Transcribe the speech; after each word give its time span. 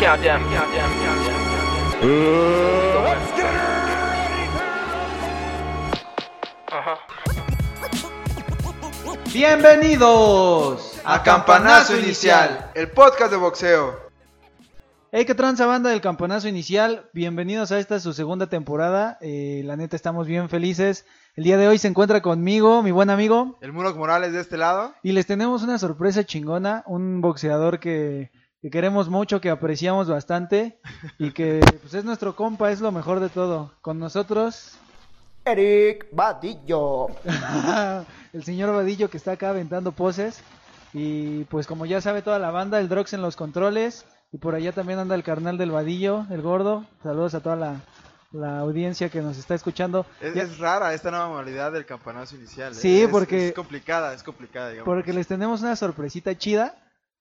Countdown. 0.00 0.40
Bienvenidos 9.30 11.00
A 11.04 11.22
Campanazo 11.22 11.98
Inicial, 11.98 12.70
el 12.74 12.88
podcast 12.88 13.30
de 13.30 13.36
boxeo. 13.36 14.10
Hey, 15.12 15.26
qué 15.26 15.34
tranza 15.34 15.66
banda 15.66 15.90
del 15.90 16.00
Campanazo 16.00 16.48
Inicial. 16.48 17.10
Bienvenidos 17.12 17.70
a 17.70 17.78
esta 17.78 18.00
su 18.00 18.14
segunda 18.14 18.46
temporada. 18.46 19.18
Eh, 19.20 19.60
la 19.66 19.76
neta 19.76 19.96
estamos 19.96 20.26
bien 20.26 20.48
felices. 20.48 21.04
El 21.36 21.44
día 21.44 21.58
de 21.58 21.68
hoy 21.68 21.76
se 21.76 21.88
encuentra 21.88 22.22
conmigo 22.22 22.82
mi 22.82 22.90
buen 22.90 23.10
amigo 23.10 23.58
El 23.60 23.74
Muroc 23.74 23.98
Morales 23.98 24.32
de 24.32 24.40
este 24.40 24.56
lado. 24.56 24.94
y 25.02 25.12
les 25.12 25.26
tenemos 25.26 25.62
una 25.62 25.78
sorpresa 25.78 26.24
chingona, 26.24 26.84
un 26.86 27.20
boxeador 27.20 27.80
que, 27.80 28.30
que 28.62 28.70
queremos 28.70 29.08
mucho, 29.08 29.40
que 29.40 29.50
apreciamos 29.50 30.08
bastante 30.08 30.78
y 31.18 31.30
que 31.32 31.60
pues 31.80 31.94
es 31.94 32.04
nuestro 32.04 32.36
compa, 32.36 32.70
es 32.70 32.80
lo 32.80 32.92
mejor 32.92 33.20
de 33.20 33.28
todo. 33.30 33.72
Con 33.80 33.98
nosotros 33.98 34.76
Eric 35.44 36.06
Badillo. 36.12 37.06
el 38.32 38.44
señor 38.44 38.74
Vadillo 38.74 39.08
que 39.10 39.16
está 39.16 39.32
acá 39.32 39.50
aventando 39.50 39.92
poses. 39.92 40.42
Y 40.92 41.44
pues 41.44 41.66
como 41.66 41.86
ya 41.86 42.00
sabe 42.00 42.20
toda 42.22 42.38
la 42.38 42.50
banda, 42.50 42.80
el 42.80 42.88
Drox 42.88 43.12
en 43.14 43.22
los 43.22 43.36
controles. 43.36 44.04
Y 44.32 44.38
por 44.38 44.54
allá 44.54 44.72
también 44.72 44.98
anda 44.98 45.14
el 45.14 45.22
carnal 45.24 45.56
del 45.58 45.70
Vadillo, 45.70 46.26
el 46.30 46.42
gordo. 46.42 46.84
Saludos 47.02 47.34
a 47.34 47.40
toda 47.40 47.56
la, 47.56 47.76
la 48.32 48.58
audiencia 48.60 49.08
que 49.08 49.22
nos 49.22 49.38
está 49.38 49.54
escuchando. 49.54 50.04
Es, 50.20 50.34
Ya- 50.34 50.42
es 50.42 50.58
rara 50.58 50.92
esta 50.94 51.10
nueva 51.10 51.28
modalidad 51.28 51.72
del 51.72 51.86
campanazo 51.86 52.36
inicial. 52.36 52.72
¿eh? 52.72 52.76
Sí, 52.76 53.02
Es- 53.02 53.08
porque- 53.08 53.48
Es 53.48 53.54
complicada, 53.54 54.12
es 54.14 54.22
complicada, 54.22 54.68
digamos. 54.70 54.84
porque 54.84 55.12
les 55.12 55.26
tenemos 55.26 55.62
una 55.62 55.74
sorpresita 55.76 56.36
chida. 56.36 56.74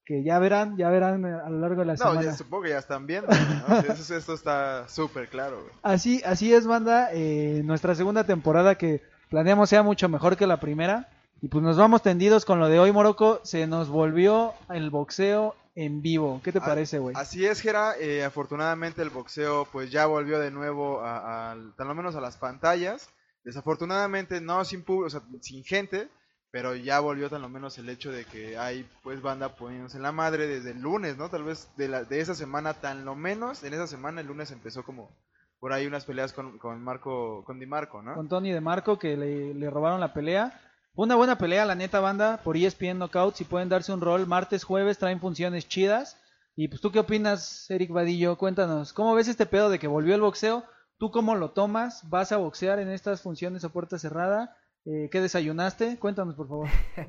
Que 0.10 0.24
ya 0.24 0.40
verán, 0.40 0.76
ya 0.76 0.90
verán 0.90 1.24
a 1.24 1.48
lo 1.52 1.60
largo 1.60 1.82
de 1.82 1.86
la 1.86 1.94
No, 1.94 1.98
semana. 2.00 2.24
ya 2.24 2.34
supongo 2.34 2.64
que 2.64 2.70
ya 2.70 2.80
están 2.80 3.06
viendo. 3.06 3.28
¿no? 3.68 3.78
Eso- 3.78 4.16
esto 4.18 4.34
está 4.34 4.88
súper 4.90 5.30
claro. 5.30 5.58
güey. 5.62 5.72
Así, 5.84 6.24
así 6.26 6.52
es, 6.52 6.66
banda. 6.66 7.10
eh, 7.14 7.62
nuestra 7.64 7.94
segunda 7.94 8.24
temporada 8.24 8.74
que 8.74 9.04
planeamos 9.30 9.70
sea 9.70 9.84
mucho 9.84 10.10
mejor 10.10 10.36
que 10.36 10.48
la 10.48 10.60
primera. 10.60 11.10
Y 11.44 11.48
pues 11.50 11.64
nos 11.64 11.78
vamos 11.78 12.02
tendidos 12.02 12.44
con 12.44 12.60
lo 12.60 12.70
de 12.70 12.80
hoy, 12.80 12.92
Morocco. 12.92 13.40
Se 13.44 13.68
nos 13.68 13.88
volvió 13.90 14.54
el 14.72 14.90
boxeo 14.90 15.56
en 15.76 16.02
vivo. 16.02 16.42
¿Qué 16.44 16.52
te 16.52 16.58
Ah, 16.58 16.66
parece, 16.66 16.98
güey? 16.98 17.16
Así 17.16 17.46
es, 17.46 17.62
Gera. 17.62 17.94
eh, 18.00 18.24
afortunadamente 18.26 19.04
el 19.04 19.12
boxeo 19.12 19.68
pues 19.72 19.92
ya 19.92 20.08
volvió 20.08 20.40
de 20.40 20.50
nuevo 20.50 21.02
a, 21.02 21.52
a- 21.52 21.58
tal 21.78 21.94
menos 21.94 22.16
a 22.16 22.20
las 22.22 22.36
pantallas. 22.36 23.10
Desafortunadamente 23.44 24.42
no 24.42 24.66
sin 24.66 24.84
público, 24.84 25.06
o 25.06 25.10
sea, 25.12 25.22
sin 25.42 25.64
gente, 25.64 26.10
pero 26.52 26.76
ya 26.76 27.00
volvió 27.00 27.30
tal 27.30 27.42
lo 27.42 27.50
menos 27.50 27.78
el 27.78 27.90
hecho 27.90 28.12
de 28.12 28.26
que 28.26 28.58
hay 28.58 28.90
pues 29.04 29.22
banda 29.22 29.56
poniéndose 29.56 29.98
en 29.98 30.04
la 30.04 30.12
madre 30.12 30.48
desde 30.48 30.72
el 30.72 30.82
lunes, 30.82 31.18
¿no? 31.18 31.30
Tal 31.30 31.44
vez 31.44 31.70
de, 31.78 31.88
la, 31.88 32.04
de 32.04 32.22
esa 32.22 32.36
semana 32.36 32.74
tan 32.74 33.06
lo 33.06 33.16
menos, 33.16 33.64
en 33.64 33.74
esa 33.74 33.88
semana 33.88 34.22
el 34.22 34.28
lunes 34.28 34.52
empezó 34.52 34.84
como 34.84 35.12
por 35.60 35.74
ahí 35.74 35.86
unas 35.86 36.06
peleas 36.06 36.34
con, 36.34 36.58
con 36.58 36.82
Marco, 36.84 37.44
con 37.46 37.60
Di 37.60 37.66
Marco, 37.66 38.02
¿no? 38.02 38.16
Con 38.16 38.30
Tony 38.30 38.52
de 38.52 38.62
Marco 38.62 38.98
que 38.98 39.18
le, 39.18 39.54
le 39.54 39.70
robaron 39.70 40.00
la 40.00 40.14
pelea. 40.14 40.60
Una 40.96 41.16
buena 41.16 41.38
pelea, 41.38 41.66
la 41.66 41.76
neta, 41.76 42.00
banda. 42.00 42.42
Por 42.44 42.58
ESPN 42.58 42.98
Knockout. 42.98 43.36
Si 43.36 43.44
pueden 43.44 43.70
darse 43.70 43.94
un 43.94 44.02
rol 44.02 44.26
martes, 44.26 44.64
jueves, 44.64 44.98
traen 44.98 45.20
funciones 45.20 45.68
chidas. 45.68 46.18
Y 46.56 46.68
pues 46.68 46.82
tú 46.82 46.92
qué 46.92 47.00
opinas, 47.00 47.70
Eric 47.70 47.92
Vadillo? 47.92 48.38
Cuéntanos. 48.38 48.94
¿Cómo 48.94 49.14
ves 49.16 49.28
este 49.28 49.46
pedo 49.46 49.70
de 49.70 49.80
que 49.80 49.88
volvió 49.88 50.16
el 50.16 50.22
boxeo? 50.22 50.64
¿Tú 50.98 51.12
cómo 51.12 51.36
lo 51.36 51.52
tomas? 51.52 52.10
¿Vas 52.10 52.32
a 52.32 52.38
boxear 52.38 52.80
en 52.80 52.90
estas 52.90 53.22
funciones 53.22 53.64
a 53.64 53.70
puerta 53.70 53.98
cerrada? 53.98 54.58
Eh, 54.92 55.08
¿Qué 55.12 55.22
desayunaste? 55.22 56.00
Cuéntanos, 56.00 56.36
por 56.36 56.48
favor. 56.48 56.68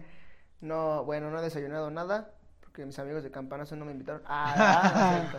No, 0.63 1.05
bueno, 1.05 1.31
no 1.31 1.39
he 1.39 1.43
desayunado 1.43 1.91
nada 1.91 2.35
porque 2.61 2.85
mis 2.85 2.99
amigos 2.99 3.23
de 3.23 3.31
Campanazo 3.31 3.77
no 3.77 3.87
me 3.87 3.93
invitaron. 3.93 4.21
Ah, 4.27 5.33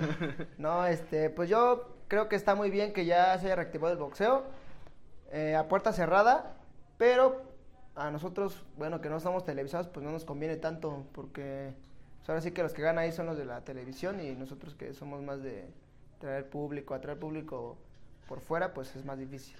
no, 0.57 0.77
no, 0.81 0.85
este, 0.87 1.29
pues 1.29 1.47
yo 1.47 1.95
creo 2.07 2.27
que 2.27 2.35
está 2.35 2.55
muy 2.55 2.71
bien 2.71 2.91
que 2.91 3.05
ya 3.05 3.37
se 3.37 3.45
haya 3.45 3.55
reactivado 3.57 3.93
el 3.93 3.99
boxeo 3.99 4.45
eh, 5.31 5.55
a 5.55 5.67
puerta 5.67 5.93
cerrada, 5.93 6.55
pero 6.97 7.43
a 7.93 8.09
nosotros, 8.09 8.63
bueno, 8.77 8.99
que 8.99 9.09
no 9.09 9.17
estamos 9.17 9.45
televisados, 9.45 9.89
pues 9.89 10.03
no 10.03 10.11
nos 10.11 10.25
conviene 10.25 10.55
tanto 10.55 11.05
porque 11.13 11.75
pues 12.17 12.29
ahora 12.29 12.41
sí 12.41 12.49
que 12.49 12.63
los 12.63 12.73
que 12.73 12.81
ganan 12.81 13.03
ahí 13.03 13.11
son 13.11 13.27
los 13.27 13.37
de 13.37 13.45
la 13.45 13.63
televisión 13.63 14.19
y 14.19 14.31
nosotros 14.31 14.73
que 14.73 14.95
somos 14.95 15.21
más 15.21 15.43
de 15.43 15.71
traer 16.17 16.49
público, 16.49 16.95
atraer 16.95 17.19
público 17.19 17.77
por 18.27 18.39
fuera, 18.39 18.73
pues 18.73 18.95
es 18.95 19.05
más 19.05 19.19
difícil. 19.19 19.55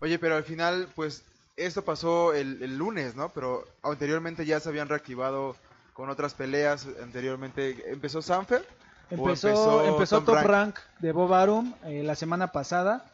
Oye, 0.00 0.18
pero 0.18 0.36
al 0.36 0.44
final, 0.44 0.88
pues, 0.94 1.24
esto 1.56 1.82
pasó 1.84 2.34
el, 2.34 2.62
el 2.62 2.76
lunes, 2.78 3.16
¿no? 3.16 3.30
Pero 3.30 3.64
anteriormente 3.82 4.44
ya 4.46 4.60
se 4.60 4.68
habían 4.68 4.88
reactivado 4.88 5.56
con 5.92 6.10
otras 6.10 6.34
peleas. 6.34 6.86
Anteriormente 7.02 7.90
empezó 7.90 8.22
Sanfer. 8.22 8.64
¿O 9.10 9.14
Empezó, 9.14 9.84
empezó, 9.84 10.22
Top 10.22 10.34
Rank? 10.34 10.46
Rank, 10.46 10.76
de 10.98 11.12
Bob 11.12 11.32
Arum 11.32 11.74
eh, 11.84 12.02
la 12.02 12.16
semana 12.16 12.50
pasada. 12.50 13.04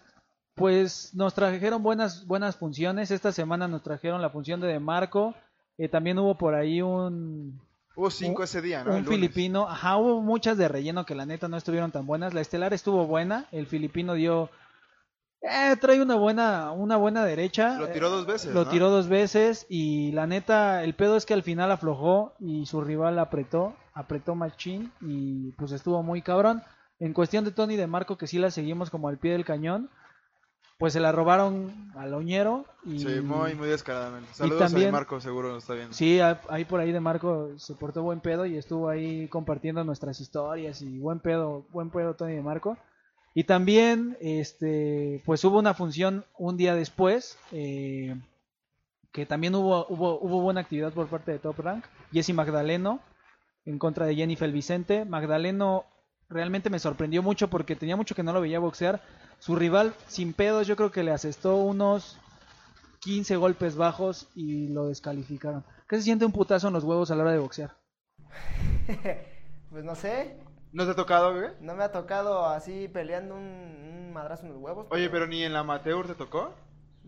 Pues 0.55 1.15
nos 1.15 1.35
trajeron 1.35 1.83
buenas, 1.83 2.27
buenas 2.27 2.57
funciones. 2.57 3.11
Esta 3.11 3.33
semana 3.33 3.69
nos 3.69 3.83
trajeron 3.83 4.21
la 4.23 4.31
función 4.31 4.61
de 4.61 4.69
De 4.69 4.81
Marco. 4.81 5.35
Eh, 5.79 5.89
también 5.89 6.19
hubo 6.19 6.37
por 6.39 6.55
ahí 6.55 6.83
un, 6.83 7.61
Hubo 7.95 8.11
cinco 8.11 8.39
Un- 8.41 8.45
ese 8.45 8.63
día, 8.63 8.85
¿no? 8.85 8.95
un 8.95 9.05
filipino. 9.07 9.69
Ajá, 9.69 9.97
hubo 9.99 10.21
muchas 10.23 10.57
de 10.57 10.69
relleno 10.69 11.05
que 11.07 11.15
la 11.15 11.27
neta 11.27 11.49
no 11.49 11.57
estuvieron 11.59 11.91
tan 11.93 12.07
buenas. 12.07 12.33
La 12.35 12.41
estelar 12.41 12.73
estuvo 12.73 13.07
buena. 13.07 13.47
El 13.53 13.67
filipino 13.67 14.15
dio. 14.15 14.51
Eh, 15.43 15.77
trae 15.81 16.01
una 16.01 16.15
buena, 16.15 16.71
una 16.71 16.97
buena 16.97 17.25
derecha. 17.25 17.77
Lo 17.79 17.89
tiró 17.89 18.11
dos 18.11 18.27
veces, 18.27 18.55
Lo 18.55 18.65
¿no? 18.65 18.71
tiró 18.71 18.91
dos 18.91 19.09
veces. 19.09 19.67
Y 19.69 20.13
la 20.13 20.27
neta, 20.27 20.85
el 20.85 20.95
pedo 20.95 21.17
es 21.17 21.27
que 21.27 21.35
al 21.35 21.43
final 21.43 21.71
aflojó. 21.73 22.35
Y 22.39 22.67
su 22.67 22.81
rival 22.81 23.19
apretó. 23.19 23.75
Apretó 23.93 24.35
machín. 24.35 24.93
Y 25.01 25.51
pues 25.53 25.73
estuvo 25.73 26.03
muy 26.03 26.23
cabrón. 26.23 26.63
En 27.01 27.13
cuestión 27.13 27.45
de 27.45 27.51
Tony 27.51 27.77
de 27.77 27.89
Marco, 27.89 28.17
que 28.17 28.29
sí 28.29 28.39
la 28.39 28.51
seguimos 28.53 28.89
como 28.91 29.09
al 29.09 29.19
pie 29.19 29.33
del 29.33 29.45
cañón. 29.45 29.91
Pues 30.79 30.93
se 30.95 31.01
la 31.01 31.13
robaron 31.13 31.93
al 31.97 32.15
Oñero. 32.15 32.65
Y... 32.85 33.01
Sí, 33.01 33.21
muy, 33.21 33.55
muy 33.55 33.69
descaradamente. 33.69 34.29
Saludos 34.35 34.61
también- 34.61 34.89
a 34.89 34.93
Marco, 34.93 35.21
seguro 35.21 35.49
nos 35.53 35.65
está 35.65 35.75
viendo. 35.75 35.93
Sí, 35.95 36.21
ahí 36.21 36.65
por 36.65 36.81
ahí 36.81 36.91
de 36.93 37.01
Marco 37.01 37.51
se 37.57 37.75
portó 37.75 38.03
buen 38.03 38.21
pedo 38.21 38.47
y 38.47 38.57
estuvo 38.57 38.89
ahí 38.89 39.29
compartiendo 39.29 39.83
nuestras 39.85 40.21
historias 40.21 40.83
y 40.83 40.99
buen 40.99 41.21
pedo, 41.21 41.67
buen 41.71 41.91
pedo 41.91 42.15
Tony 42.15 42.35
de 42.35 42.43
Marco. 42.43 42.77
Y 43.35 43.45
también, 43.45 44.17
este, 44.21 45.23
pues 45.25 45.45
hubo 45.45 45.59
una 45.59 45.75
función 45.75 46.25
un 46.39 46.57
día 46.57 46.75
después, 46.75 47.39
eh, 47.51 48.15
que 49.11 49.27
también 49.27 49.55
hubo, 49.55 49.87
hubo, 49.89 50.19
hubo 50.21 50.41
buena 50.41 50.61
actividad 50.61 50.93
por 50.93 51.09
parte 51.09 51.33
de 51.33 51.39
Top 51.39 51.59
Rank. 51.59 51.85
Jesse 52.13 52.35
Magdaleno 52.35 53.01
en 53.65 53.79
contra 53.79 54.07
de 54.07 54.15
Jennifer 54.15 54.51
Vicente. 54.51 55.05
Magdaleno 55.05 55.87
realmente 56.29 56.71
me 56.71 56.79
sorprendió 56.79 57.23
mucho 57.23 57.49
porque 57.49 57.77
tenía 57.77 57.97
mucho 57.97 58.15
que 58.15 58.23
no 58.23 58.33
lo 58.33 58.41
veía 58.41 58.59
boxear. 58.59 59.03
Su 59.39 59.57
rival, 59.57 59.95
sin 60.07 60.33
pedos, 60.33 60.67
yo 60.67 60.77
creo 60.77 60.91
que 60.91 61.03
le 61.03 61.11
asestó 61.11 61.57
unos 61.57 62.19
15 63.01 63.37
golpes 63.37 63.77
bajos 63.77 64.29
y 64.35 64.69
lo 64.69 64.89
descalificaron. 64.89 65.65
¿Qué 65.89 65.97
se 65.97 66.03
siente 66.03 66.25
un 66.25 66.33
putazo 66.33 66.69
en 66.69 66.75
los 66.75 66.85
huevos 66.85 67.11
a 67.11 67.17
la 67.17 67.23
hora 67.23 67.33
de 67.33 67.39
boxear? 67.39 67.77
pues 69.71 69.85
no 69.85 69.95
sé, 69.95 70.37
¿No 70.73 70.85
te 70.85 70.93
ha 70.93 70.95
tocado, 70.95 71.35
güey? 71.35 71.51
No 71.61 71.75
me 71.75 71.85
ha 71.85 71.93
tocado 71.93 72.47
así 72.47 72.89
peleando 72.89 73.35
un, 73.35 73.43
un 73.43 74.13
madrazo 74.13 74.47
en 74.47 74.53
los 74.53 74.59
huevos. 74.61 74.87
Oye, 74.91 75.11
pero 75.11 75.27
ni 75.27 75.43
en 75.43 75.53
la 75.53 75.61
amateur 75.61 76.07
te 76.07 76.15
tocó. 76.15 76.53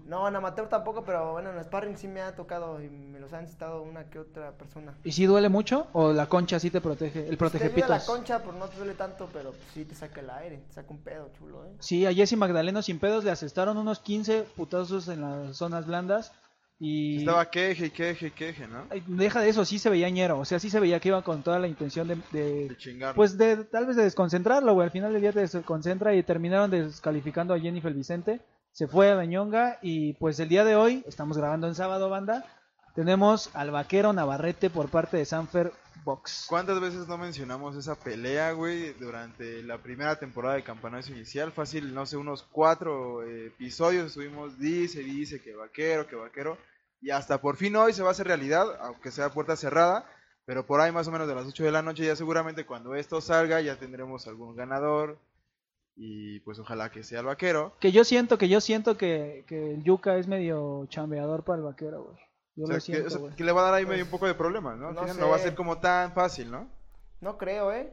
No, 0.07 0.29
en 0.29 0.37
amateur 0.37 0.69
tampoco, 0.69 1.03
pero 1.05 1.33
bueno, 1.33 1.51
en 1.51 1.65
sparring 1.65 1.97
sí 1.97 2.09
me 2.09 2.21
ha 2.21 2.35
tocado 2.35 2.83
y 2.83 2.91
me 2.91 3.19
los 3.19 3.33
ha 3.33 3.41
necesitado 3.41 3.81
una 3.81 4.11
que 4.11 4.19
otra 4.19 4.53
persona. 4.53 4.93
¿Y 5.03 5.13
si 5.13 5.25
duele 5.25 5.49
mucho 5.49 5.87
o 5.95 6.13
la 6.13 6.27
concha 6.27 6.59
sí 6.61 6.71
te 6.71 6.83
protege? 6.83 7.27
El 7.27 7.39
protege 7.39 7.71
Te 7.71 7.83
ayuda 7.83 7.99
la 7.99 8.05
concha, 8.05 8.41
pero 8.41 8.53
no 8.53 8.69
te 8.69 8.77
duele 8.77 8.95
tanto, 8.95 9.31
pero 9.33 9.53
pues 9.53 9.63
sí 9.73 9.85
te 9.87 9.95
saca 9.95 10.21
el 10.21 10.29
aire, 10.29 10.59
te 10.69 10.75
saca 10.75 10.91
un 10.91 10.99
pedo 10.99 11.31
chulo, 11.39 11.65
¿eh? 11.65 11.71
Sí, 11.79 12.05
a 12.05 12.13
Jesse 12.13 12.37
Magdaleno 12.37 12.83
sin 12.83 12.99
pedos 12.99 13.25
le 13.25 13.31
asestaron 13.31 13.79
unos 13.79 14.01
15 14.01 14.43
putazos 14.57 15.09
en 15.09 15.23
las 15.23 15.57
zonas 15.57 15.87
blandas 15.87 16.33
y 16.87 17.17
Estaba 17.21 17.49
queje, 17.51 17.91
queje, 17.91 18.31
queje, 18.33 18.67
¿no? 18.69 18.87
Deja 19.07 19.41
de 19.41 19.49
eso, 19.49 19.65
sí 19.65 19.79
se 19.79 19.89
veía 19.89 20.11
ñero, 20.11 20.39
o 20.39 20.45
sea, 20.45 20.59
sí 20.59 20.69
se 20.69 20.81
veía 20.81 21.01
que 21.01 21.09
iba 21.09 21.23
con 21.23 21.43
toda 21.43 21.59
la 21.59 21.67
intención 21.69 22.07
de, 22.09 22.17
de- 22.33 22.69
De 22.69 22.77
chingar. 22.77 23.15
pues 23.15 23.39
de 23.39 23.65
tal 23.65 23.87
vez 23.87 23.97
de 23.97 24.05
desconcentrarlo, 24.05 24.75
güey, 24.75 24.85
al 24.87 24.91
final 24.93 25.13
del 25.13 25.23
día 25.23 25.33
te 25.33 25.41
desconcentra 25.41 26.15
y 26.15 26.23
terminaron 26.23 26.71
descalificando 26.71 27.55
a 27.55 27.59
Jennifer 27.61 27.93
Vicente, 27.95 28.41
se 28.73 28.87
fue 28.87 29.11
a 29.11 29.15
la 29.15 29.25
ñonga 29.25 29.79
y 29.83 30.13
pues 30.15 30.39
el 30.41 30.49
día 30.49 30.65
de 30.65 30.77
hoy, 30.77 31.03
estamos 31.07 31.39
grabando 31.39 31.69
en 31.69 31.75
sábado, 31.75 32.11
banda, 32.11 32.45
tenemos 32.95 33.51
al 33.55 33.71
vaquero 33.71 34.13
Navarrete 34.13 34.69
por 34.71 34.89
parte 34.89 35.17
de 35.17 35.25
Sanfer 35.25 35.73
Box. 36.05 36.47
¿Cuántas 36.51 36.81
veces 36.81 37.09
no 37.09 37.17
mencionamos 37.17 37.77
esa 37.77 37.95
pelea, 37.99 38.53
güey, 38.53 38.93
durante 38.95 39.63
la 39.63 39.79
primera 39.79 40.17
temporada 40.19 40.57
de 40.57 40.63
Campanazo 40.63 41.13
Inicial? 41.13 41.51
Fácil, 41.51 41.95
no 41.95 42.05
sé, 42.05 42.17
unos 42.19 42.43
cuatro 42.43 43.23
eh, 43.23 43.47
episodios 43.47 44.09
estuvimos, 44.09 44.59
dice, 44.59 45.01
dice, 45.01 45.41
que 45.41 45.55
vaquero, 45.55 46.07
que 46.07 46.15
vaquero. 46.17 46.59
Y 47.05 47.11
hasta 47.11 47.39
por 47.41 47.57
fin 47.57 47.77
hoy 47.77 47.93
se 47.93 48.03
va 48.03 48.09
a 48.09 48.13
hacer 48.13 48.27
realidad, 48.27 48.67
aunque 48.81 49.11
sea 49.11 49.29
puerta 49.29 49.57
cerrada. 49.57 50.07
Pero 50.47 50.65
por 50.67 50.81
ahí 50.81 50.91
más 50.91 51.07
o 51.07 51.11
menos 51.11 51.29
de 51.29 51.35
las 51.35 51.47
8 51.47 51.65
de 51.65 51.71
la 51.71 51.83
noche, 51.83 52.05
ya 52.07 52.17
seguramente 52.17 52.65
cuando 52.67 52.95
esto 52.95 53.21
salga 53.21 53.61
ya 53.61 53.79
tendremos 53.79 54.27
algún 54.27 54.57
ganador. 54.57 55.19
Y 55.97 56.41
pues 56.41 56.59
ojalá 56.59 56.91
que 56.91 57.03
sea 57.03 57.21
el 57.21 57.27
vaquero. 57.27 57.75
Que 57.79 57.93
yo 57.93 58.05
siento, 58.05 58.39
que 58.39 58.49
yo 58.49 58.61
siento 58.61 58.97
que, 58.97 59.45
que 59.47 59.75
el 59.75 59.85
Yuca 59.85 60.17
es 60.17 60.27
medio 60.29 60.87
chambeador 60.89 61.45
para 61.45 61.59
el 61.59 61.65
vaquero, 61.65 62.05
güey. 62.05 62.17
Yo 62.57 62.65
O 62.65 62.67
sea, 62.67 62.75
lo 62.77 62.79
que, 62.79 62.81
siento, 62.81 63.07
o 63.07 63.11
sea, 63.11 63.21
güey. 63.21 63.35
que 63.37 63.45
le 63.45 63.53
va 63.53 63.61
a 63.61 63.65
dar 63.65 63.75
ahí 63.75 63.85
Pues, 63.85 63.93
medio 63.95 64.05
un 64.07 64.11
poco 64.11 64.27
de 64.27 64.35
problemas, 64.35 64.79
¿no? 64.79 64.93
No 64.93 65.29
va 65.29 65.37
a 65.37 65.41
ser 65.41 65.55
como 65.55 65.79
tan 65.79 66.13
fácil, 66.13 66.51
¿no? 66.51 66.69
No 67.21 67.37
creo, 67.37 67.71
¿eh? 67.73 67.93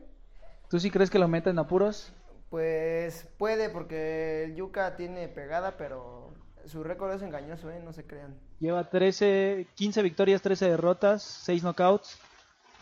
¿Tú 0.69 0.79
sí 0.79 0.89
crees 0.89 1.09
que 1.09 1.19
lo 1.19 1.27
meta 1.27 1.49
en 1.49 1.59
apuros? 1.59 2.13
Pues 2.49 3.27
puede, 3.37 3.69
porque 3.69 4.45
el 4.45 4.55
Yuka 4.55 4.95
tiene 4.95 5.27
pegada, 5.27 5.77
pero 5.77 6.33
su 6.67 6.83
récord 6.83 7.13
es 7.13 7.21
engañoso, 7.21 7.69
¿eh? 7.69 7.81
No 7.83 7.93
se 7.93 8.05
crean. 8.05 8.35
Lleva 8.59 8.89
13, 8.89 9.67
15 9.75 10.01
victorias, 10.01 10.41
13 10.41 10.69
derrotas, 10.69 11.23
6 11.23 11.63
knockouts. 11.63 12.19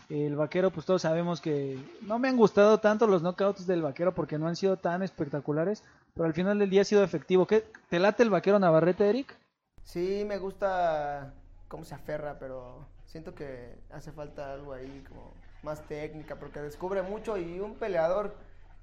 El 0.08 0.34
vaquero, 0.34 0.70
pues 0.70 0.86
todos 0.86 1.02
sabemos 1.02 1.40
que 1.40 1.78
no 2.02 2.18
me 2.18 2.28
han 2.28 2.36
gustado 2.36 2.78
tanto 2.78 3.06
los 3.06 3.22
knockouts 3.22 3.66
del 3.66 3.82
vaquero 3.82 4.12
porque 4.12 4.38
no 4.38 4.48
han 4.48 4.56
sido 4.56 4.76
tan 4.76 5.02
espectaculares, 5.02 5.84
pero 6.14 6.26
al 6.26 6.34
final 6.34 6.58
del 6.58 6.68
día 6.68 6.80
ha 6.80 6.84
sido 6.84 7.04
efectivo. 7.04 7.46
¿Qué? 7.46 7.64
¿Te 7.88 8.00
late 8.00 8.24
el 8.24 8.30
vaquero 8.30 8.58
Navarrete, 8.58 9.08
Eric? 9.08 9.36
Sí, 9.84 10.24
me 10.26 10.38
gusta 10.38 11.34
cómo 11.68 11.84
se 11.84 11.94
aferra, 11.94 12.38
pero 12.40 12.86
siento 13.06 13.34
que 13.34 13.78
hace 13.90 14.10
falta 14.10 14.52
algo 14.52 14.72
ahí 14.72 15.04
como 15.08 15.32
más 15.62 15.86
técnica, 15.86 16.36
porque 16.38 16.60
descubre 16.60 17.02
mucho 17.02 17.36
y 17.36 17.60
un 17.60 17.76
peleador 17.76 18.34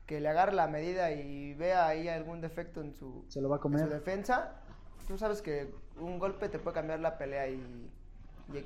que 0.06 0.22
le 0.22 0.30
agarre 0.30 0.54
la 0.54 0.68
medida 0.68 1.12
y 1.12 1.54
vea 1.54 1.88
ahí 1.88 2.08
algún 2.08 2.40
defecto 2.40 2.82
en 2.82 2.94
su, 2.94 3.26
Se 3.28 3.42
lo 3.42 3.50
va 3.50 3.58
a 3.58 3.60
en 3.64 3.80
su 3.80 3.90
defensa, 3.90 4.62
tú 5.08 5.18
sabes 5.18 5.42
que 5.42 5.74
un 6.00 6.20
golpe 6.20 6.50
te 6.50 6.60
puede 6.60 6.76
cambiar 6.76 7.00
la 7.00 7.18
pelea 7.18 7.48
y, 7.50 7.90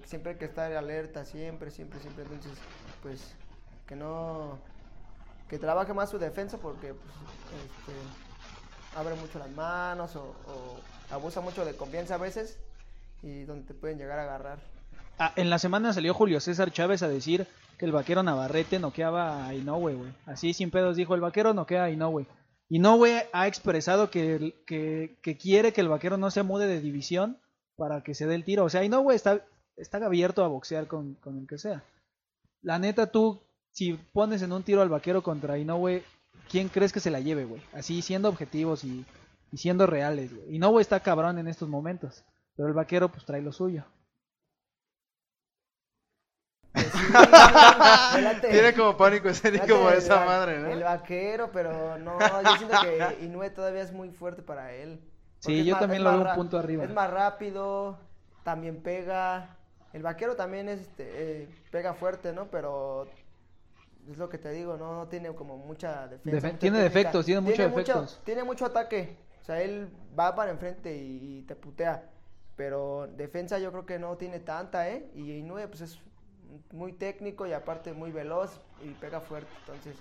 siempre 0.06 0.34
hay 0.34 0.38
que 0.38 0.46
estar 0.46 0.72
alerta, 0.74 1.26
siempre, 1.26 1.72
siempre, 1.72 2.00
siempre. 2.00 2.24
Entonces, 2.24 2.54
pues, 3.02 3.34
que 3.88 3.96
no, 3.96 4.60
que 5.50 5.58
trabaje 5.58 5.94
más 5.94 6.10
su 6.10 6.20
defensa 6.20 6.58
porque 6.58 6.94
pues, 6.94 7.14
este, 7.66 7.94
abre 8.96 9.16
mucho 9.16 9.40
las 9.40 9.50
manos 9.50 10.16
o, 10.16 10.36
o 10.48 11.14
abusa 11.14 11.42
mucho 11.42 11.66
de 11.66 11.76
confianza 11.76 12.16
a 12.16 12.18
veces 12.18 12.60
y 13.24 13.44
donde 13.44 13.66
te 13.66 13.74
pueden 13.74 13.98
llegar 13.98 14.20
a 14.20 14.24
agarrar. 14.24 14.60
Ah, 15.18 15.34
en 15.36 15.50
la 15.50 15.60
semana 15.60 15.94
salió 15.94 16.14
Julio 16.14 16.40
César 16.40 16.72
Chávez 16.72 17.04
a 17.04 17.08
decir 17.08 17.48
que 17.78 17.86
el 17.86 17.92
vaquero 17.92 18.24
Navarrete 18.24 18.80
noqueaba 18.80 19.48
a 19.48 19.54
Inoue, 19.54 19.96
güey. 19.96 20.14
Así 20.26 20.54
sin 20.54 20.72
pedos 20.72 20.96
dijo, 20.96 21.16
el 21.16 21.22
vaquero 21.22 21.54
noquea 21.54 21.86
a 21.86 21.90
Inoue. 21.90 22.26
Inoue 22.72 23.28
ha 23.34 23.48
expresado 23.48 24.10
que, 24.10 24.56
quiere 24.66 25.74
que 25.74 25.82
el 25.82 25.90
vaquero 25.90 26.16
no 26.18 26.32
se 26.32 26.42
mude 26.42 26.68
de 26.68 26.80
división 26.80 27.38
para 27.76 28.02
que 28.02 28.16
se 28.16 28.28
dé 28.28 28.36
el 28.36 28.46
tiro. 28.46 28.64
O 28.64 28.70
sea, 28.70 28.86
Inoue 28.86 29.14
está, 29.14 29.46
está 29.76 29.98
abierto 29.98 30.46
a 30.46 30.48
boxear 30.48 30.88
con, 30.88 31.18
el 31.26 31.48
que 31.50 31.58
sea. 31.58 31.84
La 32.62 32.80
neta, 32.80 33.12
tú, 33.12 33.42
si 33.72 33.96
pones 34.14 34.42
en 34.42 34.54
un 34.54 34.64
tiro 34.64 34.82
al 34.82 34.88
vaquero 34.88 35.22
contra 35.22 35.58
Inoue, 35.58 36.04
¿quién 36.50 36.70
crees 36.70 36.94
que 36.94 37.02
se 37.02 37.12
la 37.12 37.20
lleve, 37.20 37.44
güey? 37.44 37.62
Así 37.74 38.02
siendo 38.02 38.30
objetivos 38.30 38.86
y, 38.86 39.06
y 39.52 39.58
siendo 39.58 39.86
reales, 39.86 40.34
güey. 40.34 40.56
Inoue 40.56 40.80
está 40.80 41.02
cabrón 41.02 41.40
en 41.40 41.50
estos 41.50 41.68
momentos. 41.68 42.24
Pero 42.56 42.70
el 42.70 42.74
vaquero, 42.74 43.12
pues 43.12 43.26
trae 43.26 43.42
lo 43.42 43.52
suyo. 43.52 43.84
Sí, 46.92 46.98
Tiene 48.50 48.74
como 48.74 48.98
pánico 48.98 49.30
escénico 49.30 49.66
por 49.82 49.94
el 49.94 50.00
esa 50.00 50.16
va- 50.20 50.26
madre, 50.26 50.72
El 50.72 50.80
¿no? 50.80 50.86
vaquero, 50.86 51.50
pero 51.52 51.98
no, 51.98 52.18
yo 52.20 52.58
siento 52.58 52.78
que 52.82 53.26
Inoue 53.26 53.50
todavía 53.50 53.82
es 53.82 53.92
muy 53.92 54.10
fuerte 54.12 54.42
para 54.42 54.74
él. 54.74 55.00
Sí, 55.40 55.64
yo 55.66 55.74
más- 55.74 55.82
también 55.82 56.04
lo 56.04 56.12
veo 56.12 56.30
un 56.30 56.36
punto 56.36 56.58
arriba. 56.60 56.84
Es 56.84 56.94
más 56.94 57.10
rápido, 57.10 57.98
también 58.44 58.82
pega. 58.82 59.58
El 59.94 60.04
vaquero 60.04 60.36
también 60.36 60.70
es, 60.70 60.82
este, 60.82 61.04
eh, 61.44 61.50
pega 61.72 61.94
fuerte, 61.94 62.32
¿no? 62.34 62.46
Pero 62.50 63.08
es 64.10 64.18
lo 64.18 64.30
que 64.30 64.38
te 64.38 64.50
digo, 64.52 64.78
no, 64.78 64.94
no 64.96 65.08
tiene 65.08 65.34
como 65.34 65.58
mucha 65.58 66.08
defensa. 66.08 66.38
Defe- 66.48 66.52
mucha 66.52 66.60
tiene 66.60 66.78
técnica. 66.78 66.84
defectos, 66.84 67.26
tiene 67.26 67.42
muchos 67.42 67.58
defectos. 67.58 68.22
tiene 68.24 68.44
mucho 68.44 68.66
ataque. 68.66 69.18
O 69.42 69.44
sea, 69.44 69.62
él 69.62 69.90
va 70.18 70.36
para 70.36 70.52
enfrente 70.52 70.96
y, 70.96 71.40
y 71.40 71.42
te 71.44 71.56
putea. 71.56 72.10
Pero 72.56 73.08
defensa 73.18 73.58
yo 73.58 73.72
creo 73.72 73.86
que 73.86 73.98
no 73.98 74.16
tiene 74.18 74.40
tanta, 74.40 74.88
¿eh? 74.90 75.10
Y 75.16 75.32
Inoue 75.32 75.68
pues 75.68 75.82
es 75.82 76.00
muy 76.72 76.94
técnico 76.94 77.46
y 77.48 77.54
aparte 77.54 77.94
muy 77.94 78.12
veloz 78.12 78.60
y 78.84 78.94
pega 78.94 79.20
fuerte. 79.22 79.50
Entonces, 79.66 79.96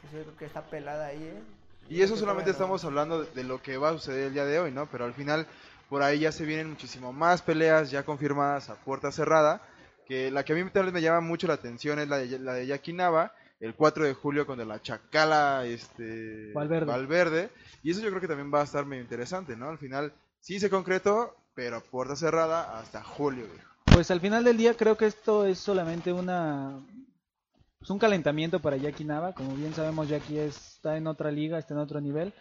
pues, 0.00 0.12
yo 0.12 0.22
creo 0.22 0.36
que 0.36 0.44
está 0.46 0.62
pelada 0.62 1.06
ahí, 1.06 1.22
¿eh? 1.22 1.42
Y 1.90 2.02
eso 2.02 2.16
solamente 2.16 2.50
no- 2.50 2.52
estamos 2.52 2.84
hablando 2.84 3.22
de, 3.24 3.30
de 3.32 3.44
lo 3.44 3.62
que 3.62 3.78
va 3.78 3.90
a 3.90 3.92
suceder 3.92 4.26
el 4.28 4.34
día 4.34 4.44
de 4.44 4.58
hoy, 4.58 4.70
¿no? 4.72 4.86
Pero 4.86 5.04
al 5.06 5.14
final, 5.14 5.46
por 5.88 6.02
ahí 6.02 6.20
ya 6.20 6.32
se 6.32 6.44
vienen 6.44 6.68
muchísimo 6.70 7.12
más 7.12 7.40
peleas 7.42 7.90
ya 7.90 8.02
confirmadas 8.02 8.68
a 8.68 8.74
puerta 8.76 9.10
cerrada. 9.10 9.62
Que 10.06 10.30
la 10.30 10.42
que 10.44 10.52
a 10.54 10.56
mí 10.56 10.70
tal 10.70 10.84
vez 10.86 10.94
me 10.94 11.02
llama 11.02 11.20
mucho 11.20 11.46
la 11.46 11.54
atención 11.54 11.98
es 11.98 12.08
la 12.08 12.18
de, 12.18 12.38
la 12.38 12.54
de 12.54 12.66
Jackie 12.66 12.94
Nava, 12.94 13.32
el 13.60 13.74
4 13.74 14.04
de 14.04 14.14
julio 14.14 14.46
contra 14.46 14.64
la 14.64 14.80
Chacala 14.80 15.64
este, 15.66 16.52
Valverde. 16.54 16.86
Valverde. 16.86 17.50
Y 17.82 17.90
eso 17.90 18.00
yo 18.00 18.08
creo 18.08 18.20
que 18.20 18.28
también 18.28 18.52
va 18.52 18.60
a 18.60 18.64
estar 18.64 18.86
medio 18.86 19.02
interesante, 19.02 19.54
¿no? 19.56 19.68
Al 19.68 19.78
final 19.78 20.12
sí 20.40 20.60
se 20.60 20.70
concretó, 20.70 21.36
pero 21.54 21.76
a 21.76 21.80
puerta 21.80 22.16
cerrada 22.16 22.78
hasta 22.78 23.02
julio, 23.02 23.46
viejo. 23.52 23.67
Pues 23.98 24.12
al 24.12 24.20
final 24.20 24.44
del 24.44 24.56
día 24.56 24.74
creo 24.74 24.96
que 24.96 25.06
esto 25.06 25.44
es 25.44 25.58
solamente 25.58 26.12
una 26.12 26.78
pues 27.80 27.90
un 27.90 27.98
calentamiento 27.98 28.60
para 28.60 28.76
Jackie 28.76 29.04
Nava, 29.04 29.32
como 29.32 29.56
bien 29.56 29.74
sabemos 29.74 30.08
Jackie 30.08 30.38
está 30.38 30.96
en 30.96 31.08
otra 31.08 31.32
liga, 31.32 31.58
está 31.58 31.74
en 31.74 31.80
otro 31.80 32.00
nivel. 32.00 32.32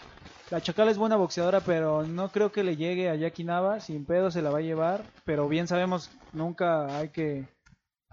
La 0.51 0.62
Chacal 0.62 0.89
es 0.89 1.00
buena 1.00 1.15
boxeadora, 1.15 1.62
pero 1.62 2.04
no 2.04 2.30
creo 2.30 2.51
que 2.51 2.63
le 2.63 2.75
llegue 2.75 3.09
a 3.09 3.15
Jackie 3.15 3.44
Nava, 3.44 3.80
sin 3.80 4.06
pedo 4.06 4.30
se 4.30 4.44
la 4.44 4.51
va 4.51 4.59
a 4.59 4.62
llevar, 4.62 5.01
pero 5.25 5.50
bien 5.50 5.68
sabemos 5.68 6.12
nunca 6.31 6.95
hay 6.95 7.09
que 7.09 7.48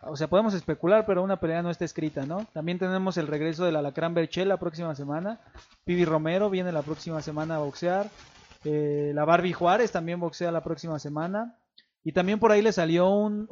o 0.00 0.16
sea, 0.16 0.28
podemos 0.28 0.54
especular, 0.54 1.04
pero 1.04 1.22
una 1.22 1.38
pelea 1.38 1.60
no 1.60 1.68
está 1.68 1.84
escrita, 1.84 2.24
¿no? 2.24 2.46
También 2.54 2.78
tenemos 2.78 3.18
el 3.18 3.26
regreso 3.26 3.66
del 3.66 3.76
Alacrán 3.76 4.14
Berchel 4.14 4.48
la 4.48 4.56
próxima 4.56 4.94
semana. 4.94 5.38
Pibi 5.84 6.06
Romero 6.06 6.48
viene 6.48 6.72
la 6.72 6.80
próxima 6.80 7.20
semana 7.20 7.56
a 7.56 7.58
boxear. 7.58 8.08
Eh, 8.64 9.12
la 9.14 9.26
Barbie 9.26 9.52
Juárez 9.52 9.92
también 9.92 10.18
boxea 10.18 10.50
la 10.50 10.62
próxima 10.62 10.98
semana. 10.98 11.58
Y 12.04 12.12
también 12.12 12.38
por 12.38 12.52
ahí 12.52 12.62
le 12.62 12.72
salió 12.72 13.08
un, 13.08 13.46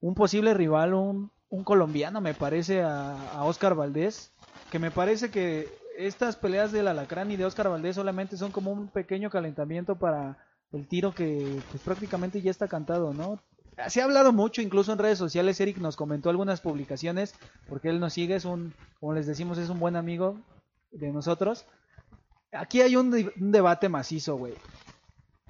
un, 0.00 0.14
posible 0.14 0.54
rival, 0.54 0.94
un, 0.94 1.32
un 1.48 1.64
colombiano, 1.64 2.20
me 2.20 2.34
parece, 2.34 2.82
a, 2.82 3.32
a 3.32 3.44
Oscar 3.44 3.74
Valdés. 3.74 4.32
Que 4.70 4.78
me 4.78 4.92
parece 4.92 5.30
que 5.30 5.68
estas 5.98 6.36
peleas 6.36 6.72
del 6.72 6.88
Alacrán 6.88 7.30
y 7.30 7.36
de 7.36 7.44
Oscar 7.44 7.68
Valdés 7.68 7.96
solamente 7.96 8.36
son 8.36 8.52
como 8.52 8.70
un 8.70 8.88
pequeño 8.88 9.28
calentamiento 9.28 9.96
para 9.96 10.38
el 10.72 10.86
tiro 10.86 11.12
que 11.14 11.60
pues, 11.70 11.82
prácticamente 11.82 12.40
ya 12.40 12.50
está 12.50 12.68
cantado, 12.68 13.12
¿no? 13.12 13.40
Se 13.88 14.00
ha 14.00 14.04
hablado 14.04 14.32
mucho, 14.32 14.60
incluso 14.62 14.92
en 14.92 14.98
redes 14.98 15.18
sociales. 15.18 15.60
Eric 15.60 15.78
nos 15.78 15.96
comentó 15.96 16.30
algunas 16.30 16.60
publicaciones, 16.60 17.34
porque 17.68 17.88
él 17.88 18.00
nos 18.00 18.12
sigue, 18.12 18.36
es 18.36 18.44
un, 18.44 18.74
como 19.00 19.14
les 19.14 19.26
decimos, 19.26 19.58
es 19.58 19.70
un 19.70 19.80
buen 19.80 19.96
amigo 19.96 20.38
de 20.90 21.10
nosotros. 21.10 21.64
Aquí 22.52 22.82
hay 22.82 22.96
un, 22.96 23.12
un 23.40 23.50
debate 23.50 23.88
macizo, 23.88 24.36
güey. 24.36 24.54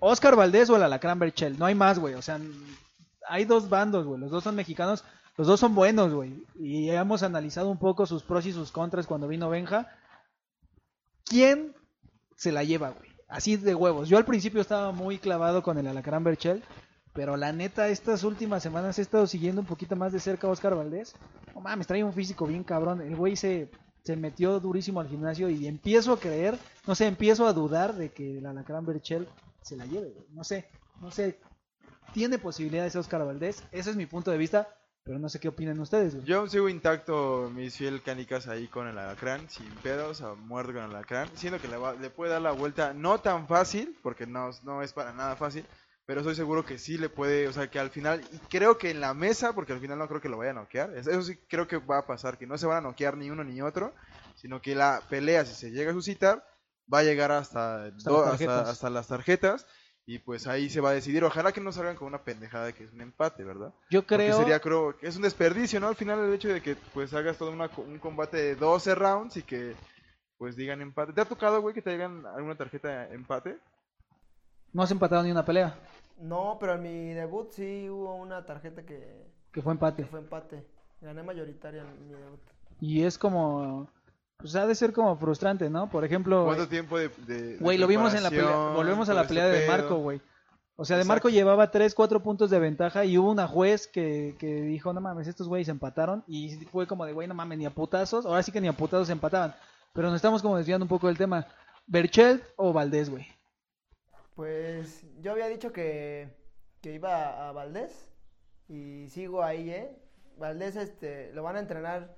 Oscar 0.04 0.34
Valdés 0.34 0.68
o 0.68 0.74
el 0.74 0.82
Alacrán 0.82 1.20
Berchel, 1.20 1.56
no 1.56 1.64
hay 1.64 1.76
más, 1.76 2.00
güey. 2.00 2.14
O 2.14 2.22
sea, 2.22 2.40
hay 3.28 3.44
dos 3.44 3.68
bandos, 3.68 4.04
güey. 4.04 4.20
Los 4.20 4.32
dos 4.32 4.42
son 4.42 4.56
mexicanos, 4.56 5.04
los 5.36 5.46
dos 5.46 5.60
son 5.60 5.76
buenos, 5.76 6.12
güey. 6.12 6.44
Y 6.56 6.90
hemos 6.90 7.22
analizado 7.22 7.70
un 7.70 7.78
poco 7.78 8.04
sus 8.04 8.24
pros 8.24 8.44
y 8.46 8.52
sus 8.52 8.72
contras 8.72 9.06
cuando 9.06 9.28
vino 9.28 9.48
Benja. 9.48 9.88
¿Quién 11.24 11.76
se 12.34 12.50
la 12.50 12.64
lleva, 12.64 12.90
güey? 12.90 13.10
Así 13.28 13.56
de 13.56 13.76
huevos. 13.76 14.08
Yo 14.08 14.18
al 14.18 14.24
principio 14.24 14.60
estaba 14.60 14.90
muy 14.90 15.18
clavado 15.18 15.62
con 15.62 15.78
el 15.78 15.86
Alacrán 15.86 16.24
Berchel. 16.24 16.64
Pero 17.12 17.36
la 17.36 17.52
neta, 17.52 17.86
estas 17.86 18.24
últimas 18.24 18.64
semanas 18.64 18.98
he 18.98 19.02
estado 19.02 19.28
siguiendo 19.28 19.60
un 19.60 19.68
poquito 19.68 19.94
más 19.94 20.12
de 20.12 20.18
cerca 20.18 20.48
a 20.48 20.50
Oscar 20.50 20.74
Valdés. 20.74 21.14
No 21.54 21.60
mames, 21.60 21.86
trae 21.86 22.02
un 22.02 22.12
físico 22.12 22.44
bien 22.44 22.64
cabrón. 22.64 23.02
El 23.02 23.14
güey 23.14 23.36
se, 23.36 23.70
se 24.04 24.16
metió 24.16 24.58
durísimo 24.60 25.00
al 25.00 25.08
gimnasio 25.08 25.48
y 25.48 25.66
empiezo 25.66 26.12
a 26.12 26.18
creer, 26.20 26.58
no 26.86 26.94
sé, 26.94 27.06
empiezo 27.06 27.46
a 27.46 27.52
dudar 27.52 27.94
de 27.94 28.10
que 28.10 28.38
el 28.38 28.46
Alacrán 28.46 28.84
Berchel 28.84 29.28
se 29.62 29.76
la 29.76 29.86
lleve. 29.86 30.12
No 30.32 30.42
sé, 30.44 30.68
no 31.00 31.10
sé. 31.10 31.38
Tiene 32.12 32.38
posibilidades 32.38 32.96
Oscar 32.96 33.24
Valdés. 33.24 33.62
Ese 33.72 33.90
es 33.90 33.96
mi 33.96 34.06
punto 34.06 34.30
de 34.30 34.38
vista, 34.38 34.68
pero 35.04 35.18
no 35.18 35.28
sé 35.28 35.38
qué 35.40 35.48
opinan 35.48 35.78
ustedes. 35.80 36.22
Yo 36.24 36.46
sigo 36.48 36.68
intacto 36.68 37.50
mis 37.54 37.76
fiel 37.76 38.02
canicas 38.02 38.48
ahí 38.48 38.66
con 38.66 38.86
el 38.88 38.98
alacrán, 38.98 39.48
sin 39.48 39.70
pedos, 39.82 40.20
a 40.20 40.34
muerte 40.34 40.72
con 40.74 40.82
el 40.82 40.90
alacrán. 40.90 41.28
Siento 41.34 41.60
que 41.60 41.68
le, 41.68 41.76
va- 41.76 41.94
le 41.94 42.10
puede 42.10 42.32
dar 42.32 42.42
la 42.42 42.52
vuelta, 42.52 42.92
no 42.92 43.18
tan 43.20 43.46
fácil, 43.46 43.96
porque 44.02 44.26
no, 44.26 44.50
no 44.64 44.82
es 44.82 44.92
para 44.92 45.12
nada 45.12 45.36
fácil, 45.36 45.64
pero 46.06 46.20
estoy 46.20 46.34
seguro 46.34 46.64
que 46.64 46.78
sí 46.78 46.98
le 46.98 47.08
puede, 47.08 47.48
o 47.48 47.52
sea, 47.52 47.70
que 47.70 47.78
al 47.78 47.90
final, 47.90 48.20
y 48.32 48.38
creo 48.48 48.78
que 48.78 48.90
en 48.90 49.00
la 49.00 49.14
mesa, 49.14 49.54
porque 49.54 49.72
al 49.72 49.80
final 49.80 49.98
no 49.98 50.08
creo 50.08 50.20
que 50.20 50.28
lo 50.28 50.38
vaya 50.38 50.50
a 50.50 50.54
noquear, 50.54 50.96
es- 50.96 51.06
eso 51.06 51.22
sí 51.22 51.36
creo 51.48 51.66
que 51.68 51.78
va 51.78 51.98
a 51.98 52.06
pasar, 52.06 52.38
que 52.38 52.46
no 52.46 52.58
se 52.58 52.66
van 52.66 52.78
a 52.78 52.88
noquear 52.88 53.16
ni 53.16 53.30
uno 53.30 53.44
ni 53.44 53.62
otro, 53.62 53.94
sino 54.34 54.60
que 54.60 54.74
la 54.74 55.02
pelea, 55.08 55.44
si 55.44 55.54
se 55.54 55.70
llega 55.70 55.90
a 55.90 55.94
suscitar, 55.94 56.44
va 56.92 56.98
a 56.98 57.04
llegar 57.04 57.30
hasta, 57.32 57.86
Hasta 57.86 58.10
do- 58.10 58.16
las 58.22 58.30
tarjetas. 58.38 58.68
hasta 58.68 58.90
las 58.90 59.08
tarjetas. 59.08 59.66
Y 60.04 60.18
pues 60.18 60.48
ahí 60.48 60.68
se 60.68 60.80
va 60.80 60.90
a 60.90 60.94
decidir. 60.94 61.22
Ojalá 61.22 61.52
que 61.52 61.60
no 61.60 61.70
salgan 61.70 61.94
con 61.94 62.08
una 62.08 62.24
pendejada 62.24 62.72
que 62.72 62.82
es 62.82 62.92
un 62.92 63.02
empate, 63.02 63.44
¿verdad? 63.44 63.72
Yo 63.88 64.00
Porque 64.00 64.16
creo. 64.24 64.36
sería, 64.36 64.58
creo, 64.58 64.98
que 64.98 65.06
es 65.06 65.14
un 65.14 65.22
desperdicio, 65.22 65.78
¿no? 65.78 65.86
Al 65.86 65.94
final 65.94 66.18
el 66.18 66.34
hecho 66.34 66.48
de 66.48 66.60
que 66.60 66.74
pues 66.74 67.14
hagas 67.14 67.38
todo 67.38 67.52
una 67.52 67.70
un 67.76 68.00
combate 68.00 68.36
de 68.38 68.56
12 68.56 68.96
rounds 68.96 69.36
y 69.36 69.44
que 69.44 69.76
pues 70.38 70.56
digan 70.56 70.80
empate. 70.82 71.12
¿Te 71.12 71.20
ha 71.20 71.24
tocado, 71.24 71.60
güey, 71.60 71.72
que 71.72 71.82
te 71.82 71.90
digan 71.92 72.26
alguna 72.26 72.56
tarjeta 72.56 72.88
de 73.06 73.14
empate? 73.14 73.58
No 74.72 74.82
has 74.82 74.90
empatado 74.90 75.22
ni 75.22 75.30
una 75.30 75.44
pelea, 75.44 75.78
No, 76.22 76.56
pero 76.60 76.74
en 76.74 76.82
mi 76.82 77.14
debut 77.14 77.50
sí 77.50 77.88
hubo 77.90 78.14
una 78.14 78.46
tarjeta 78.46 78.82
que, 78.84 79.26
que 79.52 79.60
fue 79.62 79.72
empate. 79.72 80.02
que 80.04 80.08
fue 80.08 80.20
empate. 80.20 80.64
Gané 81.00 81.22
mayoritaria 81.22 81.82
en 81.82 82.08
mi 82.08 82.14
debut. 82.14 82.40
Y 82.80 83.02
es 83.02 83.18
como. 83.18 83.88
Pues 84.38 84.56
ha 84.56 84.66
de 84.66 84.74
ser 84.74 84.92
como 84.92 85.16
frustrante, 85.16 85.68
¿no? 85.70 85.88
Por 85.90 86.04
ejemplo. 86.04 86.44
¿Cuánto 86.44 86.68
tiempo 86.68 86.98
de, 86.98 87.08
de- 87.26 87.42
de 87.54 87.56
Güey, 87.58 87.78
lo 87.78 87.86
vimos 87.86 88.14
en 88.14 88.22
la 88.22 88.30
pelea. 88.30 88.56
Volvemos 88.74 89.08
a 89.08 89.14
la 89.14 89.26
pelea 89.26 89.46
de? 89.46 89.66
Marco, 89.68 89.96
güey. 89.96 90.20
O 90.76 90.84
sea, 90.84 90.96
de 90.96 91.04
Marco 91.04 91.28
llevaba 91.28 91.70
3, 91.70 91.94
4 91.94 92.22
puntos 92.22 92.50
de 92.50 92.58
ventaja 92.58 93.04
y 93.04 93.18
hubo 93.18 93.30
una 93.30 93.46
juez 93.46 93.86
que, 93.86 94.34
que 94.38 94.62
dijo, 94.62 94.92
no 94.92 95.00
mames, 95.00 95.28
estos 95.28 95.46
güeyes 95.46 95.68
empataron. 95.68 96.24
Y 96.26 96.56
fue 96.72 96.86
como 96.86 97.04
de, 97.04 97.12
güey, 97.12 97.28
no 97.28 97.34
mames, 97.34 97.58
ni 97.58 97.66
a 97.66 97.70
putazos. 97.70 98.24
Ahora 98.26 98.42
sí 98.42 98.50
que 98.50 98.60
ni 98.60 98.68
a 98.68 98.72
putazos 98.72 99.10
empataban. 99.10 99.54
Pero 99.92 100.08
nos 100.08 100.16
estamos 100.16 100.40
como 100.42 100.56
desviando 100.56 100.84
un 100.84 100.88
poco 100.88 101.06
del 101.08 101.18
tema. 101.18 101.46
¿Berchelt 101.86 102.42
o 102.56 102.72
Valdés, 102.72 103.10
güey? 103.10 103.26
Pues 104.34 105.04
yo 105.20 105.32
había 105.32 105.46
dicho 105.48 105.72
que, 105.72 106.28
que 106.80 106.94
iba 106.94 107.48
a 107.48 107.52
Valdés 107.52 108.10
y 108.68 109.08
sigo 109.10 109.42
ahí, 109.42 109.70
¿eh? 109.70 109.96
Valdés 110.38 110.76
este, 110.76 111.32
lo 111.34 111.42
van 111.42 111.56
a 111.56 111.60
entrenar 111.60 112.16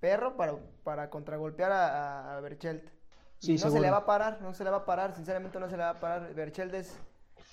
perro 0.00 0.36
para, 0.36 0.56
para 0.82 1.10
contragolpear 1.10 1.72
a, 1.72 2.36
a 2.36 2.40
Berchelt. 2.40 2.88
Sí, 3.38 3.52
no 3.54 3.58
se 3.70 3.80
le 3.80 3.90
va 3.90 3.98
a 3.98 4.06
parar, 4.06 4.40
no 4.42 4.54
se 4.54 4.64
le 4.64 4.70
va 4.70 4.78
a 4.78 4.84
parar, 4.86 5.14
sinceramente 5.14 5.60
no 5.60 5.68
se 5.68 5.76
le 5.76 5.82
va 5.82 5.90
a 5.90 6.00
parar. 6.00 6.34
Berchelt 6.34 6.72
es- 6.74 6.98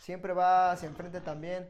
siempre 0.01 0.33
va 0.33 0.71
hacia 0.71 0.87
enfrente 0.87 1.19
también. 1.21 1.69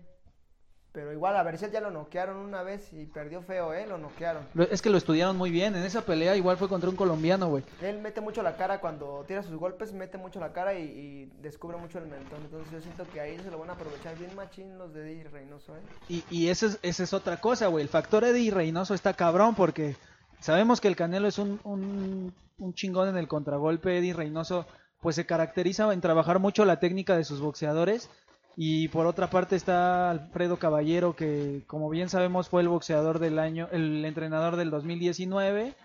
Pero 0.97 1.13
igual 1.13 1.35
a 1.35 1.43
Berchelt 1.43 1.71
ya 1.71 1.79
lo 1.79 1.91
noquearon 1.91 2.37
una 2.37 2.63
vez 2.63 2.91
y 2.91 3.05
perdió 3.05 3.43
feo, 3.43 3.71
¿eh? 3.71 3.85
Lo 3.85 3.99
noquearon. 3.99 4.47
Es 4.71 4.81
que 4.81 4.89
lo 4.89 4.97
estudiaron 4.97 5.37
muy 5.37 5.51
bien. 5.51 5.75
En 5.75 5.83
esa 5.83 6.01
pelea 6.01 6.35
igual 6.35 6.57
fue 6.57 6.67
contra 6.67 6.89
un 6.89 6.95
colombiano, 6.95 7.49
güey. 7.49 7.63
Él 7.83 7.99
mete 7.99 8.19
mucho 8.19 8.41
la 8.41 8.57
cara 8.57 8.79
cuando 8.79 9.23
tira 9.27 9.43
sus 9.43 9.55
golpes, 9.57 9.93
mete 9.93 10.17
mucho 10.17 10.39
la 10.39 10.53
cara 10.53 10.73
y, 10.73 10.81
y 10.81 11.25
descubre 11.39 11.77
mucho 11.77 11.99
el 11.99 12.07
mentón. 12.07 12.39
Entonces 12.41 12.71
yo 12.71 12.81
siento 12.81 13.05
que 13.13 13.21
ahí 13.21 13.37
se 13.37 13.51
lo 13.51 13.59
van 13.59 13.69
a 13.69 13.73
aprovechar 13.73 14.17
bien 14.17 14.35
machín 14.35 14.75
los 14.79 14.91
de 14.91 15.03
Di 15.03 15.21
Reynoso, 15.21 15.75
¿eh? 15.75 15.81
Y, 16.09 16.23
y 16.31 16.49
esa 16.49 16.65
es, 16.65 16.79
esa 16.81 17.03
es 17.03 17.13
otra 17.13 17.37
cosa, 17.37 17.67
güey. 17.67 17.83
El 17.83 17.89
factor 17.89 18.23
Eddie 18.23 18.49
Reynoso 18.49 18.95
está 18.95 19.13
cabrón 19.13 19.53
porque 19.53 19.95
sabemos 20.39 20.81
que 20.81 20.87
el 20.87 20.95
Canelo 20.95 21.27
es 21.27 21.37
un, 21.37 21.59
un, 21.63 22.33
un 22.57 22.73
chingón 22.73 23.07
en 23.07 23.17
el 23.17 23.27
contragolpe. 23.27 23.99
Eddie 23.99 24.15
Reynoso 24.15 24.65
pues 24.99 25.15
se 25.15 25.27
caracteriza 25.27 25.93
en 25.93 26.01
trabajar 26.01 26.39
mucho 26.39 26.65
la 26.65 26.79
técnica 26.79 27.15
de 27.15 27.23
sus 27.23 27.39
boxeadores. 27.39 28.09
Y 28.59 28.87
por 28.87 29.05
otra 29.05 29.29
parte 29.29 29.55
está 29.55 30.09
Alfredo 30.09 30.57
Caballero 30.57 31.15
que 31.15 31.61
como 31.67 31.91
bien 31.91 32.09
sabemos 32.09 32.49
fue 32.49 32.63
el 32.63 32.67
boxeador 32.67 33.19
del 33.19 33.37
año, 33.37 33.69
el 33.71 34.03
entrenador 34.03 34.55
del 34.55 34.71
2019. 34.71 35.75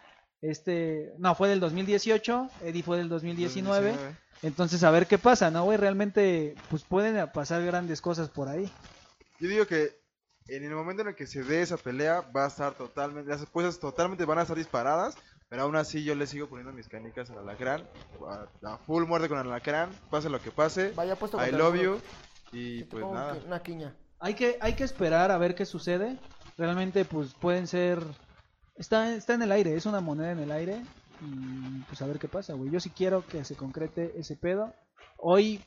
Este, 0.41 1.13
no, 1.19 1.35
fue 1.35 1.51
del 1.51 1.61
2018, 1.61 2.49
Eddie 2.63 2.83
fue 2.83 2.97
del 2.97 3.11
2019. 3.11 3.95
Entonces 4.41 4.83
a 4.85 4.91
ver 4.91 5.07
qué 5.07 5.19
pasa, 5.19 5.51
¿no, 5.51 5.65
güey? 5.65 5.77
Realmente 5.77 6.55
pues 6.71 6.83
pueden 6.83 7.31
pasar 7.33 7.63
grandes 7.63 8.01
cosas 8.01 8.31
por 8.31 8.49
ahí. 8.49 8.73
Yo 9.39 9.51
digo 9.51 9.67
que 9.67 10.01
en 10.49 10.65
el 10.65 10.75
momento 10.75 11.03
en 11.03 11.09
el 11.09 11.15
que 11.15 11.27
se 11.27 11.45
dé 11.45 11.61
esa 11.61 11.77
pelea 11.77 12.23
va 12.35 12.47
a 12.47 12.49
estar 12.49 12.73
totalmente, 12.73 13.31
las 13.31 13.43
apuestas 13.43 13.81
totalmente 13.81 14.25
van 14.25 14.39
a 14.39 14.43
estar 14.43 14.57
disparadas, 14.57 15.15
pero 15.51 15.65
aún 15.65 15.77
así 15.77 16.05
yo 16.05 16.15
le 16.15 16.27
sigo 16.27 16.49
poniendo 16.49 16.73
mis 16.73 16.89
canicas 16.89 17.29
al 17.29 17.41
alacrán, 17.41 17.87
a, 18.27 18.73
a 18.73 18.79
full 18.79 19.05
muerte 19.05 19.29
con 19.29 19.39
el 19.39 19.47
alacrán, 19.47 19.91
pase 20.11 20.31
lo 20.31 20.41
que 20.41 20.51
pase, 20.51 20.93
Vaya 20.97 21.17
puesto 21.17 21.39
I 21.47 21.53
love 21.53 21.77
you. 21.77 22.01
Y 22.53 22.85
pues 22.85 23.05
nada. 23.05 23.39
Una 23.47 23.63
quiña. 23.63 23.97
Hay 24.21 24.35
que, 24.35 24.59
hay 24.61 24.75
que 24.75 24.85
esperar 24.85 25.31
a 25.31 25.39
ver 25.39 25.55
qué 25.55 25.67
sucede. 25.67 26.19
Realmente, 26.57 27.05
pues 27.05 27.35
pueden 27.35 27.67
ser. 27.67 28.03
Está, 28.77 29.15
está 29.15 29.35
en 29.35 29.43
el 29.43 29.53
aire, 29.53 29.75
es 29.75 29.87
una 29.87 30.01
moneda 30.01 30.33
en 30.33 30.39
el 30.39 30.53
aire. 30.53 30.83
Y 31.21 31.81
pues 31.89 32.03
a 32.03 32.07
ver 32.07 32.19
qué 32.19 32.29
pasa, 32.29 32.55
güey. 32.55 32.71
Yo 32.71 32.81
sí 32.81 32.91
quiero 32.91 33.27
que 33.27 33.45
se 33.45 33.57
concrete 33.57 34.13
ese 34.19 34.37
pedo. 34.37 34.73
Hoy 35.19 35.65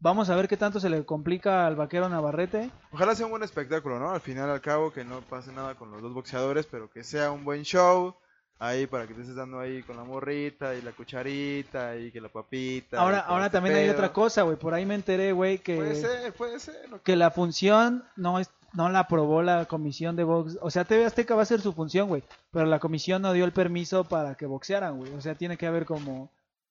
vamos 0.00 0.30
a 0.30 0.36
ver 0.36 0.48
qué 0.48 0.56
tanto 0.56 0.80
se 0.80 0.90
le 0.90 1.04
complica 1.04 1.66
al 1.66 1.76
vaquero 1.76 2.08
Navarrete. 2.08 2.70
Ojalá 2.92 3.14
sea 3.14 3.26
un 3.26 3.32
buen 3.32 3.42
espectáculo, 3.42 3.98
¿no? 3.98 4.10
Al 4.10 4.20
final, 4.20 4.50
al 4.50 4.60
cabo, 4.60 4.92
que 4.92 5.04
no 5.04 5.20
pase 5.22 5.52
nada 5.52 5.74
con 5.74 5.90
los 5.90 6.02
dos 6.02 6.14
boxeadores, 6.14 6.66
pero 6.66 6.90
que 6.90 7.04
sea 7.04 7.30
un 7.30 7.44
buen 7.44 7.62
show. 7.62 8.14
Ahí 8.60 8.86
para 8.88 9.06
que 9.06 9.14
te 9.14 9.20
estés 9.20 9.36
dando 9.36 9.60
ahí 9.60 9.82
con 9.84 9.96
la 9.96 10.02
morrita 10.04 10.74
y 10.74 10.82
la 10.82 10.90
cucharita 10.92 11.96
y 11.96 12.10
que 12.10 12.20
la 12.20 12.28
papita. 12.28 13.00
Ahora, 13.00 13.20
ahora 13.20 13.46
este 13.46 13.56
también 13.56 13.76
hay 13.76 13.88
otra 13.88 14.12
cosa, 14.12 14.42
güey. 14.42 14.56
Por 14.56 14.74
ahí 14.74 14.84
me 14.84 14.96
enteré, 14.96 15.30
güey, 15.32 15.58
Puede 15.58 15.90
que, 15.90 15.94
ser, 15.94 16.32
puede 16.32 16.58
ser. 16.58 16.88
lo 16.90 16.96
que- 16.98 17.02
que 17.12 17.16
la 17.16 17.30
función 17.30 18.04
no 18.16 18.38
es 18.40 18.50
no 18.74 18.90
la 18.90 18.98
aprobó 19.00 19.42
la 19.42 19.64
comisión 19.64 20.14
de 20.14 20.24
box. 20.24 20.58
O 20.60 20.70
sea, 20.70 20.84
TV 20.84 21.06
Azteca 21.06 21.34
va 21.34 21.40
a 21.40 21.44
hacer 21.44 21.60
su 21.62 21.72
función, 21.72 22.08
güey. 22.08 22.22
Pero 22.50 22.66
la 22.66 22.78
comisión 22.78 23.22
no 23.22 23.32
dio 23.32 23.46
el 23.46 23.52
permiso 23.52 24.04
para 24.04 24.34
que 24.34 24.44
boxearan, 24.44 24.98
güey. 24.98 25.10
O 25.14 25.20
sea, 25.22 25.34
tiene 25.36 25.56
que 25.56 25.66
haber 25.66 25.86
como. 25.86 26.30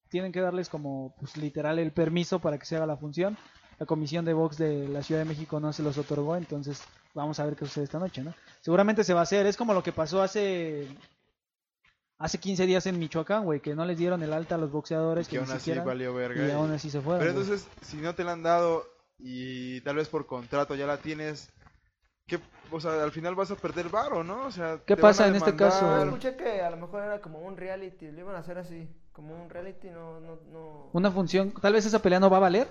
Tienen 0.10 0.32
que 0.32 0.40
darles 0.40 0.70
como, 0.70 1.16
pues 1.20 1.36
literal, 1.38 1.80
el 1.80 1.92
permiso 1.92 2.38
para 2.40 2.58
que 2.60 2.66
se 2.68 2.76
haga 2.78 2.86
la 2.86 2.98
función. 2.98 3.36
La 3.80 3.86
comisión 3.88 4.26
de 4.26 4.34
box 4.34 4.58
de 4.58 4.88
la 4.88 5.02
Ciudad 5.04 5.22
de 5.22 5.26
México 5.28 5.60
no 5.60 5.74
se 5.74 5.82
los 5.84 5.98
otorgó. 5.98 6.36
Entonces, 6.36 6.82
vamos 7.16 7.40
a 7.40 7.46
ver 7.46 7.56
qué 7.56 7.66
sucede 7.66 7.86
esta 7.86 8.00
noche, 8.00 8.22
¿no? 8.24 8.34
Seguramente 8.62 9.04
se 9.04 9.14
va 9.16 9.22
a 9.22 9.24
hacer. 9.24 9.48
Es 9.48 9.58
como 9.58 9.74
lo 9.74 9.82
que 9.82 9.92
pasó 9.92 10.22
hace. 10.22 10.88
Hace 12.20 12.40
15 12.40 12.66
días 12.66 12.86
en 12.88 12.98
Michoacán, 12.98 13.44
güey. 13.44 13.60
Que 13.60 13.76
no 13.76 13.86
les 13.86 13.98
dieron 13.98 14.24
el 14.24 14.34
alta 14.34 14.56
a 14.56 14.58
los 14.58 14.72
boxeadores. 14.72 15.28
que 15.28 15.32
Que, 15.34 15.38
aún 15.38 15.48
ni 15.48 15.54
así 15.54 15.66
siquiera. 15.66 15.84
valió 15.84 16.14
verga. 16.14 16.44
Y 16.46 16.48
y- 16.48 16.52
aún 16.52 16.72
así 16.72 16.90
se 16.90 17.00
fueron. 17.02 17.20
Pero 17.20 17.32
entonces, 17.32 17.68
si 17.82 17.98
no 17.98 18.16
te 18.16 18.24
la 18.24 18.32
han 18.34 18.44
dado 18.44 18.86
y 19.20 19.82
tal 19.82 19.96
vez 19.98 20.10
por 20.10 20.26
contrato 20.26 20.74
ya 20.76 20.88
la 20.88 20.98
tienes, 20.98 21.50
¿qué, 22.26 22.40
o 22.72 22.80
sea, 22.80 23.04
al 23.04 23.12
final 23.12 23.36
vas 23.36 23.52
a 23.52 23.56
perder 23.56 23.90
varo, 23.90 24.24
¿no? 24.24 24.46
O 24.48 24.52
sea, 24.52 24.80
¿Qué 24.86 24.96
te 24.96 25.02
van 25.02 25.10
a 25.10 25.14
pasa 25.14 25.28
en 25.28 25.36
este 25.36 25.56
caso? 25.56 25.86
Yo 25.98 26.04
escuché 26.06 26.36
que 26.36 26.62
a 26.62 26.70
lo 26.72 26.78
mejor 26.78 27.04
era 27.04 27.22
como 27.22 27.40
un 27.40 27.56
reality, 27.56 28.10
lo 28.12 28.20
iban 28.22 28.36
a 28.36 28.40
hacer 28.40 28.58
así, 28.58 28.90
como 29.12 29.36
un 29.40 29.50
reality, 29.50 29.90
no, 29.90 30.20
no, 30.20 30.40
no, 30.52 30.90
Una 30.94 31.12
función. 31.12 31.52
Tal 31.62 31.74
vez 31.74 31.86
esa 31.86 32.00
pelea 32.02 32.20
no 32.20 32.30
va 32.32 32.38
a 32.38 32.42
valer. 32.42 32.68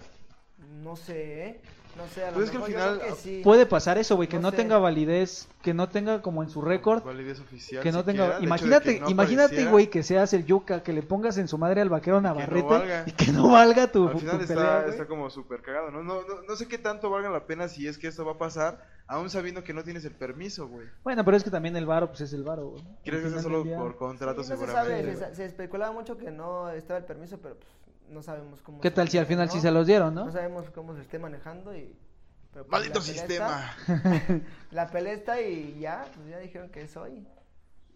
no 0.58 0.96
sé, 0.96 1.44
¿eh? 1.48 1.60
No 1.96 2.06
sé, 2.08 2.24
a 2.24 2.30
lo 2.30 2.34
Pues 2.34 2.46
es 2.46 2.50
que 2.50 2.58
al 2.58 2.62
mejor 2.64 2.68
yo 2.70 2.78
final, 2.78 2.98
creo 3.00 3.14
que 3.14 3.20
sí. 3.20 3.40
Puede 3.42 3.66
pasar 3.66 3.98
eso, 3.98 4.16
güey, 4.16 4.28
que 4.28 4.38
No 4.38 4.42
no, 4.42 4.50
sé. 4.50 4.56
tenga 4.56 4.78
validez, 4.78 5.48
que 5.62 5.74
no 5.74 5.88
tenga 5.88 6.22
como 6.22 6.42
en 6.42 6.50
su 6.50 6.60
récord, 6.62 7.02
Validez 7.04 7.40
oficial. 7.40 7.82
que 7.82 7.92
no 7.92 8.02
siquiera, 8.04 8.36
tenga... 8.38 8.44
Imagínate, 8.44 8.94
que 8.96 9.00
no 9.00 9.10
imagínate, 9.10 9.64
güey, 9.66 9.88
que 9.88 10.02
seas 10.02 10.32
el 10.34 10.44
yuca, 10.46 10.82
que 10.82 10.92
le 10.92 11.02
pongas 11.02 11.38
en 11.38 11.48
su 11.48 11.58
madre 11.58 11.80
al 11.80 11.88
vaquero 11.88 12.20
Navarrete 12.20 13.04
y 13.06 13.12
que 13.12 13.32
no 13.32 13.50
valga 13.50 13.90
tu, 13.90 14.06
Al 14.08 14.12
tu 14.12 14.18
final 14.20 14.38
pelea, 14.46 14.78
está, 14.80 14.86
está 14.88 15.06
como 15.06 15.30
súper 15.30 15.62
cagado, 15.62 15.90
¿no? 15.90 16.02
No, 16.02 16.22
no, 16.22 16.42
no 16.46 16.56
sé 16.56 16.68
qué 16.68 16.78
tanto 16.78 17.10
valga 17.10 17.30
la 17.30 17.46
pena 17.46 17.68
si 17.68 17.88
es 17.88 17.98
que 17.98 18.06
esto 18.08 18.24
va 18.24 18.32
a 18.32 18.38
pasar, 18.38 18.84
aún 19.06 19.30
sabiendo 19.30 19.64
que 19.64 19.72
no 19.72 19.82
tienes 19.84 20.04
el 20.04 20.14
permiso, 20.14 20.68
güey. 20.68 20.86
Bueno, 21.04 21.24
pero 21.24 21.36
es 21.36 21.44
que 21.44 21.50
también 21.50 21.76
el 21.76 21.86
varo, 21.86 22.08
pues 22.08 22.20
es 22.22 22.32
el 22.32 22.44
varo, 22.44 22.68
güey. 22.70 22.84
¿Quieres 23.02 23.22
que 23.22 23.28
final 23.28 23.42
solo 23.42 23.64
por 23.64 23.96
contrato 23.96 24.42
Sí, 24.44 24.50
no 24.50 24.56
se 24.56 24.66
seguramente? 24.66 25.14
sabe, 25.16 25.30
se, 25.30 25.36
se 25.36 25.44
especulaba 25.46 25.92
mucho 25.92 26.16
que 26.18 26.30
no 26.30 26.70
estaba 26.70 26.98
el 26.98 27.04
permiso, 27.04 27.38
pero 27.38 27.56
pues 27.56 27.70
no 28.10 28.22
sabemos 28.22 28.60
cómo. 28.62 28.80
¿Qué 28.80 28.88
se 28.90 28.94
tal 28.94 29.08
si 29.08 29.18
al 29.18 29.26
final 29.26 29.46
¿no? 29.46 29.52
sí 29.52 29.60
se 29.60 29.70
los 29.70 29.86
dieron, 29.86 30.14
No 30.14 30.26
no? 30.26 30.32
sabemos 30.32 30.66
cómo 30.74 30.94
se 30.94 31.02
esté 31.02 31.18
manejando 31.18 31.74
y... 31.76 31.94
pero, 32.52 32.64
pues, 32.66 32.70
¡Maldito 32.70 33.00
sistema! 33.00 33.72
está- 33.86 34.40
la 34.70 34.90
pelea 34.90 35.12
está 35.14 35.40
y 35.40 35.78
ya, 35.80 36.04
pues 36.14 36.28
ya 36.28 36.38
dijeron 36.38 36.70
que 36.70 36.82
es 36.82 36.96
hoy. 36.96 37.26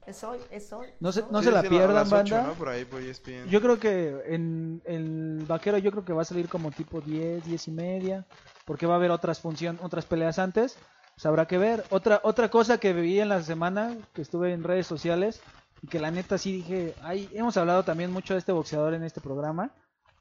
Es 0.06 0.24
hoy, 0.24 0.38
es 0.50 0.72
hoy. 0.72 0.86
No 0.98 1.12
se- 1.12 1.24
no 1.30 1.42
se 1.42 1.50
la 1.52 1.62
pierdan, 1.62 2.08
banda. 2.08 2.42
¿no? 2.42 2.54
Por 2.54 2.68
ahí, 2.70 2.84
por 2.84 3.02
E. 3.02 3.14
Yo 3.48 3.60
creo 3.60 3.78
que 3.78 4.22
en 4.26 4.80
el 4.86 5.44
vaquero 5.46 5.76
yo 5.78 5.90
creo 5.90 6.04
que 6.04 6.12
va 6.14 6.22
a 6.22 6.24
salir 6.24 6.48
como 6.48 6.70
tipo 6.70 7.00
10, 7.00 7.44
10 7.44 7.68
y 7.68 7.70
media, 7.70 8.24
porque 8.64 8.86
va 8.86 8.94
a 8.94 8.96
haber 8.96 9.10
otras 9.10 9.40
funciones, 9.40 9.80
otras 9.84 10.06
peleas 10.06 10.38
antes, 10.38 10.78
pues 11.14 11.26
habrá 11.26 11.46
que 11.46 11.58
ver. 11.58 11.84
Otra 11.90 12.20
otra 12.24 12.48
cosa 12.48 12.78
que 12.78 12.94
vi 12.94 13.20
en 13.20 13.28
la 13.28 13.42
semana, 13.42 13.94
que 14.14 14.22
estuve 14.22 14.52
en 14.54 14.64
redes 14.64 14.86
sociales, 14.86 15.42
y 15.82 15.86
que 15.86 16.00
la 16.00 16.10
neta 16.10 16.38
sí 16.38 16.52
dije, 16.52 16.94
ay, 17.02 17.28
hemos 17.34 17.56
hablado 17.58 17.84
también 17.84 18.10
mucho 18.10 18.32
de 18.34 18.38
este 18.40 18.52
boxeador 18.52 18.94
en 18.94 19.04
este 19.04 19.20
programa, 19.20 19.70